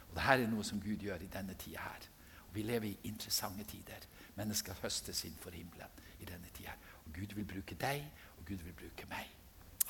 Og 0.10 0.16
Dette 0.16 0.36
er 0.36 0.50
noe 0.52 0.66
som 0.68 0.82
Gud 0.82 1.02
gjør 1.02 1.24
i 1.26 1.32
denne 1.32 1.56
tida 1.60 1.86
her. 1.88 2.10
Og 2.48 2.56
Vi 2.56 2.64
lever 2.64 2.88
i 2.92 2.98
interessante 3.10 3.66
tider. 3.70 4.06
Mennesker 4.38 4.78
høstes 4.82 5.24
inn 5.26 5.38
for 5.42 5.56
himmelen 5.56 6.02
i 6.20 6.28
denne 6.30 6.52
tida. 6.54 6.76
Og 7.06 7.14
Gud 7.14 7.34
vil 7.36 7.46
bruke 7.46 7.78
deg, 7.80 8.06
og 8.38 8.46
Gud 8.46 8.62
vil 8.66 8.78
bruke 8.78 9.08
meg. 9.10 9.32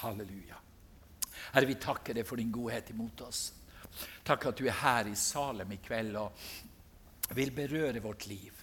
Halleluja. 0.03 0.59
Herre, 1.53 1.67
vi 1.67 1.75
takker 1.81 2.15
deg 2.17 2.27
for 2.27 2.39
din 2.39 2.51
godhet 2.53 2.89
imot 2.93 3.25
oss. 3.27 3.45
Takk 4.25 4.49
at 4.49 4.59
du 4.59 4.67
er 4.67 4.79
her 4.79 5.09
i 5.11 5.15
Salem 5.19 5.75
i 5.75 5.81
kveld 5.83 6.15
og 6.17 7.35
vil 7.35 7.51
berøre 7.55 8.01
vårt 8.03 8.27
liv. 8.27 8.62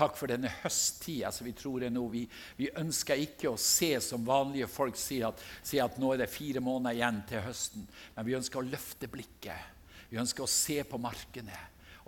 Takk 0.00 0.16
for 0.16 0.32
denne 0.32 0.48
høsttida 0.62 1.28
som 1.34 1.44
vi 1.44 1.52
tror 1.56 1.84
er 1.84 1.92
nå. 1.92 2.06
Vi, 2.08 2.22
vi, 2.56 2.70
ønsker 2.80 3.20
ikke 3.20 3.50
å 3.50 3.58
se 3.60 3.92
som 4.00 4.24
vanlige 4.24 4.70
folk 4.70 4.96
sier 4.96 5.28
at, 5.28 5.42
sier 5.60 5.84
at 5.84 5.98
nå 6.00 6.14
er 6.14 6.22
det 6.22 6.30
fire 6.32 6.62
måneder 6.64 6.96
igjen 6.96 7.20
til 7.28 7.44
høsten. 7.44 7.84
Men 8.16 8.28
vi 8.28 8.38
ønsker 8.38 8.62
å 8.62 8.68
løfte 8.70 9.10
blikket. 9.12 9.76
Vi 10.08 10.20
ønsker 10.22 10.46
å 10.46 10.50
se 10.50 10.78
på 10.88 11.00
markene. 11.02 11.58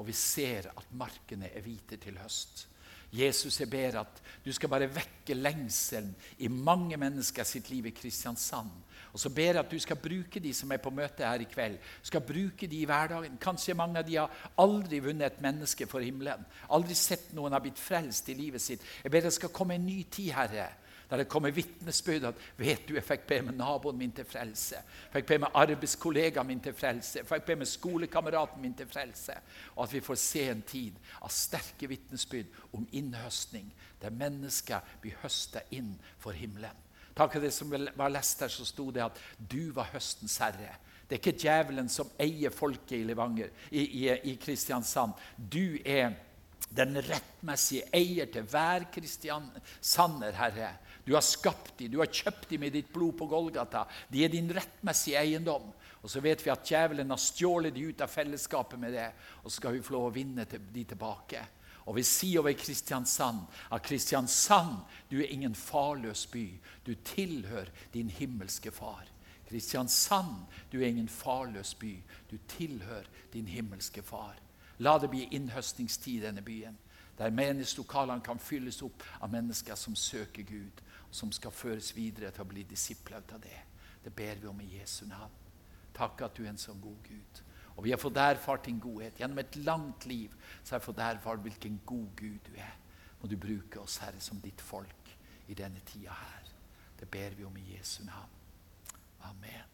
Og 0.00 0.08
vi 0.08 0.16
ser 0.16 0.70
at 0.72 0.94
markene 0.96 1.52
er 1.52 1.64
hvite 1.66 2.00
til 2.00 2.16
høst. 2.22 2.64
Jesus, 3.12 3.60
jeg 3.60 3.70
ber 3.70 4.00
at 4.00 4.22
du 4.44 4.52
skal 4.52 4.70
bare 4.72 4.88
vekke 4.90 5.36
lengselen 5.36 6.14
i 6.38 6.48
mange 6.48 6.96
mennesker 6.96 7.44
sitt 7.46 7.68
liv 7.70 7.90
i 7.90 7.94
Kristiansand 7.94 8.72
og 9.12 9.20
så 9.20 9.28
ber 9.28 9.42
jeg 9.50 9.60
at 9.60 9.70
du 9.70 9.78
skal 9.78 9.98
bruke 10.00 10.40
de 10.40 10.54
som 10.56 10.70
er 10.72 10.80
på 10.80 10.90
møte 10.90 11.26
her 11.26 11.42
i 11.44 11.48
kveld. 11.48 11.76
skal 12.02 12.20
bruke 12.24 12.66
de 12.66 12.78
i 12.80 12.86
hverdagen. 12.88 13.36
Kanskje 13.40 13.76
mange 13.76 13.98
av 14.00 14.06
de 14.06 14.16
har 14.16 14.30
aldri 14.58 15.02
vunnet 15.04 15.26
et 15.26 15.42
menneske 15.44 15.86
for 15.86 16.00
himmelen. 16.00 16.46
Aldri 16.72 16.94
sett 16.96 17.34
noen 17.36 17.52
har 17.52 17.60
blitt 17.60 17.78
frelst 17.80 18.30
i 18.32 18.38
livet 18.38 18.62
sitt. 18.62 18.80
Jeg 19.04 19.12
ber 19.12 19.20
det 19.20 19.34
skal 19.36 19.52
komme 19.52 19.76
en 19.76 19.84
ny 19.86 20.02
tid, 20.08 20.32
Herre. 20.32 20.70
Der 21.12 21.18
det 21.18 21.28
kommer 21.28 21.50
vitnesbyrd 21.52 22.24
at 22.24 22.38
vet 22.56 22.86
du, 22.88 22.94
jeg 22.96 23.04
fikk 23.04 23.26
be 23.28 23.36
med 23.44 23.58
naboen 23.58 23.98
min 24.00 24.14
til 24.16 24.24
frelse. 24.24 24.78
Fikk 25.12 25.26
be 25.28 25.36
med 25.42 25.58
arbeidskollegaen 25.60 26.48
min 26.48 26.62
til 26.64 26.72
frelse. 26.72 27.20
Fikk 27.28 27.44
be 27.50 27.56
med 27.60 27.68
skolekameraten 27.68 28.62
min 28.62 28.72
til 28.78 28.88
frelse. 28.88 29.36
Og 29.74 29.82
at 29.84 29.92
vi 29.92 30.00
får 30.00 30.16
se 30.22 30.46
en 30.48 30.62
tid 30.64 30.96
av 31.20 31.28
sterke 31.28 31.90
vitnesbyrd 31.92 32.56
om 32.72 32.88
innhøstning, 32.96 33.68
der 34.00 34.16
mennesker 34.22 34.80
blir 35.04 35.20
høsta 35.20 35.60
inn 35.76 35.92
for 36.16 36.32
himmelen. 36.32 36.80
Takk 37.12 37.36
for 37.36 37.44
det 37.44 37.52
som 37.52 37.76
var 37.76 38.08
lest 38.16 38.40
her, 38.40 38.48
så 38.48 38.64
sto 38.64 38.88
det 38.88 39.04
at 39.04 39.20
du 39.36 39.68
var 39.76 39.92
høstens 39.92 40.40
herre. 40.40 40.78
Det 41.04 41.18
er 41.18 41.20
ikke 41.20 41.38
djevelen 41.44 41.92
som 41.92 42.16
eier 42.16 42.56
folket 42.56 43.02
i 43.02 43.04
Levanger, 43.04 43.52
i, 43.68 43.84
i, 43.84 44.08
i 44.32 44.38
Kristiansand. 44.40 45.12
Du 45.36 45.76
er 45.84 46.14
den 46.76 46.96
rettmessige 47.04 47.84
eier 47.94 48.28
til 48.32 48.46
hver 48.48 48.86
kristiansander, 48.92 50.32
Herre. 50.36 50.72
Du 51.04 51.14
har 51.14 51.24
skapt 51.26 51.78
dem, 51.78 51.90
du 51.90 51.98
har 51.98 52.10
kjøpt 52.10 52.50
dem 52.50 52.62
med 52.62 52.76
ditt 52.76 52.92
blod 52.92 53.16
på 53.18 53.26
Golgata. 53.26 53.86
De 54.08 54.22
er 54.24 54.30
din 54.30 54.50
rettmessige 54.54 55.18
eiendom. 55.18 55.72
Og 56.02 56.10
så 56.10 56.20
vet 56.22 56.42
vi 56.44 56.50
at 56.50 56.66
djevelen 56.66 57.10
har 57.10 57.20
stjålet 57.20 57.74
dem 57.74 57.90
ut 57.90 58.02
av 58.02 58.10
fellesskapet 58.10 58.78
med 58.78 58.94
det. 58.94 59.08
Og 59.42 59.50
så 59.50 59.56
skal 59.60 59.76
vi 59.76 59.82
få 59.82 59.96
lov 59.96 60.08
å 60.10 60.14
vinne 60.14 60.46
de 60.46 60.84
tilbake. 60.84 61.42
Og 61.86 61.96
vi 61.98 62.04
sier 62.06 62.42
over 62.42 62.54
Kristiansand 62.54 63.42
at 63.74 63.82
Kristiansand, 63.86 64.84
du 65.10 65.18
er 65.18 65.32
ingen 65.34 65.54
farløs 65.58 66.26
by. 66.30 66.46
Du 66.86 66.94
tilhører 66.94 67.70
din 67.94 68.10
himmelske 68.10 68.70
far. 68.70 69.06
Kristiansand, 69.48 70.46
du 70.72 70.80
er 70.80 70.86
ingen 70.86 71.08
farløs 71.08 71.74
by. 71.74 71.96
Du 72.30 72.38
tilhører 72.48 73.10
din 73.32 73.50
himmelske 73.50 74.02
far. 74.02 74.38
La 74.78 74.96
det 74.98 75.10
bli 75.10 75.26
innhøstningstid 75.30 76.22
i 76.22 76.24
denne 76.26 76.42
byen, 76.42 76.78
der 77.18 77.30
menighetslokalene 77.30 78.24
kan 78.24 78.40
fylles 78.40 78.80
opp 78.82 79.02
av 79.20 79.30
mennesker 79.30 79.76
som 79.78 79.94
søker 79.94 80.42
Gud, 80.42 80.80
som 81.12 81.32
skal 81.32 81.52
føres 81.52 81.92
videre 81.96 82.32
til 82.32 82.44
å 82.44 82.48
bli 82.48 82.64
disipler 82.68 83.20
av 83.20 83.40
det. 83.40 83.60
Det 84.02 84.12
ber 84.16 84.40
vi 84.40 84.48
om 84.50 84.60
i 84.64 84.72
Jesu 84.78 85.04
navn. 85.06 85.38
Takk 85.94 86.24
at 86.24 86.36
du 86.36 86.44
er 86.44 86.52
en 86.54 86.60
så 86.60 86.74
god 86.74 87.02
Gud. 87.04 87.42
Og 87.76 87.84
vi 87.84 87.92
har 87.92 88.00
fått 88.00 88.16
erfart 88.20 88.64
din 88.66 88.80
godhet. 88.80 89.20
Gjennom 89.20 89.38
et 89.38 89.56
langt 89.64 90.06
liv 90.06 90.32
så 90.62 90.74
har 90.74 90.80
jeg 90.80 90.88
fått 90.88 91.02
erfart 91.04 91.44
hvilken 91.44 91.80
god 91.86 92.08
Gud 92.16 92.40
du 92.48 92.56
er. 92.56 92.78
Må 93.20 93.28
du 93.30 93.36
bruke 93.36 93.80
oss, 93.80 94.00
Herre, 94.02 94.20
som 94.20 94.40
ditt 94.42 94.60
folk 94.60 95.12
i 95.48 95.54
denne 95.54 95.84
tida 95.86 96.16
her. 96.16 96.48
Det 96.98 97.10
ber 97.10 97.36
vi 97.36 97.44
om 97.44 97.56
i 97.56 97.68
Jesu 97.76 98.02
navn. 98.04 98.40
Amen. 99.28 99.71